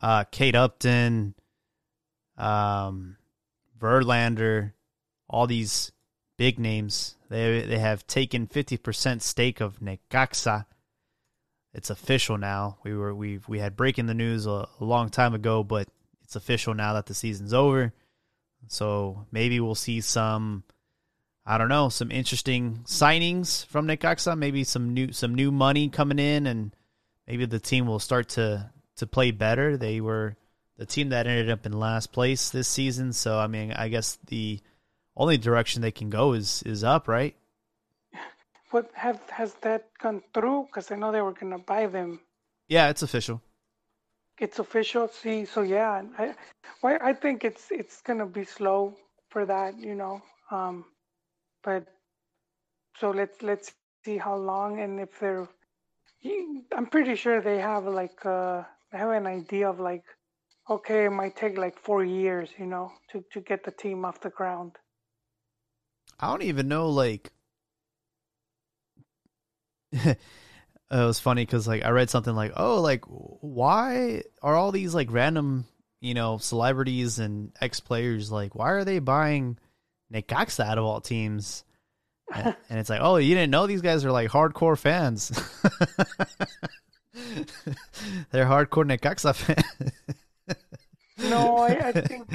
uh, 0.00 0.24
Kate 0.30 0.54
Upton, 0.54 1.34
um, 2.38 3.16
Verlander, 3.78 4.72
all 5.28 5.46
these 5.46 5.90
big 6.36 6.58
names. 6.58 7.16
They 7.28 7.62
they 7.62 7.78
have 7.78 8.06
taken 8.06 8.46
fifty 8.46 8.76
percent 8.76 9.22
stake 9.22 9.60
of 9.60 9.80
Necaxa. 9.80 10.66
It's 11.74 11.90
official 11.90 12.38
now. 12.38 12.78
We 12.84 12.94
were 12.94 13.14
we 13.14 13.40
we 13.48 13.58
had 13.58 13.76
breaking 13.76 14.06
the 14.06 14.14
news 14.14 14.46
a, 14.46 14.68
a 14.80 14.84
long 14.84 15.08
time 15.08 15.34
ago, 15.34 15.64
but 15.64 15.88
it's 16.22 16.36
official 16.36 16.74
now 16.74 16.94
that 16.94 17.06
the 17.06 17.14
season's 17.14 17.52
over. 17.52 17.92
So 18.68 19.26
maybe 19.32 19.60
we'll 19.60 19.74
see 19.74 20.00
some 20.00 20.64
I 21.48 21.58
don't 21.58 21.68
know, 21.68 21.88
some 21.88 22.10
interesting 22.10 22.80
signings 22.86 23.64
from 23.66 23.86
Necaxa, 23.86 24.36
maybe 24.36 24.64
some 24.64 24.92
new 24.92 25.12
some 25.12 25.32
new 25.32 25.52
money 25.52 25.88
coming 25.88 26.18
in 26.18 26.46
and 26.46 26.74
maybe 27.28 27.46
the 27.46 27.60
team 27.60 27.86
will 27.86 28.00
start 28.00 28.28
to 28.30 28.70
to 28.96 29.06
play 29.06 29.30
better. 29.30 29.76
They 29.76 30.00
were 30.00 30.36
the 30.76 30.86
team 30.86 31.10
that 31.10 31.28
ended 31.28 31.48
up 31.50 31.64
in 31.64 31.72
last 31.72 32.12
place 32.12 32.50
this 32.50 32.66
season, 32.66 33.12
so 33.12 33.38
I 33.38 33.46
mean, 33.46 33.72
I 33.72 33.88
guess 33.88 34.18
the 34.26 34.60
only 35.16 35.38
direction 35.38 35.82
they 35.82 35.92
can 35.92 36.10
go 36.10 36.32
is 36.32 36.64
is 36.64 36.82
up, 36.82 37.06
right? 37.06 37.36
What 38.72 38.90
have 38.94 39.22
has 39.30 39.54
that 39.62 39.86
gone 40.02 40.22
through? 40.34 40.66
Because 40.66 40.90
I 40.90 40.96
know 40.96 41.12
they 41.12 41.22
were 41.22 41.32
gonna 41.32 41.60
buy 41.60 41.86
them. 41.86 42.18
Yeah, 42.68 42.88
it's 42.88 43.02
official. 43.02 43.40
It's 44.38 44.58
official. 44.58 45.06
See, 45.08 45.44
so 45.44 45.62
yeah, 45.62 46.02
I, 46.18 46.34
well, 46.82 46.98
I 47.00 47.12
think 47.12 47.44
it's 47.44 47.70
it's 47.70 48.02
gonna 48.02 48.26
be 48.26 48.44
slow 48.44 48.96
for 49.30 49.46
that, 49.46 49.78
you 49.78 49.94
know. 49.94 50.20
Um, 50.50 50.84
but 51.66 51.84
so 52.98 53.10
let's 53.10 53.42
let's 53.42 53.72
see 54.04 54.16
how 54.16 54.36
long 54.36 54.80
and 54.80 55.00
if 55.00 55.20
they're. 55.20 55.48
I'm 56.74 56.86
pretty 56.86 57.14
sure 57.16 57.40
they 57.40 57.58
have 57.58 57.84
like 57.84 58.24
uh 58.24 58.62
they 58.90 58.98
have 58.98 59.10
an 59.10 59.26
idea 59.26 59.68
of 59.68 59.78
like, 59.80 60.04
okay, 60.70 61.04
it 61.04 61.10
might 61.10 61.36
take 61.36 61.58
like 61.58 61.78
four 61.78 62.04
years, 62.04 62.48
you 62.58 62.66
know, 62.66 62.92
to 63.10 63.24
to 63.32 63.40
get 63.40 63.64
the 63.64 63.72
team 63.72 64.04
off 64.04 64.20
the 64.20 64.30
ground. 64.30 64.76
I 66.18 66.28
don't 66.28 66.42
even 66.42 66.68
know 66.68 66.88
like. 66.88 67.32
it 69.92 70.18
was 70.90 71.20
funny 71.20 71.44
because 71.44 71.68
like 71.68 71.84
I 71.84 71.90
read 71.90 72.10
something 72.10 72.34
like, 72.34 72.52
oh, 72.56 72.80
like 72.80 73.04
why 73.06 74.22
are 74.40 74.54
all 74.54 74.72
these 74.72 74.94
like 74.94 75.12
random 75.12 75.66
you 76.00 76.14
know 76.14 76.38
celebrities 76.38 77.18
and 77.18 77.52
ex 77.60 77.80
players 77.80 78.30
like 78.30 78.54
why 78.54 78.70
are 78.70 78.84
they 78.84 78.98
buying 78.98 79.56
Necaxa 80.12 80.64
out 80.64 80.78
of 80.78 80.84
all 80.84 81.00
teams? 81.00 81.64
And, 82.32 82.56
and 82.70 82.78
it's 82.78 82.90
like, 82.90 83.00
oh, 83.02 83.16
you 83.16 83.34
didn't 83.34 83.50
know 83.50 83.66
these 83.66 83.82
guys 83.82 84.04
are 84.04 84.12
like 84.12 84.30
hardcore 84.30 84.78
fans. 84.78 85.30
They're 88.30 88.46
hardcore 88.46 88.84
Necaxa 88.84 89.34
fans. 89.34 89.92
no, 91.18 91.56
I, 91.58 91.88
I 91.88 91.92
think 92.00 92.28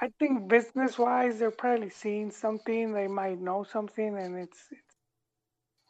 I 0.00 0.08
think 0.18 0.48
business 0.48 0.98
wise, 0.98 1.38
they're 1.38 1.50
probably 1.50 1.90
seeing 1.90 2.30
something. 2.30 2.92
They 2.92 3.08
might 3.08 3.40
know 3.40 3.64
something, 3.64 4.18
and 4.18 4.36
it's, 4.38 4.58
it's 4.70 4.96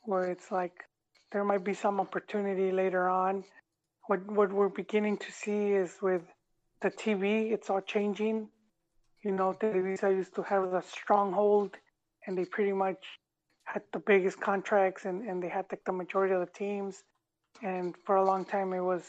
where 0.04 0.30
it's 0.30 0.50
like 0.52 0.84
there 1.32 1.44
might 1.44 1.64
be 1.64 1.74
some 1.74 2.00
opportunity 2.00 2.70
later 2.70 3.08
on. 3.08 3.44
What 4.06 4.24
what 4.30 4.52
we're 4.52 4.68
beginning 4.68 5.18
to 5.18 5.32
see 5.32 5.72
is 5.72 5.96
with 6.00 6.22
the 6.80 6.90
TV, 6.90 7.52
it's 7.52 7.70
all 7.70 7.80
changing. 7.80 8.48
You 9.26 9.32
know, 9.32 9.52
Televisa 9.60 10.08
used 10.14 10.36
to 10.36 10.42
have 10.44 10.72
a 10.72 10.82
stronghold, 10.82 11.76
and 12.24 12.38
they 12.38 12.44
pretty 12.44 12.72
much 12.72 13.02
had 13.64 13.82
the 13.92 13.98
biggest 13.98 14.40
contracts, 14.40 15.04
and, 15.04 15.28
and 15.28 15.42
they 15.42 15.48
had 15.48 15.64
like 15.72 15.84
the 15.84 15.92
majority 15.92 16.32
of 16.32 16.40
the 16.46 16.52
teams. 16.52 17.02
And 17.60 17.96
for 18.04 18.14
a 18.14 18.24
long 18.24 18.44
time, 18.44 18.72
it 18.72 18.84
was, 18.92 19.02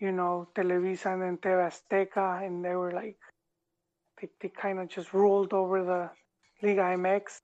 you 0.00 0.10
know, 0.10 0.48
Televisa 0.56 1.12
and 1.12 1.22
then 1.22 1.36
TV 1.36 1.70
Azteca, 1.70 2.44
and 2.44 2.64
they 2.64 2.74
were 2.74 2.90
like, 2.90 3.16
they, 4.20 4.28
they 4.40 4.48
kind 4.48 4.80
of 4.80 4.88
just 4.88 5.14
ruled 5.14 5.52
over 5.52 5.84
the 5.84 6.10
Liga 6.66 6.82
MX. 6.82 7.38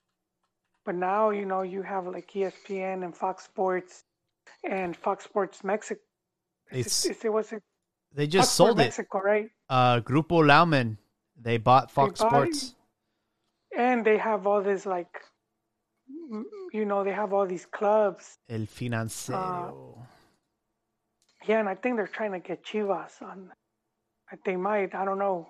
But 0.84 0.96
now, 0.96 1.30
you 1.30 1.46
know, 1.46 1.62
you 1.62 1.82
have 1.82 2.04
like 2.08 2.32
ESPN 2.32 3.04
and 3.04 3.16
Fox 3.16 3.44
Sports 3.44 4.02
and 4.68 4.96
Fox 4.96 5.22
Sports 5.22 5.62
Mexico. 5.62 6.00
It's, 6.72 7.06
it, 7.06 7.24
it 7.24 7.32
was 7.32 7.52
it 7.52 7.62
they 8.12 8.26
just 8.26 8.48
Fox 8.48 8.56
sold 8.56 8.80
it. 8.80 8.84
Mexico, 8.84 9.20
right? 9.20 9.50
Uh, 9.68 10.00
Grupo 10.00 10.44
Lauman. 10.44 10.98
They 11.42 11.56
bought 11.58 11.90
Fox 11.90 12.20
They 12.20 12.24
buy- 12.24 12.30
Sports. 12.30 12.74
And 13.76 14.04
they 14.04 14.18
have 14.18 14.46
all 14.46 14.62
this 14.62 14.84
like, 14.84 15.20
you 16.72 16.84
know, 16.84 17.04
they 17.04 17.12
have 17.12 17.32
all 17.32 17.46
these 17.46 17.66
clubs. 17.66 18.34
El 18.48 18.60
Financiero. 18.66 19.98
Uh, 19.98 20.02
yeah, 21.46 21.60
and 21.60 21.68
I 21.68 21.74
think 21.74 21.96
they're 21.96 22.06
trying 22.06 22.32
to 22.32 22.40
get 22.40 22.64
Chivas 22.64 23.22
on. 23.22 23.50
They 24.44 24.56
might. 24.56 24.94
I 24.94 25.04
don't 25.04 25.18
know, 25.18 25.48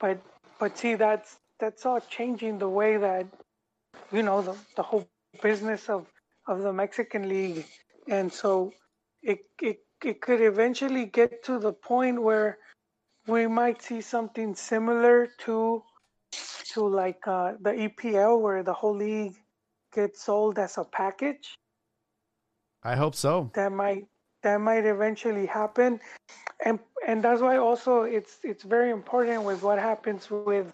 but 0.00 0.20
but 0.58 0.76
see, 0.76 0.94
that's 0.94 1.36
that's 1.60 1.86
all 1.86 2.00
changing 2.00 2.58
the 2.58 2.68
way 2.68 2.96
that 2.96 3.26
you 4.10 4.22
know 4.22 4.42
the 4.42 4.56
the 4.76 4.82
whole 4.82 5.06
business 5.42 5.88
of 5.88 6.06
of 6.48 6.62
the 6.62 6.72
Mexican 6.72 7.28
league, 7.28 7.66
and 8.08 8.32
so 8.32 8.72
it 9.22 9.40
it 9.62 9.78
it 10.04 10.20
could 10.20 10.40
eventually 10.40 11.04
get 11.06 11.44
to 11.44 11.58
the 11.60 11.72
point 11.72 12.20
where 12.20 12.58
we 13.30 13.46
might 13.46 13.82
see 13.82 14.00
something 14.00 14.54
similar 14.54 15.28
to 15.44 15.82
to 16.72 16.86
like 16.86 17.26
uh, 17.26 17.52
the 17.60 17.72
EPL, 17.88 18.40
where 18.40 18.62
the 18.62 18.72
whole 18.72 18.96
league 18.96 19.34
gets 19.92 20.22
sold 20.22 20.58
as 20.58 20.78
a 20.78 20.84
package 20.84 21.58
I 22.82 22.94
hope 22.96 23.14
so. 23.14 23.50
that 23.54 23.72
might 23.72 24.06
that 24.42 24.60
might 24.60 24.86
eventually 24.86 25.46
happen 25.46 26.00
and 26.64 26.78
and 27.06 27.22
that's 27.22 27.42
why 27.42 27.56
also 27.56 28.02
it's 28.02 28.38
it's 28.42 28.62
very 28.62 28.90
important 28.90 29.42
with 29.42 29.62
what 29.62 29.78
happens 29.78 30.30
with 30.30 30.72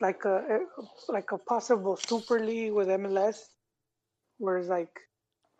like 0.00 0.24
a 0.24 0.60
like 1.08 1.32
a 1.32 1.38
possible 1.38 1.96
super 1.96 2.40
league 2.40 2.72
with 2.72 2.88
MLS 2.88 3.38
where 4.38 4.58
it's 4.58 4.68
like 4.68 4.98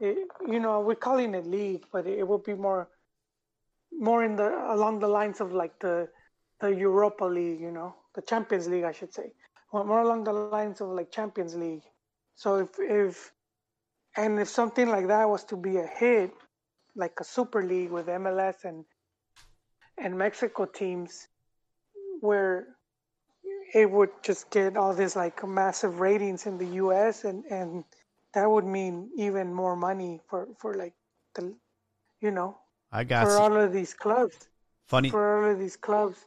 it, 0.00 0.28
you 0.48 0.60
know 0.60 0.80
we're 0.80 0.94
calling 0.94 1.34
it 1.34 1.46
league 1.46 1.84
but 1.92 2.06
it, 2.06 2.26
will 2.26 2.38
be 2.38 2.54
more 2.54 2.88
more 3.92 4.24
in 4.24 4.36
the 4.36 4.48
along 4.74 4.98
the 4.98 5.08
lines 5.08 5.40
of 5.40 5.52
like 5.52 5.78
the 5.80 6.08
the 6.60 6.68
Europa 6.68 7.24
League 7.24 7.60
you 7.60 7.70
know 7.70 7.94
the 8.14 8.22
Champions 8.22 8.68
League 8.68 8.84
I 8.84 8.92
should 8.92 9.12
say 9.12 9.32
more 9.72 9.84
more 9.84 10.00
along 10.00 10.24
the 10.24 10.32
lines 10.32 10.80
of 10.80 10.88
like 10.88 11.10
Champions 11.10 11.54
League 11.56 11.84
so 12.34 12.56
if 12.56 12.68
if 12.78 13.32
and 14.16 14.38
if 14.38 14.48
something 14.48 14.88
like 14.88 15.06
that 15.08 15.28
was 15.28 15.44
to 15.44 15.56
be 15.56 15.76
a 15.76 15.86
hit 15.86 16.32
like 16.96 17.12
a 17.20 17.24
super 17.24 17.62
league 17.62 17.90
with 17.90 18.06
MLS 18.06 18.64
and 18.64 18.84
and 19.98 20.16
Mexico 20.16 20.64
teams 20.64 21.28
where 22.20 22.66
it 23.74 23.90
would 23.90 24.10
just 24.22 24.50
get 24.50 24.76
all 24.76 24.94
this 24.94 25.16
like 25.16 25.46
massive 25.46 26.00
ratings 26.00 26.46
in 26.46 26.58
the 26.58 26.66
US 26.84 27.24
and 27.24 27.44
and 27.46 27.84
that 28.34 28.50
would 28.50 28.64
mean 28.64 29.10
even 29.16 29.52
more 29.52 29.76
money 29.76 30.20
for 30.28 30.48
for 30.58 30.74
like 30.74 30.94
the 31.34 31.54
you 32.20 32.30
know 32.30 32.58
I 32.92 33.04
got 33.04 33.26
for 33.26 33.32
you. 33.32 33.38
all 33.38 33.56
of 33.56 33.72
these 33.72 33.94
clubs 33.94 34.48
funny. 34.86 35.10
for 35.10 35.22
all 35.44 35.52
of 35.52 35.58
these 35.58 35.76
clubs 35.76 36.26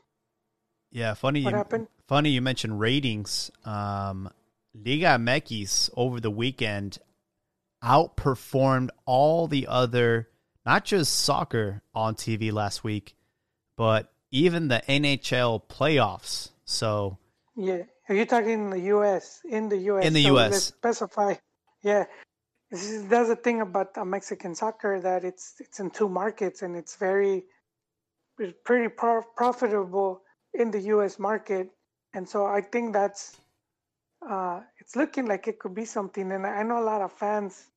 Yeah, 0.93 1.13
funny. 1.15 1.43
What 1.43 1.51
you, 1.51 1.57
happened? 1.57 1.87
Funny 2.07 2.29
you 2.29 2.41
mentioned 2.41 2.79
ratings. 2.79 3.51
Um, 3.65 4.29
Liga 4.73 5.17
MX 5.17 5.89
over 5.97 6.19
the 6.19 6.31
weekend 6.31 6.99
outperformed 7.83 8.89
all 9.05 9.47
the 9.47 9.67
other, 9.67 10.29
not 10.65 10.85
just 10.85 11.13
soccer 11.19 11.81
on 11.93 12.15
TV 12.15 12.53
last 12.53 12.83
week, 12.83 13.15
but 13.75 14.13
even 14.31 14.69
the 14.69 14.81
NHL 14.87 15.63
playoffs. 15.67 16.51
So 16.63 17.17
yeah 17.55 17.83
are 18.09 18.15
you 18.15 18.25
talking 18.25 18.51
in 18.51 18.69
the 18.69 18.79
US 18.95 19.41
in 19.49 19.69
the 19.69 19.77
US 19.77 20.05
In 20.05 20.13
the 20.13 20.23
So 20.23 20.37
US. 20.37 20.63
specify 20.65 21.35
yeah 21.83 22.05
is, 22.71 23.07
that's 23.07 23.29
the 23.29 23.35
thing 23.35 23.61
about 23.61 23.95
Mexican 24.05 24.55
soccer 24.55 24.99
that 25.01 25.23
it's 25.23 25.55
it's 25.59 25.79
in 25.79 25.91
two 25.91 26.09
markets 26.09 26.61
and 26.61 26.75
it's 26.75 26.95
very 26.95 27.43
it's 28.39 28.57
pretty 28.65 28.89
pro- 28.89 29.21
profitable 29.35 30.22
in 30.53 30.71
the 30.71 30.79
U.S. 30.95 31.19
market, 31.19 31.69
and 32.13 32.27
so 32.27 32.45
I 32.45 32.61
think 32.61 32.93
that's 32.93 33.37
uh, 34.27 34.61
it's 34.79 34.95
looking 34.95 35.25
like 35.25 35.47
it 35.47 35.59
could 35.59 35.73
be 35.75 35.85
something. 35.85 36.31
And 36.31 36.45
I 36.45 36.63
know 36.63 36.79
a 36.79 36.83
lot 36.85 37.01
of 37.01 37.11
fans. 37.11 37.67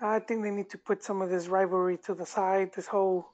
I 0.00 0.18
think 0.18 0.42
they 0.42 0.50
need 0.50 0.70
to 0.70 0.78
put 0.78 1.04
some 1.04 1.20
of 1.22 1.30
this 1.30 1.46
rivalry 1.48 1.98
to 2.06 2.14
the 2.14 2.26
side. 2.26 2.72
This 2.74 2.86
whole 2.86 3.28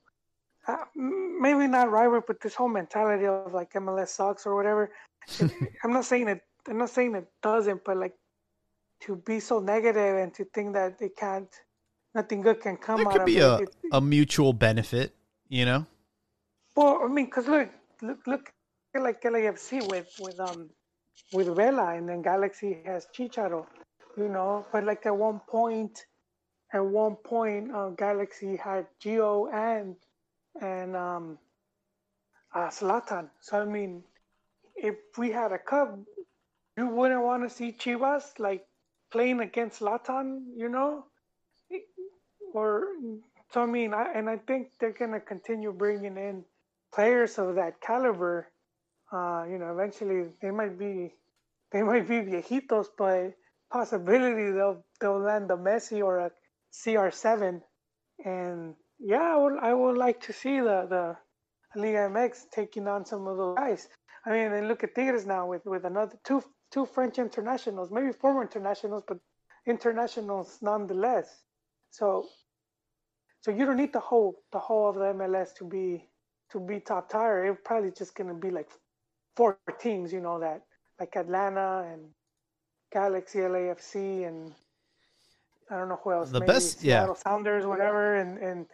uh, 0.66 0.84
maybe 0.94 1.66
not 1.66 1.90
rivalry, 1.90 2.22
but 2.26 2.40
this 2.40 2.54
whole 2.54 2.68
mentality 2.68 3.26
of 3.26 3.54
like 3.54 3.72
MLS 3.74 4.08
sucks 4.08 4.44
or 4.46 4.54
whatever. 4.56 4.90
I'm 5.84 5.92
not 5.92 6.04
saying 6.04 6.28
it. 6.28 6.42
I'm 6.68 6.78
not 6.78 6.90
saying 6.90 7.14
it 7.14 7.28
doesn't, 7.42 7.84
but 7.84 7.96
like 7.96 8.14
to 9.00 9.16
be 9.16 9.40
so 9.40 9.60
negative 9.60 10.16
and 10.18 10.34
to 10.34 10.44
think 10.46 10.74
that 10.74 10.98
they 10.98 11.08
can't, 11.08 11.48
nothing 12.14 12.42
good 12.42 12.60
can 12.60 12.76
come 12.76 12.98
there 12.98 13.06
out 13.06 13.12
could 13.12 13.20
of 13.22 13.26
be 13.26 13.38
it. 13.38 13.42
a, 13.42 13.56
It- 13.62 13.74
a 13.92 14.00
mutual 14.00 14.52
benefit, 14.52 15.14
you 15.48 15.64
know? 15.64 15.86
Well, 16.74 17.00
I 17.04 17.06
mean, 17.08 17.26
because 17.26 17.46
look, 17.46 17.70
look, 18.02 18.26
look 18.26 18.52
like 18.94 19.22
LAFC 19.22 19.88
with 19.90 20.08
with 20.20 20.40
um 20.40 20.70
with 21.32 21.54
Vela, 21.54 21.94
and 21.94 22.08
then 22.08 22.22
Galaxy 22.22 22.78
has 22.84 23.06
Chicharo. 23.14 23.66
You 24.16 24.28
know, 24.28 24.66
but 24.72 24.84
like 24.84 25.06
at 25.06 25.16
one 25.16 25.40
point, 25.48 26.06
at 26.72 26.84
one 26.84 27.16
point, 27.16 27.70
uh, 27.72 27.90
Galaxy 27.90 28.56
had 28.56 28.86
Gio 29.02 29.52
and 29.52 29.96
and 30.60 30.96
um, 30.96 31.38
uh, 32.54 32.68
Zlatan. 32.68 33.30
So 33.40 33.60
I 33.60 33.64
mean, 33.64 34.02
if 34.76 34.96
we 35.16 35.30
had 35.30 35.52
a 35.52 35.58
cup, 35.58 35.98
you 36.76 36.88
wouldn't 36.88 37.22
want 37.22 37.48
to 37.48 37.54
see 37.54 37.72
Chivas 37.72 38.38
like 38.38 38.66
playing 39.10 39.40
against 39.40 39.80
Zlatan, 39.80 40.42
you 40.56 40.68
know, 40.68 41.04
or 42.54 42.88
so 43.52 43.62
I 43.62 43.66
mean, 43.66 43.94
I, 43.94 44.12
and 44.14 44.28
I 44.28 44.36
think 44.36 44.72
they're 44.80 44.92
gonna 44.92 45.20
continue 45.20 45.72
bringing 45.72 46.16
in 46.16 46.44
players 46.94 47.38
of 47.38 47.54
that 47.56 47.80
caliber. 47.80 48.48
Uh, 49.12 49.44
you 49.50 49.58
know, 49.58 49.72
eventually 49.72 50.28
they 50.42 50.50
might 50.50 50.78
be 50.78 51.14
they 51.72 51.82
might 51.82 52.08
be 52.08 52.16
viejitos, 52.16 52.86
but 52.96 53.34
possibility 53.70 54.50
they'll 54.52 54.84
they'll 55.00 55.20
land 55.20 55.50
a 55.50 55.56
Messi 55.56 56.02
or 56.02 56.18
a 56.18 56.30
CR7, 56.72 57.60
and 58.24 58.74
yeah, 58.98 59.34
I 59.34 59.36
would 59.36 59.58
I 59.60 59.74
would 59.74 59.96
like 59.96 60.20
to 60.22 60.32
see 60.32 60.60
the 60.60 60.86
the 60.88 61.16
Liga 61.80 62.08
MX 62.10 62.50
taking 62.50 62.88
on 62.88 63.04
some 63.04 63.26
of 63.26 63.36
those 63.36 63.56
guys. 63.56 63.88
I 64.26 64.30
mean, 64.30 64.52
and 64.52 64.68
look 64.68 64.84
at 64.84 64.94
Tigres 64.94 65.26
now 65.26 65.46
with 65.46 65.64
with 65.64 65.84
another 65.84 66.18
two 66.24 66.42
two 66.70 66.86
French 66.86 67.18
internationals, 67.18 67.90
maybe 67.90 68.12
former 68.12 68.42
internationals, 68.42 69.04
but 69.06 69.18
internationals 69.66 70.58
nonetheless. 70.60 71.44
So 71.90 72.26
so 73.40 73.50
you 73.50 73.64
don't 73.64 73.76
need 73.76 73.92
the 73.92 74.00
whole 74.00 74.42
the 74.52 74.58
whole 74.58 74.88
of 74.88 74.96
the 74.96 75.12
MLS 75.12 75.54
to 75.56 75.64
be 75.64 76.07
to 76.52 76.60
be 76.60 76.80
top 76.80 77.10
tier. 77.10 77.46
It's 77.46 77.60
probably 77.64 77.90
just 77.90 78.14
gonna 78.14 78.34
be 78.34 78.50
like 78.50 78.68
four 79.36 79.58
teams, 79.80 80.12
you 80.12 80.20
know, 80.20 80.40
that 80.40 80.62
like 80.98 81.14
Atlanta 81.16 81.86
and 81.92 82.10
Galaxy, 82.92 83.38
LAFC, 83.38 84.26
and 84.26 84.52
I 85.70 85.76
don't 85.76 85.88
know 85.88 86.00
who 86.02 86.12
else. 86.12 86.30
The 86.30 86.40
maybe 86.40 86.52
best- 86.52 86.80
Seattle 86.80 87.14
yeah. 87.16 87.22
Sounders, 87.22 87.66
whatever, 87.66 88.16
and 88.16 88.38
and 88.38 88.66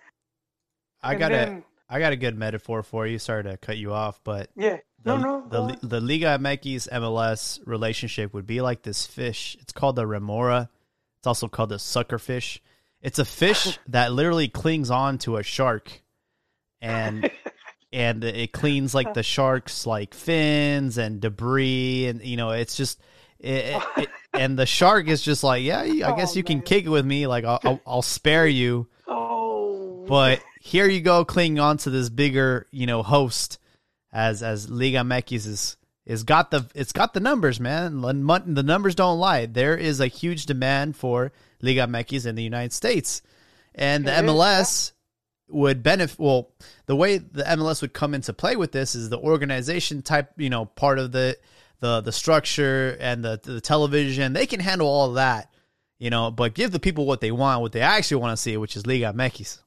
I 1.03 1.13
and 1.13 1.19
got 1.19 1.33
a 1.33 1.63
I 1.89 1.99
got 1.99 2.13
a 2.13 2.17
good 2.17 2.37
metaphor 2.37 2.83
for 2.83 3.07
you. 3.07 3.19
Sorry 3.19 3.43
to 3.45 3.57
cut 3.57 3.77
you 3.77 3.93
off, 3.93 4.21
but 4.25 4.51
yeah, 4.57 4.79
the, 5.03 5.17
no, 5.17 5.41
no, 5.49 5.77
the 5.79 5.87
the 5.87 6.01
Liga 6.01 6.39
MX 6.39 6.89
MLS 6.89 7.61
relationship 7.67 8.33
would 8.33 8.47
be 8.47 8.61
like 8.61 8.83
this 8.83 9.05
fish. 9.07 9.57
It's 9.61 9.73
called 9.73 9.97
the 9.97 10.07
remora. 10.07 10.71
It's 11.19 11.27
also 11.27 11.49
called 11.49 11.69
the 11.69 11.77
suckerfish. 11.77 12.61
It's 13.03 13.19
a 13.19 13.25
fish 13.25 13.79
that 13.89 14.13
literally 14.13 14.49
clings 14.49 14.91
on 14.91 15.19
to 15.19 15.37
a 15.37 15.43
shark, 15.43 16.03
and 16.81 17.31
and 17.95 18.25
it 18.25 18.53
cleans 18.53 18.95
like 18.95 19.15
the 19.15 19.23
shark's 19.23 19.87
like 19.87 20.13
fins 20.15 20.99
and 20.99 21.21
debris, 21.21 22.07
and 22.07 22.23
you 22.23 22.37
know 22.37 22.51
it's 22.51 22.77
just. 22.77 23.01
It, 23.41 23.83
it, 23.97 24.09
and 24.33 24.59
the 24.59 24.65
shark 24.65 25.07
is 25.07 25.21
just 25.21 25.45
like, 25.45 25.63
yeah, 25.63 25.81
I 25.81 26.17
guess 26.17 26.33
Oh, 26.35 26.37
you 26.37 26.43
can 26.43 26.63
kick 26.63 26.87
it 26.87 26.89
with 26.89 27.05
me. 27.05 27.27
Like, 27.27 27.45
I'll, 27.45 27.61
I'll, 27.63 27.81
I'll 27.87 28.03
spare 28.03 28.47
you. 28.47 28.89
oh, 29.07 30.05
But 30.09 30.41
here 30.61 30.89
you 30.89 31.03
go, 31.03 31.27
clinging 31.27 31.61
on 31.61 31.77
to 31.79 31.91
this 31.91 32.09
bigger, 32.09 32.67
you 32.71 32.87
know, 32.87 33.03
host 33.03 33.59
as 34.13 34.43
as 34.43 34.71
Liga 34.71 34.99
MX 34.99 35.47
is 35.47 35.77
is 36.07 36.23
got 36.23 36.51
the 36.51 36.67
it's 36.75 36.93
got 36.93 37.13
the 37.13 37.21
numbers, 37.21 37.61
man. 37.61 38.01
The 38.01 38.63
numbers 38.63 38.95
don't 38.95 39.19
lie. 39.19 39.45
There 39.47 39.77
is 39.77 40.01
a 40.01 40.07
huge 40.07 40.47
demand 40.47 40.97
for 40.97 41.31
Liga 41.61 41.87
MX 41.87 42.27
in 42.27 42.37
the 42.37 42.43
United 42.43 42.73
States, 42.73 43.21
and 43.75 44.07
the 44.07 44.13
MLS 44.13 44.93
would 45.49 45.83
benefit. 45.83 46.19
Well, 46.19 46.53
the 46.87 46.97
way 46.97 47.19
the 47.19 47.43
MLS 47.45 47.83
would 47.83 47.93
come 47.93 48.15
into 48.15 48.33
play 48.33 48.57
with 48.57 48.73
this 48.73 48.95
is 48.95 49.11
the 49.11 49.19
organization 49.19 50.03
type, 50.03 50.33
you 50.37 50.51
know, 50.51 50.67
part 50.67 50.99
of 50.99 51.13
the 51.13 51.37
the 51.81 52.01
the 52.01 52.13
structure 52.13 52.97
and 53.01 53.25
the 53.25 53.41
the 53.43 53.61
television. 53.61 54.33
They 54.33 54.47
can 54.47 54.61
handle 54.61 54.89
all 54.89 55.13
that, 55.13 55.53
you 55.99 56.11
know, 56.11 56.31
but 56.31 56.55
give 56.55 56.73
the 56.73 56.81
people 56.81 57.07
what 57.07 57.21
they 57.21 57.31
want, 57.31 57.61
what 57.61 57.73
they 57.73 57.81
actually 57.81 58.21
want 58.21 58.37
to 58.37 58.43
see, 58.43 58.57
which 58.57 58.77
is 58.77 58.87
Liga 58.87 59.13
MX. 59.13 59.61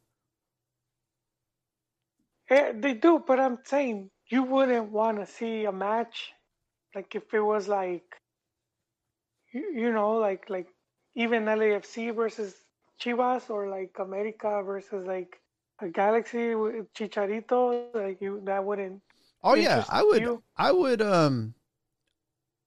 Yeah, 2.49 2.71
they 2.73 2.93
do, 2.93 3.21
but 3.25 3.39
I'm 3.39 3.59
saying 3.65 4.09
you 4.29 4.43
wouldn't 4.43 4.91
want 4.91 5.19
to 5.19 5.25
see 5.25 5.65
a 5.65 5.71
match 5.71 6.31
like 6.95 7.13
if 7.15 7.33
it 7.33 7.41
was 7.41 7.67
like 7.67 8.15
you, 9.53 9.71
you 9.75 9.91
know 9.91 10.13
like 10.13 10.49
like 10.49 10.67
even 11.15 11.45
LAFC 11.45 12.15
versus 12.15 12.55
Chivas 13.01 13.49
or 13.49 13.69
like 13.69 13.95
America 13.99 14.61
versus 14.65 15.05
like 15.05 15.39
a 15.79 15.87
Galaxy 15.89 16.55
with 16.55 16.91
Chicharito 16.93 17.93
like 17.93 18.21
you 18.21 18.41
that 18.45 18.63
wouldn't 18.63 19.01
Oh 19.43 19.53
yeah, 19.53 19.83
I 19.87 20.03
would. 20.03 20.21
you? 20.21 20.43
I 20.57 20.71
would. 20.71 21.01
Um, 21.01 21.53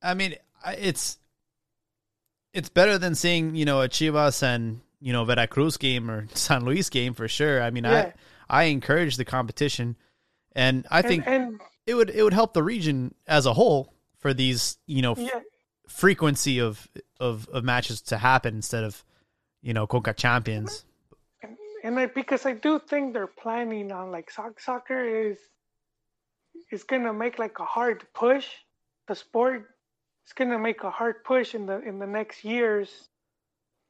I 0.03 0.15
mean, 0.15 0.37
it's 0.79 1.19
it's 2.53 2.69
better 2.69 2.99
than 2.99 3.15
seeing 3.15 3.55
you 3.55 3.65
know 3.65 3.83
a 3.83 3.89
Chivas 3.89 4.43
and 4.43 4.81
you 5.01 5.13
know 5.13 5.25
Veracruz 5.25 5.77
game 5.77 6.11
or 6.11 6.27
San 6.35 6.65
Luis 6.65 6.89
game 6.89 7.15
for 7.15 7.29
sure. 7.29 7.63
I 7.63 7.71
mean, 7.71 7.85
Yeah. 7.85 8.13
I 8.49 8.63
I 8.63 8.65
encourage 8.65 9.17
the 9.17 9.25
competition, 9.25 9.97
and 10.53 10.87
I 10.91 11.03
think 11.03 11.27
and, 11.27 11.43
and 11.53 11.61
it 11.87 11.95
would 11.95 12.11
it 12.11 12.23
would 12.23 12.33
help 12.33 12.55
the 12.55 12.63
region 12.63 13.15
as 13.27 13.47
a 13.47 13.53
whole 13.53 13.93
for 14.19 14.33
these 14.33 14.79
you 14.87 15.03
know 15.03 15.13
f- 15.13 15.43
frequency 15.89 16.61
of, 16.61 16.89
of 17.19 17.49
of 17.49 17.65
matches 17.65 18.01
to 18.03 18.19
happen 18.19 18.55
instead 18.55 18.85
of 18.85 19.05
you 19.61 19.75
know 19.75 19.87
Conca 19.87 20.17
champions. 20.17 20.85
And 21.83 21.99
I 21.99 22.07
because 22.07 22.47
I 22.47 22.53
do 22.55 22.79
think 22.79 23.13
they're 23.15 23.27
planning 23.27 23.93
on 23.93 24.11
like 24.11 24.31
soc- 24.31 24.61
soccer 24.61 25.03
is 25.05 25.39
is 26.71 26.85
gonna 26.85 27.13
make 27.13 27.39
like 27.39 27.59
a 27.59 27.65
hard 27.65 28.07
push. 28.15 28.47
The 29.09 29.15
sport 29.15 29.69
is 30.27 30.33
gonna 30.33 30.59
make 30.59 30.83
a 30.85 30.91
hard 30.91 31.25
push 31.25 31.55
in 31.55 31.67
the 31.67 31.81
in 31.81 31.99
the 31.99 32.07
next 32.07 32.45
years 32.45 33.09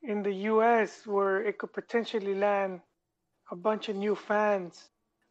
in 0.02 0.22
the 0.22 0.32
U.S. 0.52 1.06
where 1.06 1.42
it 1.44 1.58
could 1.58 1.72
potentially 1.72 2.34
land 2.34 2.80
a 3.50 3.56
bunch 3.56 3.88
of 3.88 3.96
new 3.96 4.14
fans, 4.16 4.90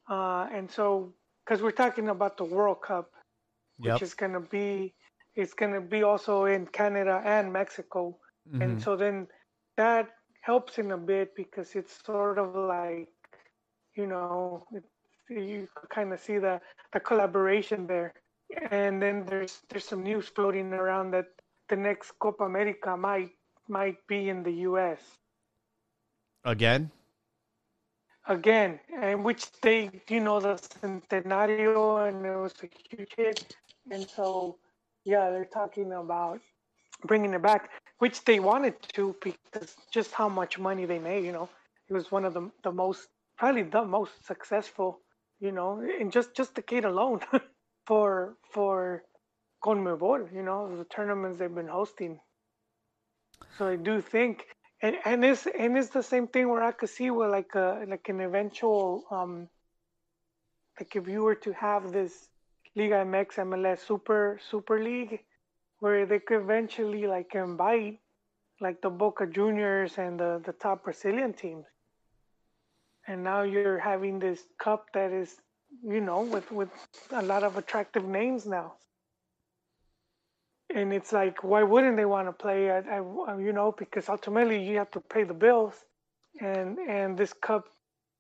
uh, 0.10 0.48
and 0.52 0.70
so 0.70 1.14
because 1.46 1.62
we're 1.62 1.72
talking 1.84 2.10
about 2.10 2.38
the 2.38 2.44
World 2.46 2.82
Cup, 2.82 3.12
which 3.82 4.02
is 4.02 4.14
gonna 4.14 4.40
be 4.42 4.94
it's 5.36 5.54
gonna 5.54 5.82
be 5.82 6.04
also 6.04 6.46
in 6.46 6.68
Canada 6.68 7.22
and 7.26 7.52
Mexico. 7.54 8.18
and 8.60 8.80
Mhm. 8.80 8.82
so 8.82 8.96
then 8.96 9.28
that 9.78 10.10
helps 10.50 10.80
in 10.80 10.92
a 10.92 10.98
bit 10.98 11.36
because 11.36 11.76
it's 11.76 12.06
sort 12.06 12.40
of 12.40 12.56
like 12.56 13.10
you 13.96 14.08
know 14.08 14.66
it, 14.78 14.84
you 15.30 15.68
kind 15.90 16.14
of 16.14 16.20
see 16.20 16.40
the 16.40 16.60
the 16.94 17.00
collaboration 17.00 17.88
there. 17.88 18.14
And 18.72 19.02
then 19.02 19.26
there's 19.26 19.62
there's 19.70 19.86
some 19.86 20.04
news 20.04 20.28
floating 20.30 20.74
around 20.74 21.12
that 21.12 21.28
the 21.70 21.78
next 21.78 22.14
Copa 22.20 22.46
America 22.46 22.98
might 22.98 23.32
might 23.68 24.00
be 24.08 24.30
in 24.30 24.44
the 24.44 24.56
US 24.70 25.02
Again, 26.46 26.92
again 28.28 28.80
and 29.02 29.24
which 29.26 29.52
they 29.62 29.92
you 30.10 30.22
know 30.22 30.40
the 30.40 30.56
centenario 30.56 32.08
and 32.08 32.26
it 32.26 32.38
was 32.38 32.56
a 32.64 32.70
huge 32.90 33.14
hit. 33.18 33.58
And 33.92 34.10
so 34.10 34.58
yeah 35.06 35.30
they're 35.32 35.54
talking 35.54 35.94
about 35.94 36.42
bringing 37.06 37.34
it 37.34 37.42
back 37.42 37.70
which 38.00 38.24
they 38.24 38.40
wanted 38.40 38.76
to 38.94 39.16
because 39.22 39.76
just 39.92 40.12
how 40.14 40.28
much 40.28 40.58
money 40.58 40.86
they 40.86 41.00
made 41.00 41.24
you 41.24 41.32
know. 41.32 41.50
It 41.90 41.94
was 41.94 42.12
one 42.12 42.26
of 42.26 42.34
the, 42.34 42.52
the 42.64 42.72
most 42.72 43.08
probably 43.38 43.64
the 43.64 43.84
most 43.84 44.26
successful 44.26 45.00
you 45.40 45.52
know 45.52 45.82
in 45.82 46.12
just 46.12 46.36
just 46.36 46.56
the 46.56 46.62
gate 46.62 46.86
alone 46.86 47.22
for 47.88 48.36
for 48.52 49.04
CONMEBOL 49.64 50.34
you 50.34 50.44
know 50.44 50.76
the 50.76 50.86
tournaments 50.86 51.38
they've 51.38 51.54
been 51.54 51.68
hosting. 51.68 52.20
So 53.58 53.68
I 53.68 53.76
do 53.76 54.02
think 54.02 54.46
and 54.82 54.96
and 55.06 55.24
it's 55.24 55.46
and 55.48 55.78
it's 55.78 55.90
the 55.90 56.04
same 56.04 56.28
thing 56.28 56.50
where 56.50 56.64
I 56.64 56.72
could 56.72 56.90
see 56.90 57.12
where 57.12 57.30
like 57.30 57.54
a 57.56 57.86
like 57.88 58.08
an 58.10 58.22
eventual 58.22 59.04
um 59.12 59.50
like 60.80 60.96
if 60.96 61.08
you 61.08 61.24
were 61.24 61.36
to 61.36 61.52
have 61.54 61.92
this 61.92 62.30
Liga 62.76 63.04
MX 63.04 63.28
MLS 63.50 63.80
Super 63.86 64.40
Super 64.50 64.82
League 64.82 65.20
where 65.80 66.06
they 66.06 66.20
could 66.20 66.42
eventually 66.42 67.08
like 67.08 67.36
invite 67.36 68.00
like 68.62 68.82
the 68.82 68.90
Boca 68.90 69.26
Juniors 69.26 69.98
and 69.98 70.20
the 70.20 70.42
the 70.46 70.54
top 70.54 70.84
Brazilian 70.84 71.34
teams. 71.34 71.66
And 73.08 73.24
now 73.24 73.42
you're 73.44 73.80
having 73.80 74.20
this 74.20 74.44
cup 74.60 74.88
that 74.94 75.12
is 75.12 75.38
you 75.84 76.02
know 76.02 76.22
with 76.22 76.52
with 76.52 76.70
a 77.12 77.22
lot 77.22 77.44
of 77.44 77.58
attractive 77.58 78.06
names 78.06 78.46
now. 78.46 78.74
And 80.74 80.94
it's 80.94 81.12
like 81.14 81.44
why 81.44 81.64
wouldn't 81.64 81.98
they 81.98 82.06
want 82.06 82.28
to 82.28 82.34
play 82.34 82.70
at 82.70 82.86
you 82.86 83.54
know 83.54 83.74
because 83.78 84.10
ultimately 84.10 84.64
you 84.64 84.78
have 84.78 84.92
to 84.92 85.00
pay 85.00 85.24
the 85.24 85.34
bills. 85.34 85.86
And 86.42 86.78
and 86.80 87.18
this 87.18 87.34
cup 87.34 87.66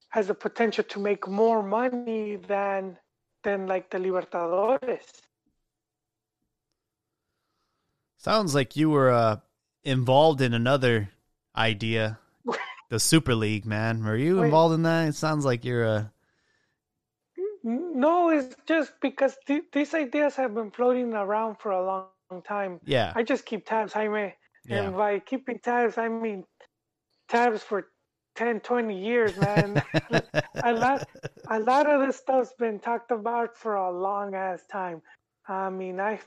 has 0.09 0.27
the 0.27 0.33
potential 0.33 0.83
to 0.85 0.99
make 0.99 1.27
more 1.27 1.61
money 1.61 2.37
than 2.37 2.97
than 3.43 3.67
like 3.67 3.89
the 3.89 3.97
libertadores 3.97 5.28
sounds 8.19 8.53
like 8.53 8.75
you 8.75 8.89
were 8.89 9.09
uh, 9.09 9.37
involved 9.83 10.41
in 10.41 10.53
another 10.53 11.09
idea, 11.55 12.19
the 12.89 12.99
Super 12.99 13.33
League. 13.33 13.65
Man, 13.65 14.03
were 14.03 14.15
you 14.15 14.43
involved 14.43 14.75
in 14.75 14.83
that? 14.83 15.09
It 15.09 15.15
sounds 15.15 15.43
like 15.43 15.65
you're 15.65 15.85
uh, 15.85 16.05
no 17.63 18.29
it's 18.29 18.55
just 18.65 18.93
because 19.01 19.35
th- 19.45 19.63
these 19.73 19.93
ideas 19.93 20.35
have 20.35 20.53
been 20.55 20.71
floating 20.71 21.13
around 21.13 21.57
for 21.59 21.71
a 21.71 21.83
long 21.83 22.41
time. 22.47 22.79
Yeah. 22.85 23.11
I 23.15 23.23
just 23.23 23.45
keep 23.45 23.65
tabs, 23.65 23.93
Jaime. 23.93 24.35
Yeah. 24.65 24.83
And 24.83 24.95
by 24.95 25.19
keeping 25.19 25.59
tabs, 25.59 25.97
I 25.97 26.07
mean 26.07 26.45
tabs 27.27 27.63
for 27.63 27.87
10, 28.35 28.61
20 28.61 28.97
years, 28.97 29.37
man. 29.37 29.81
a 30.63 30.73
lot, 30.73 31.07
a 31.49 31.59
lot 31.59 31.89
of 31.89 32.05
this 32.05 32.17
stuff's 32.17 32.53
been 32.57 32.79
talked 32.79 33.11
about 33.11 33.57
for 33.57 33.75
a 33.75 33.91
long 33.91 34.35
ass 34.35 34.61
time. 34.71 35.01
I 35.47 35.69
mean, 35.69 35.99
I, 35.99 36.19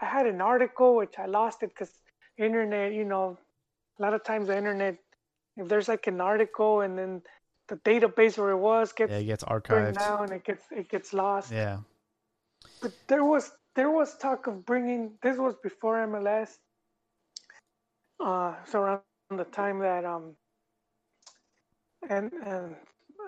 I 0.00 0.04
had 0.06 0.26
an 0.26 0.40
article 0.40 0.96
which 0.96 1.14
I 1.18 1.26
lost 1.26 1.62
it 1.62 1.70
because 1.70 1.92
internet, 2.36 2.92
you 2.92 3.04
know, 3.04 3.38
a 3.98 4.02
lot 4.02 4.14
of 4.14 4.24
times 4.24 4.48
the 4.48 4.56
internet, 4.56 4.96
if 5.56 5.68
there's 5.68 5.88
like 5.88 6.06
an 6.06 6.20
article 6.20 6.82
and 6.82 6.98
then 6.98 7.22
the 7.68 7.76
database 7.76 8.38
where 8.38 8.50
it 8.50 8.58
was 8.58 8.92
gets 8.92 9.10
Yeah, 9.10 9.18
it 9.18 9.24
gets 9.24 9.44
archived. 9.44 9.98
down, 9.98 10.32
it 10.32 10.44
gets 10.44 10.64
it 10.70 10.88
gets 10.88 11.12
lost. 11.12 11.52
Yeah. 11.52 11.78
But 12.80 12.92
there 13.08 13.24
was 13.24 13.52
there 13.74 13.90
was 13.90 14.16
talk 14.16 14.46
of 14.46 14.64
bringing. 14.64 15.12
This 15.22 15.38
was 15.38 15.54
before 15.62 15.96
MLS. 16.06 16.58
Uh, 18.20 18.54
so 18.64 18.80
around 18.80 19.02
the 19.30 19.44
time 19.44 19.78
that 19.80 20.04
um. 20.04 20.34
And 22.08 22.32
and 22.44 22.76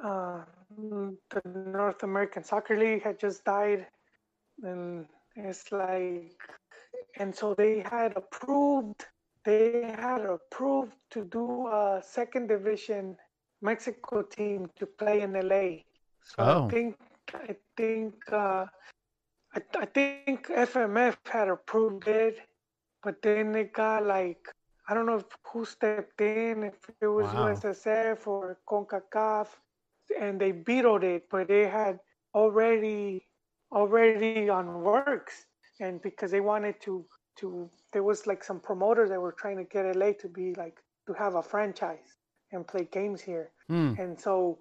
uh, 0.05 0.41
the 0.77 1.43
North 1.45 2.03
American 2.03 2.45
Soccer 2.45 2.79
League 2.79 3.03
had 3.03 3.19
just 3.19 3.45
died, 3.45 3.87
and 4.63 5.07
it's 5.47 5.73
like, 5.73 6.39
and 7.19 7.35
so 7.35 7.55
they 7.55 7.81
had 7.81 8.17
approved. 8.17 9.07
They 9.45 9.87
had 9.97 10.25
approved 10.25 10.97
to 11.13 11.25
do 11.25 11.67
a 11.69 12.01
second 12.03 12.49
division 12.49 13.17
Mexico 13.63 14.23
team 14.23 14.71
to 14.79 14.87
play 14.87 15.23
in 15.23 15.33
LA. 15.35 15.85
So 16.23 16.45
Oh. 16.45 16.69
I 16.69 16.71
think 16.71 16.97
I 17.35 17.57
think 17.77 18.15
uh, 18.33 18.67
I, 19.55 19.61
I 19.79 19.87
think 19.87 20.49
FMF 20.49 21.17
had 21.27 21.49
approved 21.49 22.09
it, 22.09 22.39
but 23.03 23.23
then 23.23 23.55
it 23.55 23.73
got 23.73 24.05
like 24.07 24.49
I 24.89 24.95
don't 24.95 25.07
know 25.07 25.17
if 25.19 25.27
who 25.53 25.65
stepped 25.65 26.21
in, 26.21 26.65
if 26.65 26.91
it 27.01 27.07
was 27.07 27.33
Wow. 27.33 27.47
USSF 27.47 28.27
or 28.27 28.59
CONCACAF, 28.69 29.49
and 30.21 30.41
they 30.41 30.51
vetoed 30.53 31.05
it, 31.05 31.29
but 31.31 31.49
they 31.49 31.67
had 31.67 31.99
already 32.35 33.30
already 33.73 34.49
on 34.49 34.83
works, 34.83 35.47
and 35.81 36.01
because 36.03 36.31
they 36.31 36.41
wanted 36.41 36.81
to 36.83 37.05
to 37.39 37.69
there 37.93 38.03
was 38.03 38.27
like 38.27 38.43
some 38.43 38.61
promoters 38.61 39.09
that 39.11 39.21
were 39.21 39.33
trying 39.33 39.57
to 39.57 39.65
get 39.65 39.97
LA 39.97 40.13
to 40.21 40.29
be 40.29 40.55
like 40.55 40.77
to 41.07 41.13
have 41.15 41.35
a 41.35 41.43
franchise 41.43 42.17
and 42.53 42.67
play 42.67 42.89
games 42.91 43.21
here. 43.21 43.51
Hmm. 43.69 43.95
and 43.99 44.21
so 44.21 44.59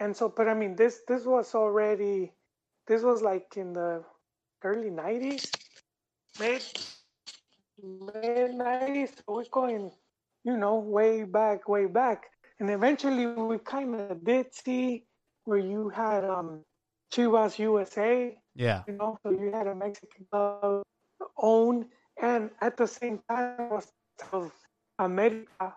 and 0.00 0.16
so 0.16 0.28
but 0.28 0.48
i 0.48 0.54
mean 0.54 0.74
this 0.76 1.00
this 1.08 1.24
was 1.26 1.54
already 1.54 2.32
this 2.86 3.02
was 3.02 3.22
like 3.22 3.56
in 3.56 3.72
the 3.72 4.02
early 4.64 4.90
90s 4.90 5.50
mid 6.40 6.62
mid 7.82 8.52
90s 8.52 9.08
so 9.16 9.22
we're 9.28 9.44
going 9.50 9.90
you 10.44 10.56
know 10.56 10.76
way 10.78 11.24
back 11.24 11.68
way 11.68 11.86
back. 11.86 12.24
And 12.60 12.70
eventually 12.70 13.26
we 13.26 13.58
kind 13.58 13.96
of 13.96 14.24
did 14.24 14.54
see 14.54 15.04
where 15.44 15.58
you 15.58 15.88
had 15.88 16.24
um 16.24 16.64
chivas 17.12 17.58
usa 17.58 18.36
Yeah. 18.54 18.82
you 18.88 18.94
know 18.94 19.18
so 19.22 19.30
you 19.30 19.50
had 19.52 19.66
a 19.66 19.74
mexican 19.74 20.26
club 20.30 20.82
own 21.36 21.86
and 22.20 22.50
at 22.60 22.76
the 22.76 22.86
same 22.86 23.20
time 23.28 23.70
was 23.70 23.92
of 24.32 24.52
america 24.98 25.74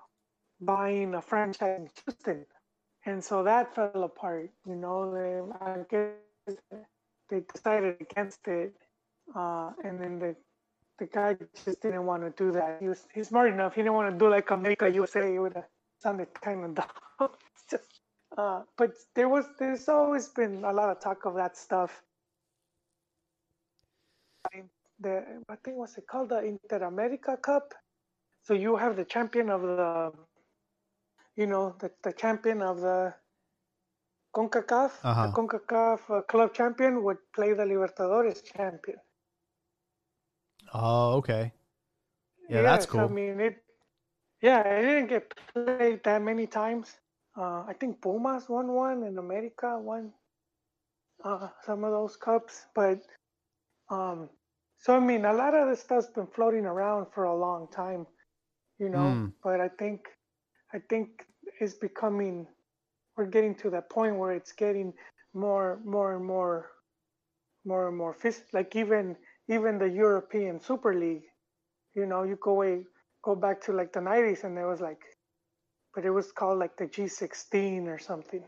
buying 0.61 1.13
a 1.15 1.21
franchise 1.21 1.79
in 1.79 1.89
Houston. 2.05 2.45
And 3.05 3.23
so 3.23 3.43
that 3.43 3.75
fell 3.75 4.03
apart, 4.03 4.49
you 4.65 4.75
know. 4.75 5.13
They, 5.13 5.41
I 5.65 5.85
guess 5.89 6.13
they 7.29 7.41
decided 7.53 7.97
against 8.01 8.47
it. 8.47 8.75
Uh, 9.35 9.71
and 9.83 9.99
then 9.99 10.19
the 10.19 10.35
the 10.99 11.07
guy 11.07 11.35
just 11.65 11.81
didn't 11.81 12.05
want 12.05 12.23
to 12.23 12.31
do 12.43 12.51
that. 12.51 12.77
He 12.79 12.87
was 12.87 13.07
he's 13.13 13.27
smart 13.29 13.51
enough. 13.51 13.75
He 13.75 13.81
didn't 13.81 13.93
want 13.93 14.11
to 14.13 14.17
do 14.17 14.29
like 14.29 14.49
America 14.51 14.89
USA. 14.89 15.35
It 15.35 15.39
would 15.39 15.53
have 15.55 15.65
sounded 16.01 16.29
kind 16.41 16.63
of 16.65 16.75
dumb. 17.19 17.29
Uh, 18.37 18.63
but 18.77 18.91
there 19.15 19.29
was 19.29 19.45
there's 19.59 19.87
always 19.87 20.27
been 20.29 20.63
a 20.65 20.73
lot 20.73 20.89
of 20.89 20.99
talk 20.99 21.25
of 21.25 21.35
that 21.35 21.55
stuff. 21.57 22.03
The 24.99 25.41
I 25.49 25.55
think 25.63 25.77
what's 25.77 25.97
it 25.97 26.07
called 26.07 26.29
the 26.29 26.43
Inter 26.43 26.85
America 26.85 27.37
Cup. 27.37 27.73
So 28.43 28.53
you 28.53 28.75
have 28.75 28.95
the 28.95 29.05
champion 29.05 29.49
of 29.49 29.61
the 29.61 30.11
you 31.35 31.47
know, 31.47 31.75
the, 31.79 31.91
the 32.03 32.13
champion 32.13 32.61
of 32.61 32.79
the 32.79 33.13
CONCACAF, 34.35 34.91
Uh-huh. 35.03 35.27
the 35.27 35.33
CONCACAF 35.33 36.09
uh, 36.09 36.21
club 36.21 36.53
champion 36.53 37.03
would 37.03 37.17
play 37.33 37.53
the 37.53 37.63
Libertadores 37.63 38.43
champion. 38.43 38.97
Oh, 40.73 41.15
okay. 41.17 41.53
Yeah, 42.49 42.61
that's 42.61 42.85
cool. 42.85 43.01
I 43.01 43.07
mean, 43.07 43.39
it, 43.39 43.63
yeah, 44.41 44.61
it 44.61 44.81
didn't 44.81 45.07
get 45.07 45.33
played 45.53 46.03
that 46.03 46.21
many 46.21 46.47
times. 46.47 46.99
Uh, 47.37 47.63
I 47.67 47.73
think 47.79 48.01
Pumas 48.01 48.49
won 48.49 48.67
one 48.73 49.03
and 49.03 49.17
America 49.19 49.77
won 49.79 50.13
uh, 51.23 51.49
some 51.65 51.83
of 51.83 51.91
those 51.91 52.15
cups. 52.15 52.65
But, 52.75 53.01
um, 53.89 54.29
so 54.79 54.95
I 54.95 54.99
mean, 54.99 55.25
a 55.25 55.33
lot 55.33 55.53
of 55.55 55.69
this 55.69 55.81
stuff's 55.81 56.07
been 56.09 56.27
floating 56.27 56.65
around 56.65 57.07
for 57.13 57.25
a 57.25 57.35
long 57.35 57.67
time, 57.71 58.07
you 58.79 58.89
know, 58.89 59.19
Hmm. 59.19 59.29
but 59.43 59.59
I 59.61 59.69
think, 59.69 60.01
I 60.73 60.79
think 60.89 61.09
it's 61.59 61.75
becoming, 61.75 62.47
we're 63.17 63.27
getting 63.27 63.55
to 63.55 63.69
that 63.71 63.89
point 63.89 64.17
where 64.17 64.33
it's 64.33 64.53
getting 64.53 64.93
more, 65.33 65.81
more 65.85 66.15
and 66.15 66.25
more, 66.25 66.71
more 67.65 67.87
and 67.89 67.97
more, 67.97 68.15
phys- 68.15 68.53
like 68.53 68.75
even, 68.75 69.17
even 69.49 69.77
the 69.79 69.89
European 69.89 70.59
Super 70.59 70.93
League, 70.95 71.25
you 71.95 72.05
know, 72.05 72.23
you 72.23 72.37
go 72.41 72.53
way, 72.55 72.83
go 73.23 73.35
back 73.35 73.61
to 73.63 73.73
like 73.73 73.93
the 73.93 74.01
90s 74.01 74.43
and 74.43 74.57
there 74.57 74.67
was 74.67 74.81
like, 74.81 75.01
but 75.95 76.05
it 76.05 76.11
was 76.11 76.31
called 76.31 76.59
like 76.59 76.75
the 76.77 76.85
G16 76.85 77.87
or 77.87 77.97
something. 77.97 78.43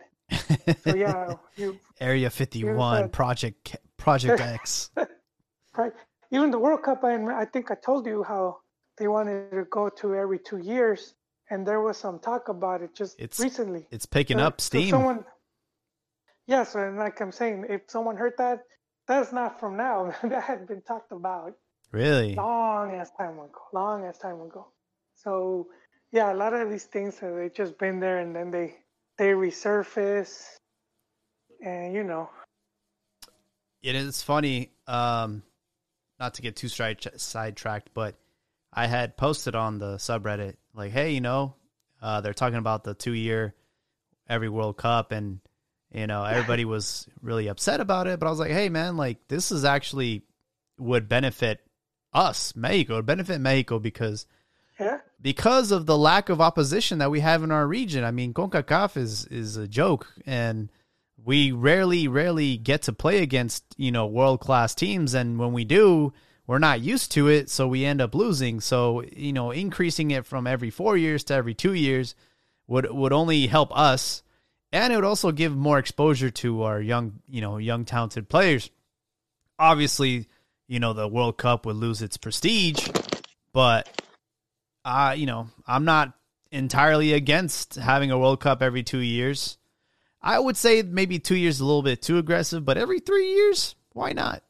So 0.84 0.96
yeah, 0.96 1.36
you 1.56 1.80
Area 2.00 2.30
51, 2.30 3.02
that. 3.04 3.12
Project 3.14 3.78
Project 3.98 4.42
X. 4.60 4.90
right. 5.78 5.94
Even 6.32 6.52
the 6.52 6.60
World 6.60 6.84
Cup, 6.84 7.04
I, 7.06 7.16
I 7.42 7.46
think 7.46 7.72
I 7.72 7.76
told 7.76 8.06
you 8.06 8.22
how 8.24 8.58
they 8.98 9.08
wanted 9.08 9.52
to 9.52 9.64
go 9.72 9.88
to 9.90 10.14
every 10.16 10.40
two 10.40 10.58
years, 10.58 11.14
and 11.50 11.66
there 11.66 11.82
was 11.82 11.98
some 11.98 12.20
talk 12.20 12.50
about 12.50 12.82
it 12.82 12.94
just 12.94 13.16
It's 13.20 13.40
recently. 13.40 13.88
It's 13.92 14.06
picking 14.06 14.40
So- 14.40 14.44
up 14.44 14.60
so 14.60 14.66
steam. 14.66 14.90
someone, 14.90 15.24
yeah, 16.46 16.64
so 16.64 16.80
and 16.82 16.98
like 16.98 17.22
I'm 17.22 17.32
saying, 17.32 17.66
if 17.70 17.82
someone 17.88 18.18
heard 18.18 18.34
that, 18.38 18.64
that's 19.08 19.32
not 19.32 19.60
from 19.60 19.78
now. 19.78 20.14
that 20.24 20.44
had 20.44 20.68
been 20.68 20.82
talked 20.82 21.14
about 21.14 21.54
really? 21.92 22.36
long 22.36 22.92
as 22.96 23.10
time 23.18 23.40
ago, 23.40 23.62
long 23.74 24.04
as 24.04 24.18
time 24.18 24.42
ago. 24.42 24.68
So 25.16 25.68
yeah, 26.12 26.32
a 26.32 26.36
lot 26.36 26.54
of 26.54 26.70
these 26.70 26.86
things 26.86 27.20
have 27.20 27.36
they 27.36 27.50
just 27.50 27.78
been 27.78 28.00
there 28.00 28.20
and 28.20 28.36
then 28.36 28.52
they 28.52 28.76
they 29.18 29.30
resurface, 29.30 30.44
and 31.64 31.94
you 31.94 32.04
know, 32.04 32.30
It 33.82 33.96
is 33.96 34.22
funny. 34.22 34.72
Um, 34.86 35.44
not 36.20 36.36
to 36.36 36.42
get 36.42 36.56
too 36.56 36.68
side 36.68 37.06
sidetracked, 37.18 37.90
but 37.94 38.16
I 38.72 38.88
had 38.88 39.18
posted 39.18 39.56
on 39.56 39.80
the 39.80 39.96
subreddit 39.96 40.56
like, 40.74 40.92
"Hey, 40.92 41.12
you 41.12 41.22
know, 41.22 41.56
uh, 42.02 42.22
they're 42.22 42.34
talking 42.34 42.60
about 42.60 42.84
the 42.84 42.94
two 42.94 43.14
year 43.14 43.56
every 44.30 44.50
World 44.50 44.78
Cup, 44.78 45.12
and 45.12 45.40
you 45.92 46.08
know, 46.08 46.24
everybody 46.24 46.64
was 46.64 47.08
really 47.22 47.48
upset 47.48 47.82
about 47.82 48.08
it." 48.08 48.20
But 48.20 48.28
I 48.28 48.30
was 48.30 48.40
like, 48.40 48.52
"Hey, 48.52 48.70
man, 48.70 48.98
like 48.98 49.28
this 49.28 49.52
is 49.52 49.66
actually 49.66 50.24
would 50.78 51.10
benefit 51.10 51.60
us, 52.14 52.56
Mexico, 52.56 52.96
would 52.98 53.06
benefit 53.06 53.42
Mexico 53.42 53.80
because." 53.80 54.26
Because 55.22 55.72
of 55.72 55.86
the 55.86 55.98
lack 55.98 56.30
of 56.30 56.42
opposition 56.42 57.00
that 57.00 57.12
we 57.12 57.20
have 57.20 57.44
in 57.44 57.52
our 57.52 57.68
region. 57.68 58.04
I 58.04 58.12
mean, 58.12 58.34
CONCACAF 58.34 58.98
is 58.98 59.26
is 59.26 59.58
a 59.58 59.68
joke, 59.68 60.08
and 60.26 60.72
we 61.24 61.52
rarely, 61.52 62.08
rarely 62.08 62.58
get 62.58 62.84
to 62.84 62.94
play 62.94 63.22
against 63.22 63.64
you 63.78 63.92
know 63.92 64.06
world 64.06 64.40
class 64.40 64.76
teams, 64.76 65.14
and 65.14 65.40
when 65.40 65.54
we 65.54 65.66
do, 65.66 66.14
we're 66.46 66.60
not 66.60 66.82
used 66.82 67.12
to 67.14 67.28
it, 67.28 67.50
so 67.50 67.68
we 67.68 67.86
end 67.86 68.02
up 68.02 68.16
losing. 68.16 68.60
So 68.62 69.04
you 69.12 69.34
know, 69.34 69.52
increasing 69.52 70.12
it 70.12 70.26
from 70.26 70.48
every 70.48 70.70
four 70.70 70.96
years 70.96 71.24
to 71.26 71.34
every 71.34 71.54
two 71.54 71.74
years 71.74 72.16
would 72.68 72.90
would 72.92 73.14
only 73.14 73.48
help 73.48 73.76
us, 73.78 74.24
and 74.72 74.94
it 74.94 74.96
would 74.96 75.06
also 75.06 75.32
give 75.32 75.56
more 75.56 75.80
exposure 75.80 76.30
to 76.30 76.64
our 76.64 76.82
young 76.82 77.20
you 77.28 77.42
know 77.42 77.58
young 77.58 77.86
talented 77.86 78.30
players. 78.30 78.70
Obviously, 79.60 80.28
you 80.68 80.80
know 80.80 80.94
the 80.94 81.08
World 81.08 81.38
Cup 81.38 81.66
would 81.66 81.76
lose 81.78 82.02
its 82.02 82.18
prestige, 82.18 82.88
but 83.52 83.90
uh, 84.88 85.12
you 85.12 85.26
know, 85.26 85.50
I'm 85.68 85.84
not 85.84 86.14
entirely 86.52 87.12
against 87.14 87.76
having 87.76 88.10
a 88.10 88.18
World 88.18 88.40
Cup 88.40 88.62
every 88.62 88.84
two 88.84 89.00
years. 89.00 89.58
I 90.22 90.40
would 90.40 90.56
say 90.56 90.82
maybe 90.82 91.20
two 91.20 91.36
years 91.36 91.56
is 91.56 91.62
a 91.62 91.66
little 91.66 91.84
bit 91.84 92.02
too 92.02 92.18
aggressive, 92.18 92.64
but 92.64 92.78
every 92.78 93.00
three 93.02 93.34
years, 93.34 93.76
why 93.94 94.14
not? 94.14 94.44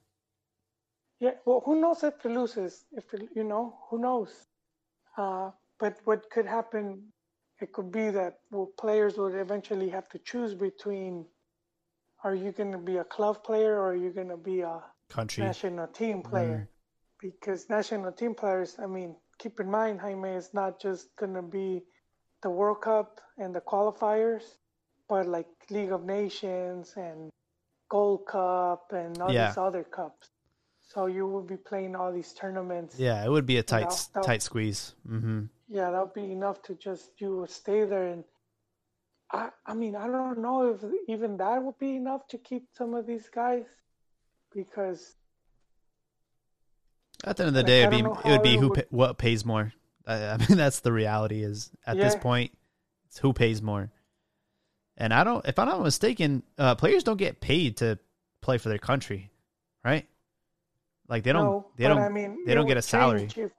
yeah. 1.20 1.32
Well, 1.46 1.62
who 1.66 1.82
knows 1.82 2.04
if 2.04 2.24
it 2.24 2.30
loses? 2.30 2.86
If 2.92 3.06
you 3.36 3.44
know, 3.44 3.78
who 3.90 4.00
knows? 4.00 4.30
Uh, 5.18 5.50
but 5.80 5.98
what 6.06 6.30
could 6.30 6.46
happen? 6.46 7.12
It 7.60 7.74
could 7.74 7.92
be 7.92 8.12
that 8.12 8.38
well, 8.52 8.70
players 8.78 9.18
would 9.18 9.34
eventually 9.34 9.90
have 9.90 10.08
to 10.10 10.20
choose 10.20 10.54
between: 10.54 11.26
Are 12.24 12.36
you 12.36 12.52
going 12.52 12.72
to 12.72 12.78
be 12.78 12.98
a 12.98 13.04
club 13.04 13.44
player 13.44 13.74
or 13.80 13.92
are 13.94 13.96
you 13.96 14.12
going 14.12 14.30
to 14.30 14.38
be 14.38 14.62
a 14.62 14.84
Country. 15.10 15.44
national 15.44 15.88
team 15.88 16.22
player? 16.22 16.70
because 17.20 17.68
national 17.70 18.12
team 18.12 18.36
players, 18.36 18.76
I 18.78 18.86
mean, 18.86 19.16
keep 19.40 19.60
in 19.60 19.70
mind, 19.70 20.00
Jaime 20.02 20.30
is 20.30 20.54
not 20.54 20.80
just 20.80 21.16
going 21.16 21.34
to 21.34 21.42
be 21.42 21.84
the 22.42 22.50
World 22.50 22.82
Cup 22.82 23.22
and 23.38 23.54
the 23.54 23.62
qualifiers, 23.62 24.44
but 25.08 25.28
like 25.28 25.48
League 25.70 25.92
of 25.92 26.04
Nations 26.06 26.94
and 26.98 27.30
Gold 27.90 28.26
Cup 28.28 28.92
and 28.94 29.20
all 29.22 29.32
Yeah. 29.32 29.48
these 29.48 29.58
other 29.58 29.84
cups. 29.84 30.30
So 30.82 31.06
you 31.08 31.28
will 31.28 31.44
be 31.44 31.58
playing 31.58 31.96
all 31.96 32.12
these 32.12 32.34
tournaments. 32.34 32.98
Yeah, 33.00 33.24
it 33.24 33.30
would 33.30 33.46
be 33.46 33.58
a 33.58 33.64
tight 33.64 33.90
that- 34.14 34.24
tight 34.24 34.42
squeeze. 34.42 34.96
hmm 35.06 35.46
Yeah, 35.68 35.92
that 35.92 36.02
would 36.02 36.14
be 36.14 36.32
enough 36.32 36.62
to 36.64 36.76
just 36.76 37.20
you 37.20 37.38
would 37.40 37.50
stay 37.50 37.84
there 37.86 38.08
and 38.08 38.24
I 39.32 39.52
I 39.66 39.74
mean 39.74 39.96
I 39.96 40.08
don't 40.08 40.40
know 40.40 40.72
if 40.74 40.80
even 41.10 41.36
that 41.38 41.62
would 41.62 41.78
be 41.78 41.98
enough 41.98 42.28
to 42.30 42.38
keep 42.38 42.64
some 42.78 42.94
of 42.94 43.06
these 43.06 43.28
guys 43.28 43.66
because 44.54 45.16
At 47.24 47.38
the 47.38 47.44
end 47.44 47.48
of 47.50 47.54
the 47.56 47.62
Like, 47.62 47.68
day, 47.68 47.80
it'd 47.84 47.92
be 47.92 48.00
it 48.00 48.32
would 48.32 48.44
be 48.44 48.58
who 48.58 48.70
would- 48.70 48.76
pa- 48.76 48.88
what 48.90 49.18
pays 49.18 49.44
more. 49.46 49.74
I, 50.06 50.28
I 50.30 50.38
mean, 50.38 50.48
that's 50.58 50.80
the 50.82 50.92
reality. 50.92 51.44
Is 51.44 51.72
at 51.86 51.98
this 51.98 52.16
point, 52.16 52.52
it's 53.08 53.18
who 53.18 53.34
pays 53.34 53.62
more. 53.62 53.90
And 54.98 55.14
I 55.14 55.24
don't, 55.24 55.46
if 55.46 55.60
I'm 55.60 55.68
not 55.68 55.84
mistaken, 55.84 56.42
uh, 56.58 56.74
players 56.76 57.04
don't 57.04 57.18
get 57.18 57.40
paid 57.40 57.78
to 57.78 58.00
play 58.42 58.58
for 58.58 58.70
their 58.70 58.80
country, 58.80 59.30
right? 59.86 60.08
Like 61.08 61.24
they 61.24 61.34
don't, 61.34 61.46
no, 61.46 61.66
they 61.76 61.88
don't, 61.88 62.00
I 62.00 62.10
mean, 62.10 62.44
they 62.46 62.56
don't 62.56 62.66
get 62.68 62.78
a 62.78 62.82
salary. 62.82 63.30
if- 63.36 63.52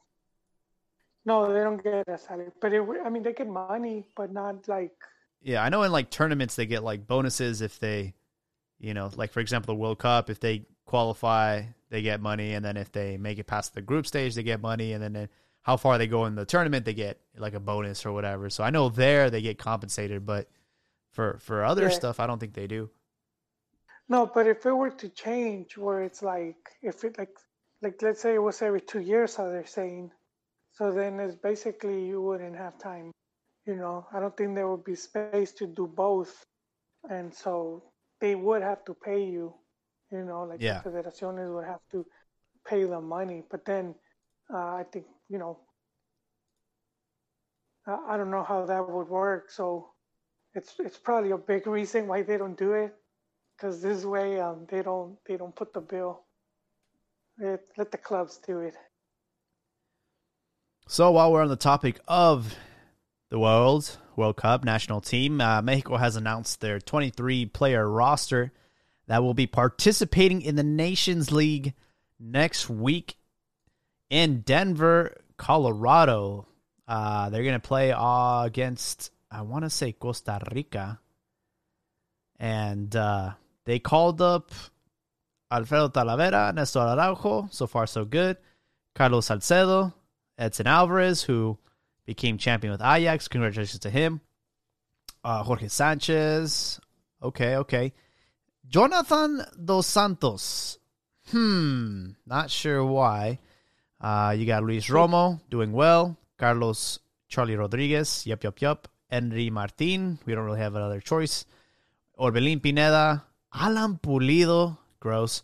no, 1.25 1.53
they 1.53 1.61
don't 1.61 1.83
get 1.83 2.09
a 2.09 2.17
salary, 2.19 2.51
but 2.61 2.73
it 2.73 2.83
I 3.05 3.11
mean 3.11 3.23
they 3.23 3.33
get 3.35 3.47
money, 3.49 4.07
but 4.17 4.33
not 4.33 4.67
like 4.67 4.95
Yeah, 5.43 5.63
I 5.63 5.69
know 5.69 5.83
in 5.83 5.93
like 5.93 6.11
tournaments 6.11 6.57
they 6.57 6.65
get 6.67 6.83
like 6.83 7.07
bonuses 7.07 7.61
if 7.61 7.79
they, 7.79 8.15
you 8.79 8.95
know, 8.95 9.11
like 9.15 9.33
for 9.33 9.41
example 9.41 9.75
the 9.75 9.79
World 9.81 9.99
Cup, 9.99 10.31
if 10.31 10.41
they 10.41 10.67
qualify, 10.87 11.65
they 11.91 12.03
get 12.03 12.21
money, 12.21 12.55
and 12.55 12.65
then 12.65 12.77
if 12.77 12.93
they 12.93 13.17
make 13.17 13.39
it 13.39 13.47
past 13.47 13.75
the 13.75 13.83
group 13.83 14.07
stage, 14.07 14.35
they 14.35 14.43
get 14.43 14.61
money, 14.61 14.93
and 14.93 15.03
then 15.03 15.29
how 15.63 15.77
far 15.77 15.99
they 15.99 16.07
go 16.07 16.27
in 16.27 16.35
the 16.35 16.45
tournament, 16.45 16.85
they 16.85 16.95
get 16.95 17.21
like 17.37 17.55
a 17.55 17.61
bonus 17.61 18.05
or 18.07 18.13
whatever. 18.13 18.51
So 18.51 18.65
I 18.65 18.71
know 18.71 18.89
there 18.89 19.31
they 19.31 19.43
get 19.43 19.59
compensated, 19.59 20.27
but 20.27 20.49
for 21.11 21.39
for 21.41 21.65
other 21.65 21.91
Yeah. 21.91 21.91
stuff, 21.91 22.21
I 22.21 22.27
don't 22.27 22.39
think 22.39 22.55
they 22.55 22.67
do. 22.67 22.91
No, 24.09 24.27
but 24.27 24.47
if 24.47 24.67
it 24.67 24.73
were 24.73 24.91
to 24.91 25.09
change, 25.09 25.79
where 25.79 26.03
it's 26.03 26.23
like, 26.23 26.57
if 26.83 27.05
it 27.05 27.17
like, 27.19 27.35
like 27.81 28.03
let's 28.03 28.21
say 28.21 28.35
it 28.35 28.43
was 28.43 28.61
every 28.61 28.81
two 28.83 29.01
years, 29.01 29.37
how 29.37 29.49
they're 29.49 29.67
saying, 29.67 30.13
so 30.73 30.93
then 30.93 31.21
it's 31.21 31.37
basically 31.37 32.07
you 32.07 32.23
wouldn't 32.23 32.57
have 32.57 32.79
time. 32.79 33.13
You 33.67 33.77
know, 33.77 34.07
I 34.13 34.21
don't 34.21 34.37
think 34.37 34.55
there 34.55 34.69
would 34.69 34.85
be 34.85 34.97
space 34.97 35.53
to 35.55 35.67
do 35.67 35.87
both, 35.87 36.45
and 37.11 37.35
so 37.35 37.93
they 38.21 38.35
would 38.35 38.63
have 38.63 38.85
to 38.87 38.95
pay 38.95 39.25
you. 39.25 39.55
You 40.11 40.25
know, 40.25 40.45
like 40.45 40.61
Yeah. 40.61 40.81
the 40.83 40.91
federaciones 40.91 41.55
would 41.55 41.67
have 41.67 41.81
to 41.93 42.07
pay 42.67 42.85
the 42.85 43.01
money, 43.01 43.43
but 43.51 43.65
then 43.65 43.95
uh, 44.53 44.57
I 44.57 44.85
think 44.91 45.07
you 45.29 45.39
know, 45.39 45.59
I, 47.87 48.17
don't 48.17 48.31
know 48.31 48.43
how 48.43 48.65
that 48.67 48.89
would 48.89 49.09
work. 49.09 49.51
So 49.51 49.91
it's 50.55 50.75
it's 50.79 50.99
probably 50.99 51.31
a 51.33 51.39
big 51.39 51.67
reason 51.67 52.07
why 52.07 52.23
they 52.23 52.37
don't 52.39 52.57
do 52.57 52.73
it 52.73 52.95
because 53.57 53.83
this 53.83 54.05
way 54.05 54.41
um, 54.41 54.67
they 54.71 54.83
don't 54.83 55.17
they 55.27 55.37
don't 55.37 55.55
put 55.55 55.73
the 55.73 55.81
bill. 55.81 56.25
Let, 57.39 57.61
let 57.77 57.93
the 57.93 57.99
clubs 57.99 58.41
do 58.47 58.61
it. 58.61 58.75
So 60.89 61.11
while 61.13 61.31
we're 61.33 61.43
on 61.43 61.49
the 61.49 61.57
topic 61.57 62.01
of 62.09 62.57
the 63.31 63.39
World 63.39 63.99
World 64.17 64.37
Cup 64.37 64.65
national 64.65 65.01
team, 65.01 65.41
uh, 65.41 65.63
Mexico 65.63 65.97
has 65.99 66.17
announced 66.17 66.61
their 66.61 66.81
23 66.81 67.47
player 67.47 67.89
roster 67.89 68.53
that 69.09 69.23
will 69.23 69.35
be 69.35 69.47
participating 69.47 70.43
in 70.43 70.55
the 70.55 70.63
Nations 70.63 71.33
League 71.33 71.75
next 72.21 72.69
week 72.69 73.17
in 74.11 74.43
Denver, 74.43 75.17
Colorado. 75.39 76.47
Uh, 76.87 77.31
they're 77.31 77.43
going 77.43 77.55
to 77.55 77.69
play 77.69 77.91
uh, 77.91 78.43
against, 78.45 79.11
I 79.31 79.43
want 79.43 79.65
to 79.65 79.71
say 79.71 79.93
Costa 79.93 80.41
Rica. 80.53 81.01
And 82.39 82.95
uh, 82.95 83.33
they 83.65 83.79
called 83.79 84.21
up 84.21 84.53
Alfredo 85.51 85.89
Talavera, 85.89 86.55
Nestor 86.55 86.81
Araujo. 86.81 87.49
So 87.51 87.67
far, 87.67 87.87
so 87.87 88.05
good. 88.05 88.37
Carlos 88.95 89.27
Salcedo, 89.27 89.95
Edson 90.37 90.67
Alvarez, 90.67 91.23
who 91.23 91.57
became 92.05 92.37
champion 92.37 92.73
with 92.73 92.83
Ajax. 92.83 93.27
Congratulations 93.27 93.81
to 93.81 93.91
him. 93.91 94.21
Uh, 95.25 95.43
Jorge 95.43 95.69
Sanchez. 95.69 96.79
Okay, 97.23 97.57
okay. 97.57 97.93
Jonathan 98.69 99.45
Dos 99.57 99.87
Santos. 99.87 100.79
Hmm, 101.31 102.11
not 102.27 102.51
sure 102.51 102.85
why. 102.85 103.39
Uh, 104.01 104.35
you 104.37 104.45
got 104.45 104.63
Luis 104.63 104.89
Romo 104.89 105.41
doing 105.49 105.73
well. 105.73 106.17
Carlos 106.37 106.99
Charlie 107.29 107.57
Rodriguez. 107.57 108.27
Yup, 108.27 108.45
yup, 108.45 108.61
yup. 108.61 108.89
Henry 109.11 109.49
Martin. 109.49 110.19
We 110.27 110.35
don't 110.35 110.45
really 110.45 110.61
have 110.61 110.75
another 110.75 111.01
choice. 111.01 111.47
Orbelín 112.19 112.63
Pineda. 112.63 113.25
Alan 113.55 113.99
Pulido. 113.99 114.77
Gross. 115.01 115.43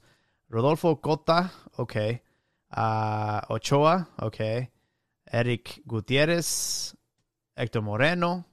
Rodolfo 0.51 0.97
Cota. 0.97 1.51
Okay. 1.79 2.21
Uh, 2.71 3.41
Ochoa. 3.49 4.07
Okay. 4.21 4.69
Erick 5.33 5.81
Gutierrez. 5.89 6.95
Hector 7.57 7.81
Moreno. 7.81 8.45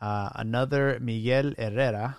Uh, 0.00 0.28
another 0.34 0.98
Miguel 1.00 1.54
Herrera. 1.56 2.18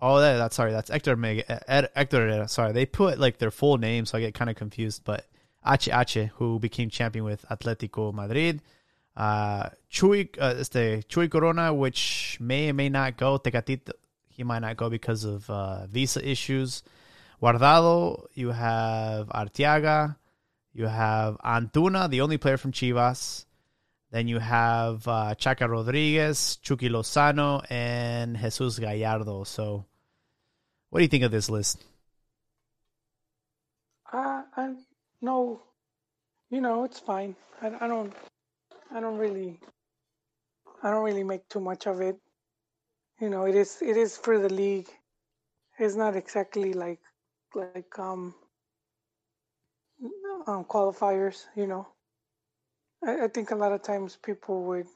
Oh, 0.00 0.20
that, 0.20 0.36
that's 0.36 0.54
sorry. 0.56 0.72
That's 0.72 0.90
Hector 0.90 1.16
Miguel, 1.16 1.44
Hector 1.66 2.46
Sorry, 2.48 2.72
they 2.72 2.84
put 2.84 3.18
like 3.18 3.38
their 3.38 3.50
full 3.50 3.78
name, 3.78 4.04
so 4.04 4.18
I 4.18 4.20
get 4.20 4.34
kind 4.34 4.50
of 4.50 4.56
confused. 4.56 5.02
But 5.04 5.26
H 5.66 5.88
H, 5.90 6.30
who 6.34 6.58
became 6.58 6.90
champion 6.90 7.24
with 7.24 7.44
Atletico 7.50 8.12
Madrid. 8.12 8.60
Uh, 9.16 9.70
Chuy, 9.90 10.28
uh, 10.38 10.56
este 10.58 11.08
Chuy 11.08 11.30
Corona, 11.30 11.72
which 11.72 12.36
may 12.38 12.68
or 12.68 12.74
may 12.74 12.90
not 12.90 13.16
go. 13.16 13.38
Tecatito, 13.38 13.92
he 14.28 14.44
might 14.44 14.58
not 14.58 14.76
go 14.76 14.90
because 14.90 15.24
of 15.24 15.48
uh, 15.48 15.86
visa 15.86 16.26
issues. 16.28 16.82
Guardado, 17.40 18.26
you 18.34 18.50
have 18.50 19.28
Arteaga, 19.28 20.16
you 20.74 20.86
have 20.86 21.38
Antuna, 21.38 22.10
the 22.10 22.20
only 22.20 22.36
player 22.36 22.58
from 22.58 22.72
Chivas. 22.72 23.45
Then 24.10 24.28
you 24.28 24.38
have 24.38 25.06
uh, 25.08 25.34
Chaka 25.34 25.68
Rodriguez, 25.68 26.56
Chucky 26.62 26.88
Lozano, 26.88 27.64
and 27.68 28.36
Jesus 28.36 28.78
Gallardo. 28.78 29.44
So, 29.44 29.84
what 30.90 31.00
do 31.00 31.02
you 31.02 31.08
think 31.08 31.24
of 31.24 31.32
this 31.32 31.50
list? 31.50 31.84
Uh, 34.12 34.42
I 34.56 34.74
no, 35.20 35.60
you 36.50 36.60
know 36.60 36.84
it's 36.84 37.00
fine. 37.00 37.34
I, 37.60 37.72
I 37.80 37.88
don't 37.88 38.12
I 38.94 39.00
don't 39.00 39.18
really 39.18 39.58
I 40.82 40.90
don't 40.90 41.04
really 41.04 41.24
make 41.24 41.48
too 41.48 41.60
much 41.60 41.86
of 41.86 42.00
it. 42.00 42.16
You 43.20 43.28
know, 43.28 43.46
it 43.46 43.54
is 43.56 43.82
it 43.82 43.96
is 43.96 44.16
for 44.16 44.38
the 44.38 44.48
league. 44.48 44.88
It's 45.78 45.96
not 45.96 46.14
exactly 46.16 46.72
like 46.72 47.00
like 47.54 47.98
um, 47.98 48.34
um 50.46 50.64
qualifiers. 50.64 51.44
You 51.56 51.66
know, 51.66 51.88
I, 53.04 53.24
I 53.24 53.28
think 53.28 53.50
a 53.50 53.56
lot 53.56 53.72
of 53.72 53.82
times 53.82 54.18
people 54.22 54.64
would 54.64 54.86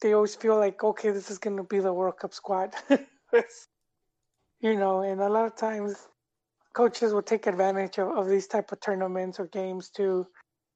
they 0.00 0.12
always 0.12 0.36
feel 0.36 0.56
like 0.56 0.82
okay, 0.82 1.10
this 1.10 1.30
is 1.30 1.38
gonna 1.38 1.64
be 1.64 1.80
the 1.80 1.92
World 1.92 2.18
Cup 2.18 2.32
squad. 2.32 2.74
you 4.60 4.76
know, 4.76 5.02
and 5.02 5.20
a 5.20 5.28
lot 5.28 5.46
of 5.46 5.56
times 5.56 5.96
coaches 6.74 7.12
will 7.12 7.22
take 7.22 7.46
advantage 7.46 7.98
of, 7.98 8.08
of 8.16 8.28
these 8.28 8.46
type 8.46 8.70
of 8.72 8.80
tournaments 8.80 9.40
or 9.40 9.46
games 9.46 9.90
to 9.90 10.26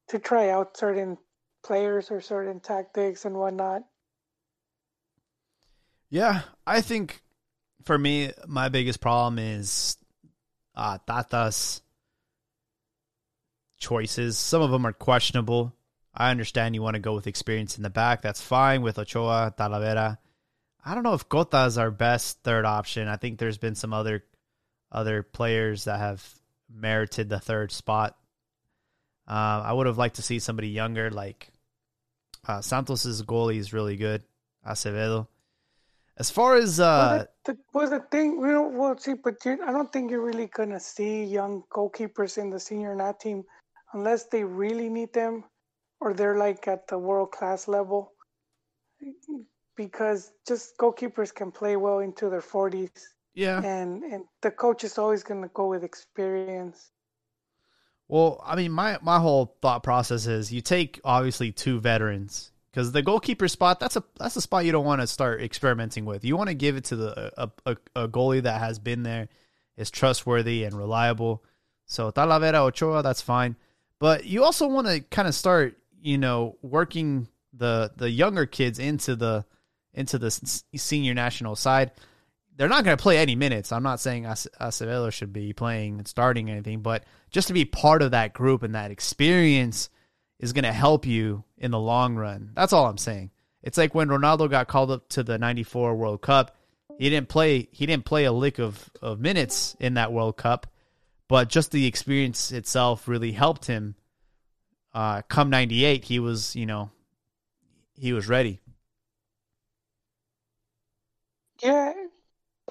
to 0.09 0.18
try 0.18 0.51
out 0.51 0.76
certain 0.76 1.16
players 1.64 2.11
or 2.11 2.20
certain 2.20 2.61
tactics 2.61 3.24
and 3.24 3.37
whatnot. 3.37 3.83
Yeah, 6.11 6.43
I 6.66 6.80
think 6.80 7.22
for 7.85 7.97
me, 7.97 8.33
my 8.47 8.68
biggest 8.68 9.01
problem 9.01 9.39
is 9.39 9.97
uh, 10.74 10.99
Tata's 11.07 11.83
choices. 13.83 14.39
Some 14.39 14.62
of 14.62 14.70
them 14.70 14.87
are 14.87 14.93
questionable. 14.93 15.74
I 16.14 16.30
understand 16.30 16.74
you 16.74 16.83
want 16.83 16.95
to 16.95 17.01
go 17.01 17.14
with 17.14 17.26
experience 17.26 17.76
in 17.76 17.83
the 17.83 17.91
back. 17.91 18.22
That's 18.22 18.41
fine 18.41 18.83
with 18.83 18.99
Ochoa, 18.99 19.53
Talavera. 19.59 20.18
I 20.85 20.95
don't 20.95 21.05
know 21.05 21.14
if 21.14 21.28
Cota 21.28 21.64
is 21.64 21.78
our 21.78 21.91
best 21.91 22.43
third 22.43 22.64
option. 22.64 23.09
I 23.09 23.16
think 23.16 23.39
there's 23.39 23.59
been 23.59 23.74
some 23.74 23.93
other 23.93 24.24
other 24.91 25.22
players 25.22 25.85
that 25.85 25.99
have 25.99 26.22
merited 26.70 27.28
the 27.28 27.41
third 27.41 27.72
spot. 27.72 28.16
Uh, 29.26 29.62
I 29.64 29.72
would 29.72 29.87
have 29.87 29.99
liked 29.99 30.16
to 30.16 30.22
see 30.22 30.39
somebody 30.39 30.68
younger, 30.68 31.11
like 31.11 31.49
uh, 32.47 32.61
Santos's 32.61 33.22
goalie 33.22 33.57
is 33.57 33.72
really 33.72 33.97
good, 33.97 34.22
Acevedo. 34.66 35.28
As 36.18 36.30
far 36.30 36.57
as 36.57 36.78
uh, 36.78 36.85
well, 36.85 37.26
the, 37.47 37.59
well, 37.72 37.91
the 37.91 38.01
thing 38.11 38.41
we 38.41 38.49
don't 38.49 38.76
well 38.76 38.99
see, 38.99 39.14
but 39.14 39.37
I 39.47 39.72
don't 39.72 39.91
think 39.91 40.11
you're 40.11 40.24
really 40.24 40.49
gonna 40.49 40.80
see 40.80 41.24
young 41.24 41.62
goalkeepers 41.70 42.37
in 42.37 42.51
the 42.51 42.61
senior 42.61 42.95
nat 42.95 43.18
team 43.18 43.45
unless 43.93 44.26
they 44.26 44.45
really 44.45 44.88
need 44.88 45.12
them 45.12 45.45
or 46.01 46.14
they're 46.14 46.36
like 46.36 46.66
at 46.68 46.88
the 46.88 46.99
world 46.99 47.30
class 47.30 47.68
level. 47.68 48.12
Because 49.76 50.32
just 50.47 50.76
goalkeepers 50.78 51.34
can 51.34 51.51
play 51.51 51.76
well 51.76 52.01
into 52.01 52.28
their 52.28 52.43
forties, 52.43 52.90
yeah, 53.34 53.62
and 53.62 54.05
and 54.05 54.24
the 54.43 54.51
coach 54.51 54.84
is 54.84 54.99
always 54.99 55.22
gonna 55.22 55.49
go 55.55 55.66
with 55.68 55.82
experience. 55.82 56.93
Well, 58.07 58.43
I 58.45 58.55
mean, 58.55 58.70
my 58.70 58.99
my 59.03 59.18
whole 59.18 59.57
thought 59.62 59.82
process 59.82 60.26
is 60.26 60.53
you 60.53 60.61
take 60.61 61.01
obviously 61.05 61.51
two 61.53 61.80
veterans 61.80 62.53
because 62.70 62.93
the 62.93 63.03
goalkeeper 63.03 63.49
spot 63.49 63.80
that's 63.80 63.97
a 63.97 64.05
that's 64.18 64.36
a 64.36 64.40
spot 64.43 64.66
you 64.66 64.72
don't 64.72 64.84
want 64.84 65.01
to 65.01 65.07
start 65.07 65.40
experimenting 65.43 66.05
with. 66.05 66.24
You 66.24 66.36
want 66.36 66.49
to 66.49 66.55
give 66.55 66.76
it 66.76 66.84
to 66.84 66.97
the 66.97 67.32
a, 67.36 67.51
a, 67.64 67.76
a 67.97 68.09
goalie 68.09 68.43
that 68.43 68.61
has 68.61 68.78
been 68.78 69.03
there, 69.03 69.28
is 69.76 69.90
trustworthy 69.90 70.64
and 70.64 70.76
reliable. 70.76 71.43
So 71.86 72.12
Talavera 72.12 72.66
Ochoa, 72.66 73.03
that's 73.03 73.22
fine, 73.22 73.57
but 74.03 74.25
you 74.25 74.43
also 74.43 74.67
want 74.67 74.89
to 74.89 75.01
kind 75.01 75.29
of 75.29 75.35
start, 75.35 75.79
you 76.01 76.19
know, 76.19 76.57
working 76.61 77.29
the 77.53 77.93
the 77.97 78.11
younger 78.11 78.47
kids 78.47 78.81
into 78.81 79.15
the 79.15 79.45
into 79.95 80.19
the 80.19 80.31
senior 80.75 81.15
national 81.15 81.55
side 81.55 81.93
they're 82.57 82.69
not 82.69 82.85
going 82.85 82.97
to 82.97 83.03
play 83.03 83.19
any 83.19 83.35
minutes. 83.35 83.73
I'm 83.73 83.83
not 83.83 84.01
saying 84.01 84.25
Acevedo 84.25 85.13
should 85.13 85.33
be 85.33 85.53
playing 85.53 85.99
and 85.99 86.07
starting 86.07 86.51
anything, 86.51 86.81
but 86.81 87.05
just 87.31 87.49
to 87.49 87.55
be 87.55 87.65
part 87.65 88.03
of 88.03 88.11
that 88.11 88.35
group 88.35 88.63
and 88.63 88.75
that 88.75 88.91
experience 88.91 89.89
is 90.39 90.53
going 90.53 90.65
to 90.65 90.73
help 90.73 91.07
you 91.07 91.45
in 91.57 91.71
the 91.71 91.79
long 91.79 92.17
run. 92.17 92.51
That's 92.55 92.73
all 92.73 92.87
I'm 92.87 92.99
saying. 92.99 93.31
It's 93.63 93.79
like 93.79 93.95
when 93.95 94.09
Ronaldo 94.09 94.51
got 94.51 94.69
called 94.69 94.91
up 94.91 95.09
to 95.11 95.23
the 95.23 95.39
94 95.39 95.95
World 95.95 96.21
Cup. 96.21 96.57
He 96.99 97.09
didn't 97.09 97.31
play 97.31 97.69
he 97.73 97.87
didn't 97.87 98.05
play 98.05 98.25
a 98.25 98.33
lick 98.33 98.59
of, 98.59 98.91
of 99.01 99.19
minutes 99.19 99.75
in 99.81 99.95
that 99.95 100.13
World 100.13 100.37
Cup, 100.37 100.67
but 101.33 101.49
just 101.49 101.72
the 101.72 101.87
experience 101.87 102.53
itself 102.53 103.09
really 103.09 103.33
helped 103.33 103.64
him. 103.64 103.95
Uh, 104.93 105.22
come 105.22 105.49
98, 105.49 106.05
he 106.05 106.18
was, 106.18 106.55
you 106.55 106.66
know, 106.66 106.91
he 107.95 108.12
was 108.12 108.28
ready. 108.28 108.61
Yeah, 111.62 111.95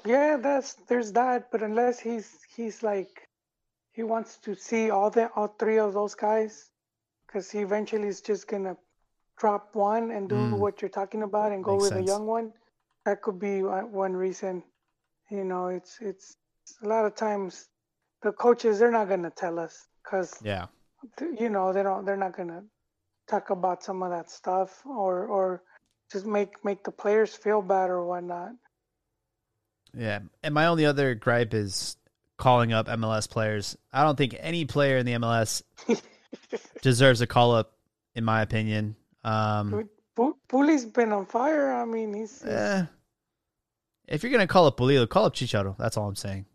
yeah, 0.06 0.38
that's 0.38 0.76
there's 0.88 1.12
that, 1.14 1.50
but 1.52 1.64
unless 1.64 2.00
he's 2.00 2.38
he's 2.56 2.84
like 2.84 3.28
he 3.94 4.04
wants 4.04 4.38
to 4.44 4.54
see 4.54 4.92
all 4.92 5.10
the 5.10 5.30
all 5.30 5.48
three 5.48 5.80
of 5.80 5.96
those 5.96 6.14
guys, 6.14 6.70
because 7.26 7.50
he 7.50 7.62
eventually 7.62 8.10
is 8.10 8.22
just 8.22 8.48
gonna 8.48 8.78
drop 9.40 9.74
one 9.74 10.12
and 10.12 10.30
do 10.30 10.36
mm. 10.36 10.60
what 10.60 10.84
you're 10.84 10.98
talking 11.02 11.24
about 11.24 11.52
and 11.52 11.64
go 11.64 11.72
Makes 11.72 11.82
with 11.82 11.94
sense. 11.94 12.08
a 12.08 12.14
young 12.14 12.28
one. 12.28 12.54
That 13.06 13.24
could 13.24 13.40
be 13.40 13.64
one 13.64 14.14
reason. 14.14 14.62
You 15.32 15.46
know, 15.46 15.70
it's 15.70 15.98
it's 16.00 16.38
a 16.84 16.88
lot 16.88 17.06
of 17.06 17.16
times 17.16 17.71
the 18.24 18.32
coaches 18.32 18.80
they're 18.80 18.92
not 18.92 19.10
gonna 19.10 19.32
tell 19.32 19.60
us 19.60 19.88
because 20.04 20.38
yeah, 20.44 20.68
you 21.40 21.50
know 21.50 21.74
they 21.74 21.84
don't 21.84 22.06
they're 22.06 22.18
not 22.18 22.36
gonna 22.36 22.64
talk 23.28 23.50
about 23.50 23.84
some 23.84 24.04
of 24.04 24.12
that 24.12 24.30
stuff 24.30 24.82
or 24.86 25.26
or 25.26 25.64
just 26.12 26.26
make 26.26 26.64
make 26.64 26.84
the 26.84 26.92
players 26.92 27.34
feel 27.34 27.62
bad 27.62 27.90
or 27.90 28.06
whatnot. 28.06 28.52
Yeah, 29.94 30.20
and 30.44 30.54
my 30.54 30.68
only 30.68 30.86
other 30.86 31.16
gripe 31.16 31.54
is 31.54 31.98
calling 32.38 32.74
up 32.74 32.88
MLS 32.88 33.30
players. 33.30 33.78
I 33.92 34.04
don't 34.04 34.18
think 34.18 34.36
any 34.40 34.66
player 34.66 34.98
in 34.98 35.06
the 35.06 35.14
MLS 35.14 35.64
deserves 36.82 37.22
a 37.22 37.28
call 37.28 37.54
up, 37.54 37.74
in 38.16 38.24
my 38.24 38.42
opinion. 38.42 38.96
Um, 39.24 39.90
Puli's 40.50 40.86
been 40.86 41.12
on 41.12 41.26
fire. 41.26 41.72
I 41.72 41.86
mean, 41.86 42.14
he's. 42.14 42.44
Eh, 42.44 42.86
if 44.08 44.24
you're 44.24 44.32
gonna 44.32 44.48
call 44.48 44.66
up 44.66 44.78
Pulido, 44.78 45.08
call 45.08 45.26
up 45.26 45.36
Chicharo. 45.36 45.78
That's 45.78 45.98
all 45.98 46.08
I'm 46.08 46.16
saying. 46.16 46.46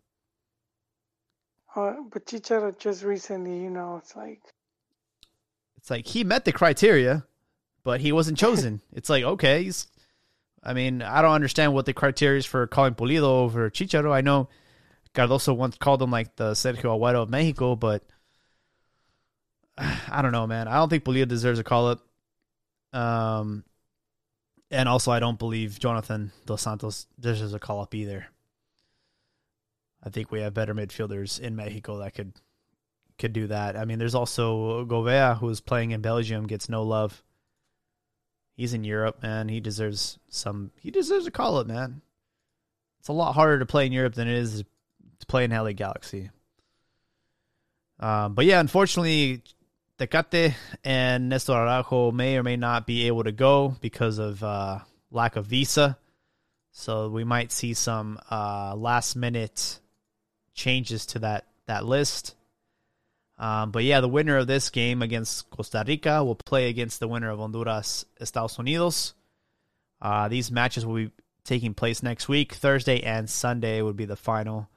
Uh, 1.77 1.93
but 2.11 2.25
Chicharo 2.25 2.77
just 2.77 3.03
recently, 3.03 3.59
you 3.59 3.69
know, 3.69 3.97
it's 3.97 4.15
like. 4.15 4.41
It's 5.77 5.91
like 5.91 6.07
he 6.07 6.23
met 6.23 6.43
the 6.43 6.51
criteria, 6.51 7.25
but 7.83 8.01
he 8.01 8.11
wasn't 8.11 8.39
chosen. 8.39 8.81
it's 8.91 9.09
like 9.09 9.23
okay, 9.23 9.63
he's 9.63 9.87
I 10.63 10.73
mean, 10.73 11.01
I 11.01 11.21
don't 11.21 11.33
understand 11.33 11.73
what 11.73 11.85
the 11.85 11.93
criteria 11.93 12.39
is 12.39 12.45
for 12.45 12.65
calling 12.67 12.95
Pulido 12.95 13.23
over 13.23 13.69
Chicharo. 13.69 14.11
I 14.11 14.21
know 14.21 14.49
Cardozo 15.13 15.53
once 15.53 15.77
called 15.77 16.01
him 16.01 16.11
like 16.11 16.35
the 16.35 16.51
Sergio 16.51 16.97
Aguero 16.97 17.23
of 17.23 17.29
Mexico, 17.29 17.75
but 17.75 18.03
I 19.77 20.21
don't 20.21 20.31
know, 20.31 20.47
man. 20.47 20.67
I 20.67 20.75
don't 20.75 20.89
think 20.89 21.03
Pulido 21.03 21.27
deserves 21.27 21.59
a 21.59 21.63
call 21.63 21.87
up. 21.87 22.01
Um, 22.91 23.63
and 24.71 24.89
also, 24.89 25.11
I 25.11 25.19
don't 25.19 25.39
believe 25.39 25.79
Jonathan 25.79 26.31
Dos 26.45 26.63
Santos 26.63 27.05
deserves 27.19 27.53
a 27.53 27.59
call 27.59 27.81
up 27.81 27.93
either. 27.93 28.27
I 30.07 30.09
think 30.09 30.31
we 30.31 30.39
have 30.39 30.53
better 30.53 30.73
midfielders 30.73 31.37
in 31.37 31.57
Mexico 31.57 31.97
that 31.97 32.15
could 32.15 32.31
could 33.17 33.33
do 33.33 33.47
that. 33.47 33.75
I 33.75 33.83
mean, 33.83 33.99
there's 33.99 34.15
also 34.15 34.85
Govea 34.85 35.37
who's 35.37 35.59
playing 35.59 35.91
in 35.91 36.01
Belgium, 36.01 36.47
gets 36.47 36.69
no 36.69 36.83
love. 36.83 37.23
He's 38.55 38.73
in 38.73 38.83
Europe, 38.83 39.21
man. 39.21 39.49
He 39.49 39.59
deserves 39.59 40.17
some. 40.29 40.71
He 40.79 40.91
deserves 40.91 41.27
a 41.27 41.31
call 41.31 41.57
up, 41.57 41.67
man. 41.67 42.01
It's 42.99 43.09
a 43.09 43.13
lot 43.13 43.33
harder 43.33 43.59
to 43.59 43.65
play 43.65 43.85
in 43.85 43.91
Europe 43.91 44.15
than 44.15 44.29
it 44.29 44.35
is 44.35 44.63
to 45.19 45.25
play 45.27 45.43
in 45.43 45.51
LA 45.51 45.73
Galaxy. 45.73 46.29
Um, 47.99 48.33
but 48.33 48.45
yeah, 48.45 48.61
unfortunately, 48.61 49.41
Tecate 49.99 50.55
and 50.85 51.27
Nestor 51.27 51.53
Araujo 51.53 52.11
may 52.11 52.37
or 52.37 52.43
may 52.43 52.55
not 52.55 52.87
be 52.87 53.07
able 53.07 53.25
to 53.25 53.31
go 53.33 53.75
because 53.81 54.19
of 54.19 54.41
uh, 54.41 54.79
lack 55.11 55.35
of 55.35 55.47
visa. 55.47 55.97
So 56.71 57.09
we 57.09 57.23
might 57.23 57.51
see 57.51 57.73
some 57.73 58.19
uh, 58.29 58.75
last 58.75 59.15
minute 59.15 59.79
changes 60.57 61.05
to 61.05 61.19
that 61.19 61.45
that 61.67 61.85
list. 61.85 62.35
Um, 63.37 63.71
but 63.71 63.83
yeah, 63.83 64.01
the 64.01 64.07
winner 64.07 64.37
of 64.37 64.47
this 64.47 64.69
game 64.69 65.01
against 65.01 65.49
Costa 65.51 65.83
Rica 65.87 66.23
will 66.23 66.35
play 66.35 66.69
against 66.69 66.99
the 66.99 67.07
winner 67.07 67.29
of 67.29 67.39
Honduras, 67.39 68.03
Estados 68.19 68.57
Unidos. 68.57 69.13
Uh, 70.01 70.27
these 70.27 70.51
matches 70.51 70.85
will 70.85 70.95
be 70.95 71.11
taking 71.43 71.73
place 71.73 72.01
next 72.01 72.27
week. 72.27 72.53
Thursday 72.53 73.01
and 73.01 73.29
Sunday 73.29 73.81
would 73.81 73.95
be 73.95 74.05
the 74.05 74.15
final, 74.15 74.69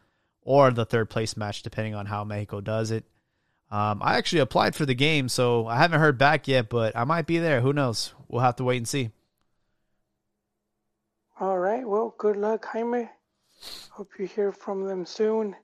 or 0.43 0.70
the 0.70 0.85
third 0.85 1.09
place 1.09 1.37
match, 1.37 1.62
depending 1.62 1.95
on 1.95 2.07
how 2.07 2.22
Mexico 2.22 2.61
does 2.61 2.91
it. 2.91 3.05
Um, 3.70 4.03
I 4.03 4.18
actually 4.18 4.41
applied 4.41 4.74
for 4.74 4.85
the 4.85 4.95
game, 4.95 5.28
so 5.28 5.66
I 5.66 5.76
haven't 5.76 6.01
heard 6.01 6.18
back 6.18 6.47
yet, 6.47 6.68
but 6.68 6.97
I 6.97 7.05
might 7.05 7.26
be 7.26 7.39
there. 7.39 7.61
Who 7.61 7.72
knows? 7.72 8.12
We'll 8.28 8.43
have 8.43 8.57
to 8.57 8.64
wait 8.64 8.78
and 8.78 8.89
see. 8.89 9.11
All 11.39 11.59
right. 11.59 11.89
Well, 11.89 12.14
good 12.18 12.37
luck, 12.37 12.66
Jaime. 12.66 13.09
Hope 13.91 14.11
you 14.18 14.26
hear 14.26 14.53
from 14.53 14.85
them 14.85 15.07
soon. 15.07 15.55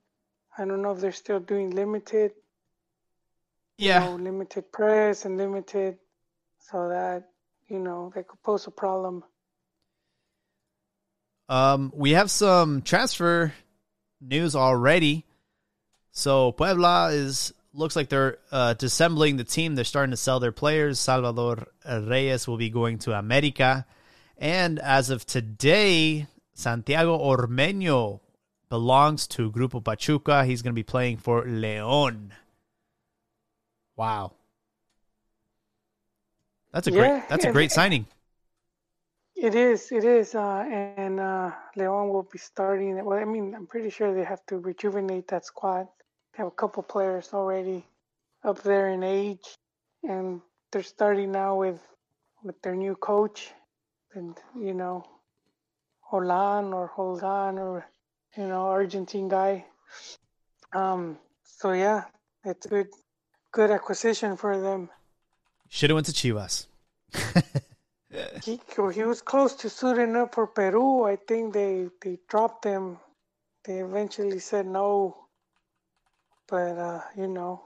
I 0.59 0.65
don't 0.65 0.83
know 0.83 0.93
if 0.93 1.01
they're 1.01 1.13
still 1.13 1.41
doing 1.41 1.71
limited 1.71 2.33
yeah. 3.79 4.05
You 4.05 4.11
know, 4.19 4.25
limited 4.25 4.73
press 4.73 5.25
and 5.25 5.37
limited, 5.37 5.99
so 6.71 6.89
that 6.89 7.29
you 7.69 7.79
know 7.79 8.11
they 8.15 8.23
could 8.23 8.43
pose 8.43 8.67
a 8.67 8.71
problem. 8.71 9.23
Um, 11.49 11.93
we 11.95 12.13
have 12.13 12.31
some 12.31 12.83
transfer 12.83 13.53
news 14.21 14.57
already. 14.57 15.25
So 16.11 16.53
Puebla 16.53 17.11
is 17.13 17.53
looks 17.75 17.95
like 17.95 18.09
they're 18.09 18.39
uh, 18.51 18.75
dissembling 18.75 19.37
the 19.37 19.45
team. 19.45 19.75
They're 19.75 19.85
starting 19.85 20.13
to 20.13 20.17
sell 20.17 20.41
their 20.41 20.53
players. 20.53 20.99
Salvador 20.99 21.67
Reyes 21.87 22.49
will 22.49 22.57
be 22.57 22.71
going 22.71 22.99
to 23.01 23.13
America, 23.13 23.85
and 24.39 24.79
as 24.79 25.11
of 25.11 25.27
today, 25.27 26.27
Santiago 26.55 27.19
Ormeño 27.19 28.21
belongs 28.69 29.27
to 29.29 29.51
Grupo 29.51 29.83
Pachuca. 29.83 30.45
He's 30.45 30.63
going 30.63 30.73
to 30.73 30.79
be 30.79 30.83
playing 30.83 31.19
for 31.19 31.45
León. 31.45 32.31
Wow. 33.97 34.33
That's 36.73 36.89
a 36.89 36.93
yeah, 36.93 36.99
great 36.99 37.29
that's 37.29 37.45
a 37.45 37.53
great 37.53 37.73
signing. 37.73 38.07
It 39.35 39.55
is, 39.55 39.93
it 39.93 40.05
is, 40.05 40.35
uh, 40.35 40.65
and 40.69 41.21
uh, 41.21 41.51
Leon 41.77 42.09
will 42.09 42.29
be 42.31 42.39
starting. 42.39 43.03
Well, 43.05 43.19
I 43.19 43.25
mean, 43.25 43.55
I'm 43.55 43.67
pretty 43.67 43.91
sure 43.91 44.15
they 44.15 44.25
have 44.25 44.45
to 44.47 44.59
rejuvenate 44.59 45.29
that 45.29 45.45
squad. 45.45 45.89
They 46.33 46.39
have 46.39 46.47
a 46.47 46.51
couple 46.51 46.83
players 46.83 47.31
already 47.35 47.85
up 48.45 48.63
there 48.63 48.89
in 48.91 49.03
age, 49.03 49.57
and 50.03 50.41
they're 50.73 50.83
starting 50.83 51.33
now 51.33 51.57
with 51.57 51.81
with 52.43 52.61
their 52.63 52.75
new 52.75 52.95
coach, 52.95 53.53
and 54.15 54.37
you 54.59 54.75
know, 54.75 55.05
Holan 56.11 56.75
or 56.75 56.91
Holgan 56.97 57.59
or 57.59 57.87
you 58.37 58.47
know, 58.47 58.67
Argentine 58.67 59.29
guy. 59.29 59.65
Um, 60.73 61.19
so 61.43 61.73
yeah, 61.73 62.05
it's 62.45 62.67
a 62.67 62.69
good 62.69 62.89
good 63.53 63.71
acquisition 63.71 64.37
for 64.37 64.61
them. 64.61 64.91
Should 65.69 65.91
have 65.91 65.97
went 65.97 66.07
to 66.07 66.13
Chivas. 66.13 66.67
he, 68.45 68.61
he 68.95 69.03
was 69.03 69.23
close 69.23 69.55
to 69.57 69.71
suiting 69.71 70.17
up 70.17 70.35
for 70.35 70.47
Peru. 70.47 71.05
I 71.05 71.17
think 71.17 71.55
they, 71.55 71.89
they 72.03 72.19
dropped 72.29 72.65
him. 72.65 72.99
They 73.65 73.79
eventually 73.79 74.39
said 74.39 74.67
no. 74.67 75.17
But, 76.49 76.79
uh, 76.79 77.01
you 77.17 77.29
know. 77.29 77.63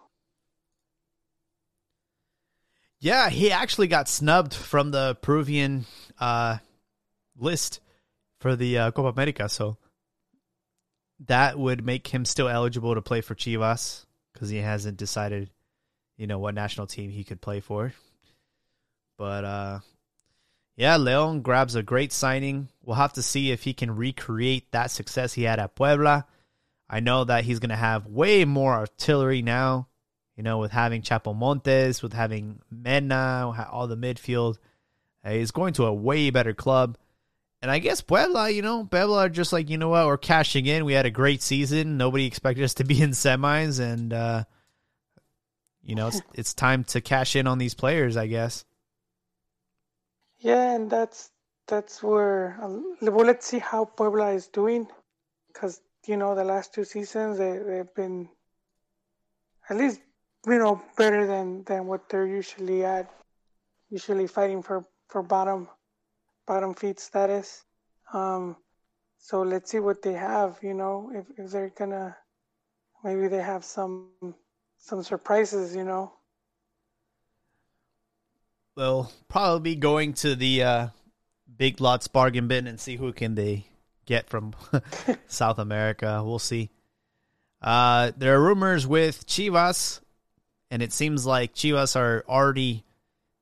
Yeah, 3.01 3.31
he 3.31 3.51
actually 3.51 3.89
got 3.89 4.09
snubbed 4.09 4.55
from 4.55 4.91
the 4.91 5.17
Peruvian 5.21 5.87
uh, 6.19 6.59
list 7.37 7.81
for 8.39 8.57
the 8.57 8.79
uh, 8.79 8.91
Copa 8.93 9.09
America. 9.09 9.49
So 9.49 9.77
that 11.27 11.59
would 11.59 11.85
make 11.85 12.07
him 12.07 12.25
still 12.25 12.49
eligible 12.49 12.95
to 12.95 13.03
play 13.03 13.21
for 13.21 13.35
Chivas 13.35 14.07
because 14.33 14.49
he 14.49 14.59
hasn't 14.59 14.97
decided 14.97 15.51
you 16.17 16.27
know 16.27 16.39
what 16.39 16.55
national 16.55 16.87
team 16.87 17.11
he 17.11 17.25
could 17.25 17.41
play 17.41 17.61
for. 17.61 17.93
But 19.17 19.45
uh 19.45 19.81
yeah, 20.77 20.97
Leon 20.97 21.43
grabs 21.43 21.75
a 21.75 21.83
great 21.83 22.11
signing. 22.11 22.69
We'll 22.83 22.97
have 22.97 23.13
to 23.15 23.23
see 23.23 23.51
if 23.51 23.65
he 23.65 23.75
can 23.75 23.95
recreate 23.95 24.73
that 24.73 24.91
success 24.91 25.35
he 25.35 25.43
had 25.43 25.59
at 25.59 25.75
Puebla. 25.75 26.27
I 26.89 27.01
know 27.01 27.25
that 27.25 27.45
he's 27.45 27.59
going 27.59 27.69
to 27.69 27.77
have 27.77 28.07
way 28.07 28.47
more 28.47 28.73
artillery 28.73 29.43
now. 29.43 29.89
You 30.37 30.43
know, 30.43 30.57
with 30.57 30.73
having 30.73 31.03
Chapo 31.03 31.37
Montes, 31.37 32.03
with 32.03 32.15
having 32.15 32.63
Mena, 32.71 33.69
all 33.71 33.89
the 33.89 33.97
midfield, 33.97 34.57
uh, 35.23 35.33
he's 35.33 35.51
going 35.51 35.75
to 35.75 35.85
a 35.85 35.93
way 35.93 36.31
better 36.31 36.55
club. 36.55 36.97
And 37.63 37.71
I 37.71 37.79
guess 37.79 38.01
Puebla, 38.01 38.51
you 38.51 38.63
know, 38.63 38.85
Puebla 38.85 39.27
are 39.27 39.29
just 39.29 39.53
like, 39.53 39.69
you 39.69 39.77
know 39.77 39.91
what, 39.91 40.07
we're 40.07 40.17
cashing 40.17 40.65
in. 40.67 40.87
We 40.87 40.95
had 40.95 41.05
a 41.05 41.11
great 41.11 41.43
season. 41.43 41.99
Nobody 41.99 42.25
expected 42.25 42.65
us 42.65 42.75
to 42.75 42.85
be 42.85 43.03
in 43.03 43.11
semis, 43.11 43.81
and 43.81 44.13
uh, 44.13 44.45
you 45.83 45.95
know, 45.95 46.09
it's, 46.09 46.23
it's 46.35 46.55
time 46.55 46.85
to 46.85 47.03
cash 47.03 47.37
in 47.37 47.47
on 47.47 47.59
these 47.59 47.75
players, 47.75 48.17
I 48.17 48.29
guess. 48.29 48.65
Yeah, 50.39 50.75
and 50.75 50.91
that's 50.91 51.31
that's 51.67 52.03
where 52.03 52.59
um, 52.63 52.97
well, 53.03 53.27
let's 53.27 53.47
see 53.47 53.59
how 53.59 53.85
Puebla 53.85 54.33
is 54.33 54.47
doing, 54.47 54.87
because 55.49 55.83
you 56.07 56.17
know 56.17 56.35
the 56.35 56.45
last 56.45 56.73
two 56.73 56.85
seasons 56.85 57.37
they 57.37 57.59
they've 57.59 57.95
been 57.95 58.31
at 59.69 59.77
least 59.77 60.01
you 60.47 60.59
know 60.59 60.81
better 60.97 61.27
than 61.27 61.63
than 61.65 61.87
what 61.87 62.09
they're 62.09 62.27
usually 62.27 62.87
at, 62.87 63.11
usually 63.91 64.27
fighting 64.27 64.63
for 64.63 64.83
for 65.09 65.23
bottom 65.23 65.69
bottom 66.51 66.75
feed 66.75 66.99
status. 66.99 67.65
Um, 68.13 68.57
so 69.19 69.43
let's 69.43 69.71
see 69.71 69.79
what 69.79 70.03
they 70.03 70.15
have. 70.15 70.59
You 70.63 70.75
know, 70.75 71.13
if 71.15 71.27
if 71.39 71.53
they're 71.53 71.71
gonna 71.79 72.17
maybe 73.05 73.29
they 73.29 73.41
have 73.41 73.65
some 73.65 74.09
some 74.77 75.05
surprises. 75.05 75.77
You 75.77 75.85
know. 75.85 76.13
They'll 78.77 79.13
probably 79.29 79.75
be 79.75 79.77
going 79.77 80.15
to 80.25 80.35
the 80.35 80.63
uh, 80.65 80.87
big 81.57 81.81
lots 81.81 82.09
bargain 82.09 82.49
bin 82.49 82.67
and 82.67 82.81
see 82.81 82.97
who 82.97 83.13
can 83.13 83.37
they 83.37 83.67
get 84.07 84.29
from 84.29 84.55
South 85.29 85.61
America. 85.61 86.21
We'll 86.25 86.41
see. 86.41 86.71
Uh, 87.63 88.11
there 88.17 88.35
are 88.35 88.43
rumors 88.43 88.89
with 88.89 89.27
Chivas, 89.27 90.01
and 90.71 90.83
it 90.83 90.93
seems 90.93 91.27
like 91.27 91.55
Chivas 91.55 91.95
are 91.95 92.25
already 92.29 92.85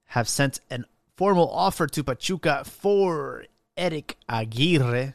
have 0.07 0.29
sent 0.29 0.61
an 0.69 0.85
formal 1.19 1.51
offer 1.51 1.89
to 1.89 2.05
Pachuca 2.05 2.63
for 2.65 3.45
Erick 3.77 4.17
Aguirre. 4.29 5.15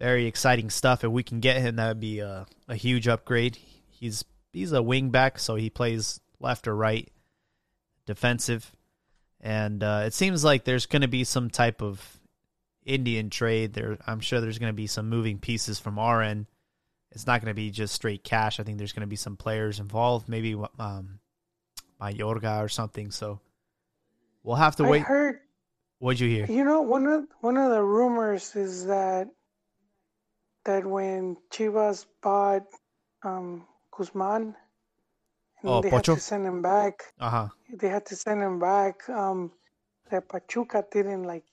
Very 0.00 0.26
exciting 0.26 0.70
stuff. 0.70 1.04
If 1.04 1.10
we 1.12 1.22
can 1.22 1.38
get 1.38 1.62
him, 1.62 1.76
that 1.76 1.86
would 1.86 2.00
be 2.00 2.18
a, 2.18 2.44
a 2.66 2.74
huge 2.74 3.06
upgrade. 3.06 3.56
He's 3.92 4.24
he's 4.52 4.72
a 4.72 4.82
wing 4.82 5.10
back, 5.10 5.38
so 5.38 5.54
he 5.54 5.70
plays 5.70 6.20
left 6.40 6.66
or 6.66 6.74
right, 6.74 7.08
defensive, 8.06 8.72
and 9.40 9.82
uh, 9.84 10.02
it 10.04 10.12
seems 10.12 10.42
like 10.42 10.64
there's 10.64 10.86
going 10.86 11.02
to 11.02 11.08
be 11.08 11.22
some 11.22 11.48
type 11.48 11.80
of 11.80 12.18
Indian 12.84 13.30
trade. 13.30 13.72
There, 13.72 13.98
I'm 14.04 14.20
sure 14.20 14.40
there's 14.40 14.58
going 14.58 14.72
to 14.72 14.76
be 14.76 14.88
some 14.88 15.08
moving 15.08 15.38
pieces 15.38 15.78
from 15.78 15.96
our 15.96 16.20
end. 16.20 16.46
It's 17.12 17.26
not 17.26 17.40
going 17.40 17.52
to 17.52 17.54
be 17.54 17.70
just 17.70 17.94
straight 17.94 18.24
cash. 18.24 18.58
I 18.58 18.64
think 18.64 18.78
there's 18.78 18.92
going 18.92 19.02
to 19.02 19.06
be 19.06 19.14
some 19.14 19.36
players 19.36 19.78
involved, 19.78 20.28
maybe 20.28 20.56
um, 20.80 21.20
Mayorga 22.00 22.62
or 22.62 22.68
something. 22.68 23.12
So 23.12 23.38
we'll 24.44 24.56
have 24.56 24.76
to 24.76 24.84
I 24.84 24.90
wait. 24.90 25.02
heard. 25.02 25.40
What'd 25.98 26.20
you 26.20 26.28
hear? 26.28 26.46
You 26.46 26.64
know, 26.64 26.82
one 26.82 27.06
of 27.06 27.24
one 27.40 27.56
of 27.56 27.70
the 27.70 27.82
rumors 27.82 28.54
is 28.54 28.86
that 28.86 29.28
that 30.64 30.84
when 30.86 31.36
Chivas 31.50 32.06
bought 32.22 32.66
um, 33.22 33.66
Guzman, 33.96 34.54
and 35.62 35.70
Oh, 35.72 35.82
they 35.82 35.90
Pocho? 35.90 36.12
had 36.12 36.18
to 36.18 36.20
send 36.20 36.46
him 36.46 36.62
back. 36.62 37.02
Uh 37.18 37.30
huh. 37.30 37.48
They 37.72 37.88
had 37.88 38.06
to 38.06 38.16
send 38.16 38.42
him 38.42 38.58
back. 38.58 39.08
Um, 39.08 39.50
that 40.10 40.28
Pachuca 40.28 40.84
didn't 40.92 41.24
like, 41.24 41.46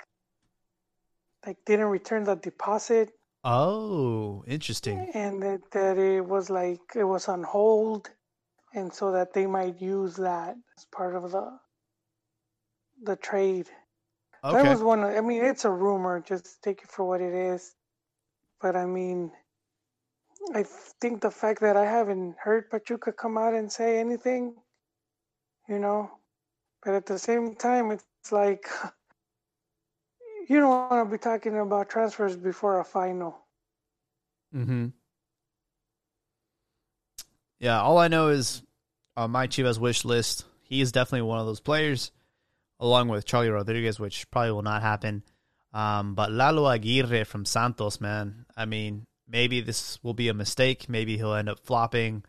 like 1.45 1.57
didn't 1.65 1.85
return 1.87 2.25
the 2.25 2.35
deposit, 2.35 3.11
Oh, 3.43 4.43
interesting. 4.45 5.09
and 5.13 5.41
that, 5.41 5.61
that 5.71 5.97
it 5.97 6.21
was 6.25 6.49
like 6.49 6.81
it 6.95 7.05
was 7.05 7.27
on 7.27 7.43
hold, 7.43 8.09
and 8.73 8.93
so 8.93 9.11
that 9.13 9.33
they 9.33 9.47
might 9.47 9.81
use 9.81 10.15
that 10.17 10.57
as 10.77 10.85
part 10.85 11.15
of 11.15 11.31
the 11.31 11.57
the 13.01 13.15
trade. 13.15 13.67
That 14.43 14.65
was 14.65 14.81
one. 14.81 15.03
Of, 15.03 15.15
I 15.15 15.21
mean, 15.21 15.43
it's 15.43 15.65
a 15.65 15.69
rumor. 15.69 16.19
Just 16.21 16.61
take 16.63 16.81
it 16.81 16.89
for 16.89 17.05
what 17.05 17.21
it 17.21 17.33
is. 17.33 17.75
But 18.59 18.75
I 18.75 18.85
mean, 18.85 19.31
I 20.53 20.63
think 20.99 21.21
the 21.21 21.31
fact 21.31 21.61
that 21.61 21.77
I 21.77 21.85
haven't 21.85 22.35
heard 22.41 22.69
Pachuca 22.69 23.11
come 23.11 23.37
out 23.37 23.53
and 23.53 23.71
say 23.71 23.99
anything, 23.99 24.55
you 25.67 25.79
know, 25.79 26.11
but 26.83 26.93
at 26.93 27.05
the 27.05 27.19
same 27.19 27.55
time, 27.55 27.91
it's 27.91 28.31
like 28.31 28.67
you 30.49 30.59
don't 30.59 30.69
want 30.69 31.07
to 31.07 31.11
be 31.11 31.19
talking 31.19 31.57
about 31.57 31.89
transfers 31.89 32.35
before 32.35 32.79
a 32.79 32.83
final. 32.85 33.37
Mm-hmm. 34.55 34.87
Yeah, 37.59 37.81
all 37.81 37.99
I 37.99 38.07
know 38.07 38.29
is 38.29 38.63
on 39.15 39.31
my 39.31 39.47
Chivas 39.47 39.77
wish 39.77 40.03
list, 40.03 40.45
he 40.63 40.81
is 40.81 40.91
definitely 40.91 41.21
one 41.21 41.39
of 41.39 41.45
those 41.45 41.59
players, 41.59 42.11
along 42.81 43.09
with 43.09 43.25
Charly 43.25 43.49
Rodriguez, 43.49 43.99
which 43.99 44.29
probably 44.31 44.51
will 44.53 44.63
not 44.63 44.83
happen. 44.83 45.23
Um, 45.73 46.15
but 46.15 46.31
Lalo 46.31 46.67
Aguirre 46.67 47.25
from 47.25 47.45
Santos, 47.45 48.01
man, 48.01 48.45
I 48.57 48.65
mean, 48.65 49.07
maybe 49.27 49.61
this 49.61 49.99
will 50.03 50.15
be 50.15 50.29
a 50.29 50.33
mistake. 50.35 50.89
Maybe 50.89 51.17
he'll 51.17 51.35
end 51.35 51.49
up 51.49 51.59
flopping, 51.61 52.25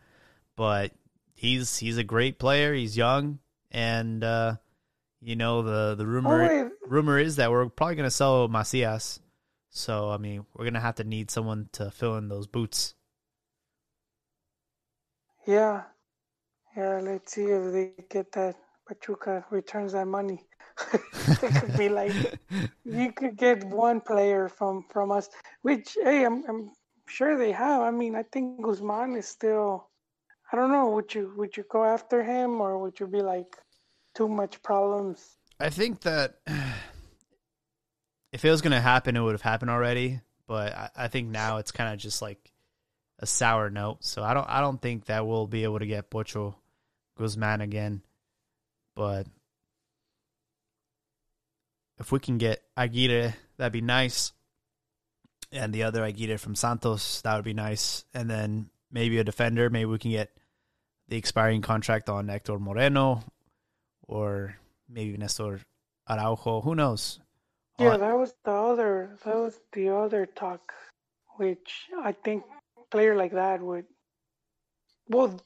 but 0.55 0.93
he's 1.35 1.77
he's 1.77 1.97
a 1.97 2.05
great 2.05 2.39
player. 2.39 2.73
He's 2.73 2.97
young, 2.97 3.39
and 3.71 4.23
uh, 4.23 4.57
you 5.21 5.35
know 5.35 5.63
the 5.63 5.95
the 5.95 6.07
Oh 6.25 6.37
rumor 6.37 6.37
wait, 6.37 6.71
rumor 6.87 7.19
is 7.19 7.37
that 7.37 7.51
we're 7.51 7.69
probably 7.69 7.95
gonna 7.95 8.11
sell 8.11 8.47
Macias. 8.47 9.19
So 9.69 10.09
I 10.11 10.17
mean, 10.17 10.45
we're 10.55 10.65
gonna 10.65 10.79
have 10.81 10.95
to 10.95 11.03
need 11.03 11.31
someone 11.31 11.69
to 11.73 11.91
fill 11.91 12.17
in 12.17 12.29
those 12.29 12.47
boots. 12.47 12.95
yeah, 15.47 15.83
yeah. 16.75 16.99
Let's 17.01 17.33
see 17.33 17.45
if 17.45 17.73
they 17.73 17.93
get 18.09 18.31
that 18.33 18.55
Pachuca 18.87 19.45
returns 19.49 19.93
that 19.93 20.07
money. 20.07 20.45
it 20.93 21.55
could 21.61 21.77
be 21.77 21.89
like 21.89 22.13
you 22.85 23.11
could 23.11 23.37
get 23.37 23.63
one 23.63 24.01
player 24.01 24.49
from 24.49 24.85
from 24.91 25.11
us, 25.11 25.29
which 25.61 25.97
hey, 26.01 26.25
I'm 26.25 26.43
I'm 26.47 26.71
sure 27.07 27.37
they 27.37 27.51
have. 27.51 27.81
I 27.81 27.91
mean, 27.91 28.15
I 28.15 28.23
think 28.23 28.61
Guzman 28.61 29.15
is 29.15 29.27
still. 29.27 29.89
I 30.51 30.55
don't 30.55 30.71
know. 30.71 30.89
Would 30.89 31.13
you 31.13 31.33
would 31.37 31.55
you 31.57 31.65
go 31.69 31.83
after 31.83 32.23
him 32.23 32.61
or 32.61 32.79
would 32.79 32.99
you 32.99 33.07
be 33.07 33.21
like 33.21 33.57
too 34.15 34.27
much 34.27 34.61
problems? 34.61 35.37
I 35.59 35.69
think 35.69 36.01
that 36.01 36.35
if 38.31 38.43
it 38.43 38.49
was 38.49 38.61
going 38.61 38.71
to 38.71 38.81
happen, 38.81 39.15
it 39.15 39.21
would 39.21 39.33
have 39.33 39.41
happened 39.41 39.71
already. 39.71 40.21
But 40.47 40.73
I, 40.73 40.89
I 40.95 41.07
think 41.07 41.29
now 41.29 41.57
it's 41.57 41.71
kind 41.71 41.93
of 41.93 41.99
just 41.99 42.21
like 42.21 42.51
a 43.19 43.25
sour 43.25 43.69
note. 43.69 44.03
So 44.03 44.23
I 44.23 44.33
don't 44.33 44.49
I 44.49 44.61
don't 44.61 44.81
think 44.81 45.05
that 45.05 45.25
we'll 45.25 45.47
be 45.47 45.63
able 45.63 45.79
to 45.79 45.85
get 45.85 46.09
Pocho 46.09 46.55
Guzman 47.17 47.61
again. 47.61 48.01
But 48.95 49.27
if 51.99 52.11
we 52.11 52.19
can 52.19 52.37
get 52.37 52.63
Aguirre, 52.77 53.35
that'd 53.57 53.73
be 53.73 53.81
nice. 53.81 54.31
And 55.51 55.73
the 55.73 55.83
other 55.83 56.03
Aguirre 56.03 56.37
from 56.37 56.55
Santos, 56.55 57.21
that 57.21 57.35
would 57.35 57.45
be 57.45 57.53
nice. 57.53 58.05
And 58.13 58.29
then 58.29 58.69
maybe 58.91 59.19
a 59.19 59.23
defender. 59.23 59.69
Maybe 59.69 59.85
we 59.85 59.99
can 59.99 60.11
get 60.11 60.31
the 61.07 61.17
expiring 61.17 61.61
contract 61.61 62.09
on 62.09 62.27
Hector 62.27 62.59
Moreno 62.59 63.23
or 64.07 64.57
maybe 64.89 65.17
Nestor 65.17 65.59
Araujo. 66.09 66.61
Who 66.61 66.75
knows? 66.75 67.19
Yeah, 67.79 67.97
that 67.97 68.17
was 68.17 68.33
the 68.45 68.51
other 68.51 69.17
that 69.25 69.35
was 69.35 69.59
the 69.73 69.89
other 69.89 70.27
talk, 70.27 70.73
which 71.37 71.87
I 72.03 72.11
think 72.11 72.43
player 72.91 73.15
like 73.15 73.31
that 73.31 73.61
would. 73.61 73.85
Well, 75.09 75.41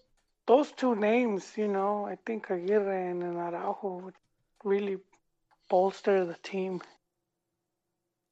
those 0.47 0.71
two 0.71 0.95
names, 0.95 1.53
you 1.57 1.67
know, 1.67 2.05
I 2.05 2.17
think 2.25 2.49
Aguirre 2.49 3.11
and 3.11 3.23
Araujo 3.23 4.01
would 4.05 4.15
really 4.63 4.97
bolster 5.69 6.25
the 6.25 6.35
team. 6.41 6.81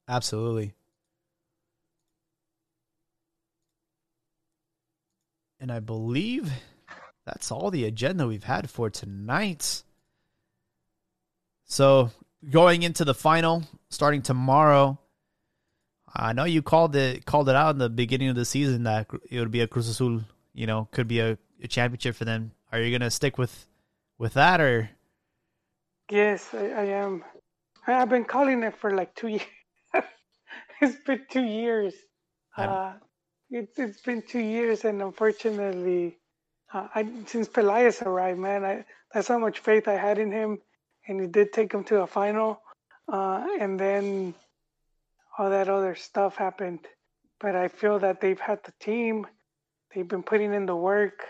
Absolutely. 0.08 0.74
And 5.60 5.72
I 5.72 5.80
believe 5.80 6.52
that's 7.26 7.52
all 7.52 7.72
the 7.72 7.86
agenda 7.86 8.28
we've 8.28 8.44
had 8.44 8.70
for 8.70 8.90
tonight. 8.90 9.84
So, 11.66 12.12
going 12.50 12.84
into 12.84 13.04
the 13.04 13.16
final, 13.16 13.64
starting 13.90 14.22
tomorrow, 14.22 15.00
I 16.16 16.34
know 16.34 16.44
you 16.44 16.62
called 16.62 16.96
it 16.96 17.26
called 17.26 17.50
it 17.50 17.56
out 17.56 17.72
in 17.72 17.80
the 17.80 17.90
beginning 17.90 18.30
of 18.30 18.36
the 18.36 18.46
season 18.46 18.84
that 18.84 19.08
it 19.30 19.40
would 19.40 19.52
be 19.52 19.62
a 19.62 19.68
Cruz 19.68 19.90
Azul, 19.90 20.22
you 20.56 20.65
know, 20.65 20.88
could 20.91 21.07
be 21.07 21.19
a, 21.19 21.38
a 21.61 21.68
championship 21.68 22.15
for 22.15 22.26
them. 22.26 22.52
Are 22.72 22.82
you 22.82 22.98
gonna 22.98 23.11
stick 23.11 23.38
with 23.38 23.68
with 24.18 24.34
that 24.34 24.60
or? 24.61 24.90
Yes, 26.10 26.53
I, 26.53 26.65
I 26.69 26.84
am. 26.86 27.23
I- 27.88 27.94
I've 28.02 28.10
been 28.10 28.26
calling 28.26 28.64
it 28.64 28.76
for 28.77 28.94
like 28.95 29.14
two 29.15 29.27
years. 29.38 29.44
it's 30.82 31.03
been 31.03 31.26
two 31.30 31.44
years. 31.44 31.94
Uh, 32.57 32.94
it's 33.49 33.77
it's 33.77 34.02
been 34.02 34.22
two 34.22 34.40
years, 34.40 34.86
and 34.86 35.02
unfortunately, 35.02 36.18
uh, 36.73 36.88
I 36.95 37.07
since 37.26 37.48
Pelias 37.49 38.02
arrived, 38.02 38.40
man, 38.40 38.64
I 38.65 38.86
that's 39.14 39.27
how 39.27 39.38
much 39.40 39.60
faith 39.60 39.88
I 39.88 39.98
had 39.98 40.18
in 40.19 40.32
him, 40.32 40.60
and 41.07 41.19
he 41.19 41.27
did 41.27 41.53
take 41.53 41.73
him 41.73 41.84
to 41.86 42.02
a 42.02 42.07
final, 42.07 42.61
uh, 43.11 43.45
and 43.60 43.80
then 43.80 44.34
all 45.38 45.49
that 45.49 45.69
other 45.69 45.95
stuff 45.95 46.36
happened. 46.38 46.80
But 47.40 47.56
I 47.56 47.68
feel 47.68 47.99
that 47.99 48.22
they've 48.22 48.40
had 48.40 48.64
the 48.64 48.72
team, 48.80 49.27
they've 49.95 50.07
been 50.07 50.23
putting 50.23 50.53
in 50.53 50.65
the 50.65 50.76
work. 50.76 51.26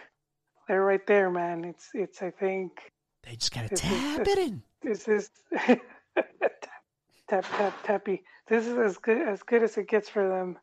they're 0.67 0.83
right 0.83 1.05
there, 1.07 1.29
man. 1.29 1.63
It's 1.63 1.89
it's. 1.93 2.21
I 2.21 2.31
think 2.31 2.71
they 3.23 3.35
just 3.35 3.53
gotta 3.53 3.69
tap 3.69 4.27
it 4.27 4.37
in. 4.37 4.63
This 4.81 5.07
is 5.07 5.29
tap 5.55 5.81
tap 7.29 7.73
tappy. 7.83 8.23
This 8.47 8.65
is 8.65 8.77
as 8.77 8.97
good 8.97 9.21
as 9.27 9.43
good 9.43 9.63
as 9.63 9.77
it 9.77 9.87
gets 9.87 10.09
for 10.09 10.27
them. 10.27 10.57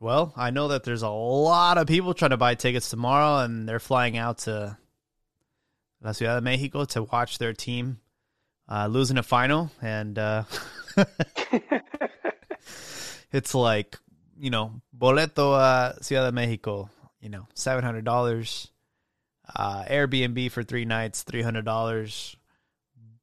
Well, 0.00 0.32
I 0.36 0.50
know 0.50 0.68
that 0.68 0.84
there's 0.84 1.02
a 1.02 1.10
lot 1.10 1.76
of 1.76 1.88
people 1.88 2.14
trying 2.14 2.30
to 2.30 2.36
buy 2.36 2.54
tickets 2.54 2.88
tomorrow, 2.88 3.44
and 3.44 3.68
they're 3.68 3.80
flying 3.80 4.16
out 4.16 4.38
to 4.38 4.78
La 6.00 6.12
Ciudad 6.12 6.36
de 6.36 6.40
Mexico 6.40 6.84
to 6.84 7.02
watch 7.02 7.38
their 7.38 7.52
team 7.52 7.98
uh, 8.68 8.86
lose 8.86 9.10
in 9.10 9.18
a 9.18 9.24
final, 9.24 9.72
and 9.82 10.16
uh, 10.18 10.44
it's 13.32 13.54
like 13.54 13.98
you 14.38 14.50
know 14.50 14.80
boleto 14.96 15.54
uh, 15.58 15.94
Ciudad 16.00 16.26
de 16.26 16.32
Mexico, 16.32 16.90
you 17.20 17.28
know 17.28 17.46
seven 17.54 17.84
hundred 17.84 18.04
dollars, 18.04 18.70
uh, 19.54 19.84
Airbnb 19.84 20.50
for 20.50 20.62
three 20.62 20.84
nights, 20.84 21.22
three 21.22 21.42
hundred 21.42 21.64
dollars. 21.64 22.36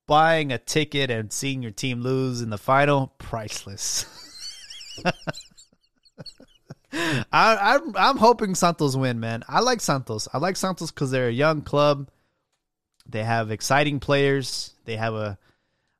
Buying 0.08 0.52
a 0.52 0.60
ticket 0.60 1.10
and 1.10 1.34
seeing 1.34 1.64
your 1.64 1.72
team 1.72 2.02
lose 2.02 2.44
in 2.44 2.52
the 2.52 2.60
final, 2.60 3.14
priceless. 3.18 4.06
I, 6.94 7.22
I'm 7.32 7.98
I'm 7.98 8.18
hoping 8.18 8.54
Santos 8.54 8.96
win, 8.96 9.20
man. 9.20 9.44
I 9.50 9.62
like 9.62 9.82
Santos. 9.82 10.28
I 10.32 10.38
like 10.38 10.58
Santos 10.58 10.92
because 10.92 11.12
they're 11.12 11.28
a 11.28 11.34
young 11.34 11.62
club. 11.62 12.10
They 13.08 13.24
have 13.24 13.52
exciting 13.52 14.00
players. 14.00 14.74
They 14.86 14.96
have 14.96 15.14
a 15.16 15.38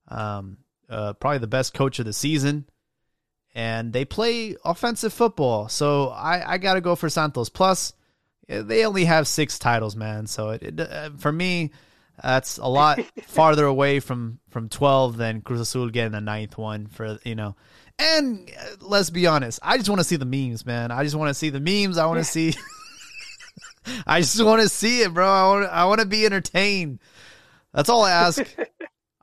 um, 0.08 0.58
uh, 0.90 1.14
probably 1.14 1.40
the 1.40 1.48
best 1.48 1.74
coach 1.74 2.00
of 2.00 2.06
the 2.06 2.14
season, 2.14 2.66
and 3.56 3.94
they 3.94 4.04
play 4.04 4.58
offensive 4.66 5.14
football. 5.14 5.70
So 5.70 6.10
I 6.10 6.54
I 6.54 6.58
got 6.58 6.74
to 6.76 6.82
go 6.82 6.96
for 6.96 7.10
Santos. 7.10 7.50
Plus, 7.50 7.94
they 8.48 8.86
only 8.86 9.06
have 9.06 9.28
six 9.28 9.58
titles, 9.58 9.96
man. 9.96 10.28
So 10.28 10.50
it, 10.50 10.62
it 10.64 10.80
uh, 10.80 11.12
for 11.18 11.32
me, 11.32 11.72
that's 12.22 12.58
a 12.58 12.68
lot 12.68 13.00
farther 13.24 13.66
away 13.66 14.02
from 14.02 14.40
from 14.50 14.70
twelve 14.70 15.18
than 15.18 15.42
Cruz 15.42 15.62
Azul 15.62 15.90
getting 15.90 16.12
the 16.12 16.22
ninth 16.22 16.58
one. 16.58 16.88
For 16.88 17.18
you 17.24 17.36
know, 17.36 17.56
and 17.98 18.52
uh, 18.60 18.76
let's 18.82 19.10
be 19.10 19.26
honest, 19.26 19.60
I 19.64 19.78
just 19.78 19.90
want 19.90 20.02
to 20.02 20.06
see 20.06 20.18
the 20.18 20.26
memes, 20.26 20.66
man. 20.66 20.92
I 20.92 21.04
just 21.04 21.16
want 21.16 21.30
to 21.30 21.34
see 21.34 21.50
the 21.50 21.62
memes. 21.62 21.98
I 21.98 22.06
want 22.06 22.20
to 22.20 22.26
see. 22.26 22.54
I 24.08 24.20
just 24.20 24.44
want 24.44 24.62
to 24.62 24.70
see 24.70 25.02
it, 25.02 25.14
bro. 25.14 25.28
I 25.28 25.48
want. 25.48 25.72
I 25.72 25.86
want 25.86 26.02
to 26.02 26.08
be 26.08 26.26
entertained. 26.26 27.00
That's 27.74 27.90
all 27.90 28.04
I 28.04 28.12
ask. 28.12 28.42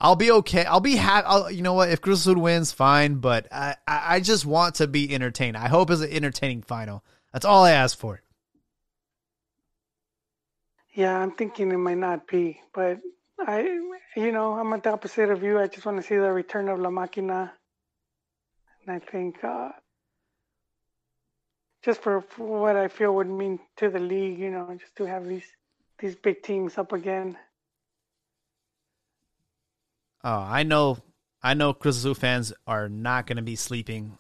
I'll 0.03 0.17
be 0.17 0.31
okay. 0.31 0.65
I'll 0.65 0.81
be 0.81 0.97
happy. 0.97 1.55
You 1.55 1.63
know 1.63 1.75
what? 1.75 1.89
If 1.89 2.07
Azul 2.07 2.39
wins, 2.39 2.73
fine. 2.73 3.15
But 3.17 3.47
I, 3.51 3.77
I 3.87 4.21
just 4.21 4.45
want 4.45 4.75
to 4.77 4.87
be 4.87 5.15
entertained. 5.15 5.57
I 5.57 5.69
hope 5.69 5.91
it's 5.91 6.03
an 6.03 6.11
entertaining 6.11 6.63
final. 6.63 7.03
That's 7.33 7.47
all 7.47 7.65
I 7.65 7.71
ask 7.71 7.97
for. 7.97 8.21
Yeah, 10.95 11.17
I'm 11.17 11.31
thinking 11.31 11.71
it 11.73 11.79
might 11.79 11.97
not 11.97 12.27
be, 12.27 12.61
but 12.75 13.01
I, 13.39 13.61
you 14.15 14.33
know, 14.33 14.53
I'm 14.53 14.73
at 14.75 14.83
the 14.83 14.93
opposite 14.93 15.31
of 15.31 15.43
you. 15.43 15.59
I 15.59 15.69
just 15.69 15.87
want 15.87 15.97
to 15.97 16.03
see 16.03 16.17
the 16.17 16.31
return 16.31 16.69
of 16.69 16.81
La 16.81 16.91
Máquina 16.91 17.53
and 18.87 18.97
I 18.97 18.99
think 18.99 19.43
uh, 19.45 19.71
just 21.85 22.03
for, 22.03 22.23
for 22.23 22.61
what 22.61 22.77
I 22.77 22.89
feel 22.89 23.15
would 23.15 23.29
mean 23.29 23.61
to 23.77 23.89
the 23.89 23.99
league, 23.99 24.39
you 24.39 24.51
know, 24.51 24.77
just 24.79 24.97
to 24.97 25.05
have 25.05 25.27
these 25.27 25.47
these 25.99 26.17
big 26.17 26.43
teams 26.43 26.79
up 26.79 26.93
again. 26.93 27.37
Oh, 30.25 30.31
I 30.31 30.63
know, 30.63 30.99
I 31.43 31.55
know. 31.55 31.73
Cruz 31.73 31.97
Azul 31.99 32.15
fans 32.15 32.53
are 32.67 32.89
not 32.89 33.27
going 33.27 33.37
to 33.37 33.43
be 33.43 33.57
sleeping. 33.57 34.19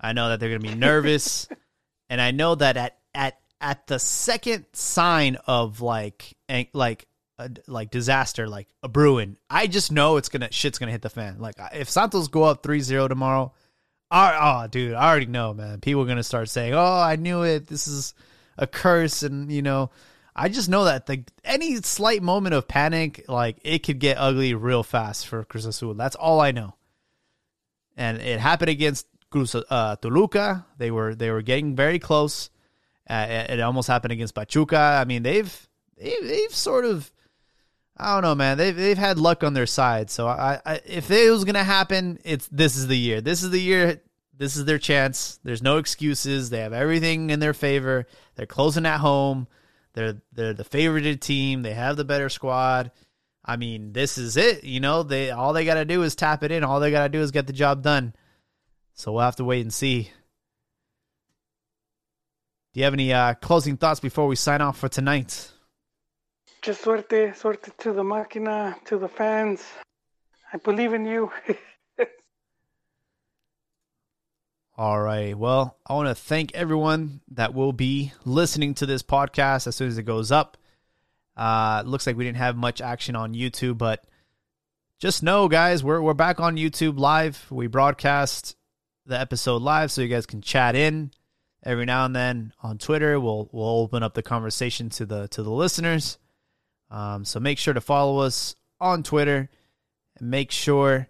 I 0.00 0.12
know 0.12 0.28
that 0.28 0.40
they're 0.40 0.48
going 0.48 0.62
to 0.62 0.68
be 0.68 0.74
nervous, 0.78 1.48
and 2.08 2.20
I 2.20 2.32
know 2.32 2.54
that 2.56 2.76
at 2.76 2.98
at 3.14 3.38
at 3.60 3.86
the 3.86 3.98
second 3.98 4.66
sign 4.72 5.36
of 5.46 5.80
like 5.80 6.34
like 6.72 7.06
a, 7.38 7.50
like 7.66 7.90
disaster, 7.90 8.48
like 8.48 8.68
a 8.82 8.88
brewing, 8.88 9.36
I 9.48 9.66
just 9.66 9.92
know 9.92 10.16
it's 10.16 10.28
gonna 10.28 10.50
shit's 10.50 10.78
gonna 10.78 10.92
hit 10.92 11.02
the 11.02 11.10
fan. 11.10 11.38
Like 11.38 11.54
if 11.72 11.88
Santos 11.88 12.28
go 12.28 12.42
up 12.42 12.62
3-0 12.62 13.08
tomorrow, 13.08 13.52
oh, 14.12 14.66
dude, 14.70 14.94
I 14.94 15.08
already 15.08 15.26
know, 15.26 15.54
man. 15.54 15.80
People 15.80 16.02
are 16.02 16.06
gonna 16.06 16.22
start 16.22 16.48
saying, 16.48 16.74
"Oh, 16.74 17.00
I 17.00 17.16
knew 17.16 17.42
it. 17.42 17.66
This 17.66 17.88
is 17.88 18.14
a 18.58 18.66
curse," 18.66 19.22
and 19.22 19.50
you 19.50 19.62
know, 19.62 19.90
I 20.34 20.48
just 20.48 20.68
know 20.68 20.84
that 20.84 21.06
the 21.06 21.24
any 21.44 21.76
slight 21.82 22.22
moment 22.22 22.54
of 22.54 22.66
panic, 22.66 23.24
like 23.28 23.58
it 23.62 23.80
could 23.80 23.98
get 23.98 24.16
ugly 24.18 24.54
real 24.54 24.82
fast 24.82 25.26
for 25.26 25.44
Cruz 25.44 25.66
Azul. 25.66 25.94
That's 25.94 26.16
all 26.16 26.40
I 26.40 26.52
know. 26.52 26.74
And 27.96 28.18
it 28.18 28.40
happened 28.40 28.70
against 28.70 29.06
Cruz 29.30 29.54
uh, 29.54 29.96
Toluca. 29.96 30.66
They 30.78 30.90
were 30.90 31.14
they 31.14 31.30
were 31.30 31.42
getting 31.42 31.76
very 31.76 31.98
close. 31.98 32.48
Uh, 33.08 33.44
it 33.48 33.60
almost 33.60 33.88
happened 33.88 34.12
against 34.12 34.34
Pachuca. 34.34 34.78
I 34.78 35.04
mean, 35.04 35.22
they've 35.22 35.68
they, 35.98 36.14
they've 36.22 36.54
sort 36.54 36.84
of. 36.84 37.12
I 37.94 38.14
don't 38.14 38.22
know, 38.22 38.34
man. 38.34 38.56
They've 38.56 38.74
they've 38.74 38.96
had 38.98 39.18
luck 39.18 39.44
on 39.44 39.52
their 39.52 39.66
side. 39.66 40.08
So 40.08 40.26
I, 40.26 40.60
I 40.64 40.80
if 40.86 41.10
it 41.10 41.30
was 41.30 41.44
gonna 41.44 41.62
happen, 41.62 42.18
it's 42.24 42.48
this 42.48 42.76
is 42.76 42.86
the 42.86 42.96
year. 42.96 43.20
This 43.20 43.42
is 43.42 43.50
the 43.50 43.60
year. 43.60 44.00
This 44.34 44.56
is 44.56 44.64
their 44.64 44.78
chance. 44.78 45.38
There's 45.44 45.62
no 45.62 45.76
excuses. 45.76 46.48
They 46.48 46.60
have 46.60 46.72
everything 46.72 47.28
in 47.28 47.38
their 47.38 47.52
favor. 47.52 48.06
They're 48.34 48.46
closing 48.46 48.86
at 48.86 48.98
home. 48.98 49.46
They're 49.94 50.22
they're 50.32 50.54
the 50.54 50.64
favorited 50.64 51.20
team. 51.20 51.62
They 51.62 51.74
have 51.74 51.96
the 51.96 52.04
better 52.04 52.28
squad. 52.28 52.90
I 53.44 53.56
mean, 53.56 53.92
this 53.92 54.18
is 54.18 54.36
it. 54.36 54.64
You 54.64 54.80
know, 54.80 55.02
they 55.02 55.30
all 55.30 55.52
they 55.52 55.64
got 55.64 55.74
to 55.74 55.84
do 55.84 56.02
is 56.02 56.14
tap 56.14 56.42
it 56.42 56.52
in. 56.52 56.64
All 56.64 56.80
they 56.80 56.90
got 56.90 57.04
to 57.04 57.08
do 57.08 57.20
is 57.20 57.30
get 57.30 57.46
the 57.46 57.52
job 57.52 57.82
done. 57.82 58.14
So 58.94 59.12
we'll 59.12 59.22
have 59.22 59.36
to 59.36 59.44
wait 59.44 59.62
and 59.62 59.72
see. 59.72 60.10
Do 62.72 62.80
you 62.80 62.84
have 62.84 62.94
any 62.94 63.12
uh, 63.12 63.34
closing 63.34 63.76
thoughts 63.76 64.00
before 64.00 64.26
we 64.26 64.36
sign 64.36 64.62
off 64.62 64.78
for 64.78 64.88
tonight? 64.88 65.50
Just 66.62 66.82
suerte, 66.82 67.34
suerte 67.34 67.70
to 67.78 67.92
the 67.92 68.02
máquina, 68.02 68.82
to 68.84 68.96
the 68.96 69.08
fans. 69.08 69.62
I 70.52 70.58
believe 70.58 70.94
in 70.94 71.04
you. 71.04 71.30
All 74.76 75.00
right. 75.00 75.36
Well, 75.36 75.76
I 75.86 75.92
want 75.92 76.08
to 76.08 76.14
thank 76.14 76.54
everyone 76.54 77.20
that 77.32 77.52
will 77.52 77.74
be 77.74 78.12
listening 78.24 78.72
to 78.74 78.86
this 78.86 79.02
podcast 79.02 79.66
as 79.66 79.76
soon 79.76 79.88
as 79.88 79.98
it 79.98 80.04
goes 80.04 80.32
up. 80.32 80.56
Uh, 81.36 81.82
looks 81.84 82.06
like 82.06 82.16
we 82.16 82.24
didn't 82.24 82.38
have 82.38 82.56
much 82.56 82.80
action 82.80 83.14
on 83.14 83.34
YouTube, 83.34 83.76
but 83.76 84.04
just 84.98 85.22
know, 85.22 85.46
guys, 85.48 85.84
we're 85.84 86.00
we're 86.00 86.14
back 86.14 86.40
on 86.40 86.56
YouTube 86.56 86.98
live. 86.98 87.46
We 87.50 87.66
broadcast 87.66 88.56
the 89.04 89.20
episode 89.20 89.60
live, 89.60 89.90
so 89.90 90.00
you 90.00 90.08
guys 90.08 90.26
can 90.26 90.40
chat 90.40 90.74
in 90.74 91.10
every 91.62 91.84
now 91.84 92.06
and 92.06 92.16
then 92.16 92.54
on 92.62 92.78
Twitter. 92.78 93.20
We'll 93.20 93.50
we'll 93.52 93.80
open 93.80 94.02
up 94.02 94.14
the 94.14 94.22
conversation 94.22 94.88
to 94.90 95.04
the 95.04 95.28
to 95.28 95.42
the 95.42 95.50
listeners. 95.50 96.18
Um, 96.90 97.24
so 97.26 97.40
make 97.40 97.58
sure 97.58 97.74
to 97.74 97.80
follow 97.80 98.18
us 98.20 98.56
on 98.80 99.02
Twitter 99.02 99.50
and 100.18 100.30
make 100.30 100.50
sure 100.50 101.08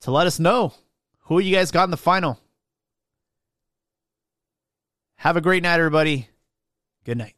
to 0.00 0.10
let 0.10 0.26
us 0.26 0.38
know 0.38 0.72
who 1.20 1.38
you 1.38 1.54
guys 1.54 1.70
got 1.70 1.84
in 1.84 1.90
the 1.90 1.96
final. 1.96 2.40
Have 5.16 5.36
a 5.36 5.40
great 5.40 5.62
night, 5.62 5.78
everybody. 5.78 6.28
Good 7.04 7.18
night. 7.18 7.35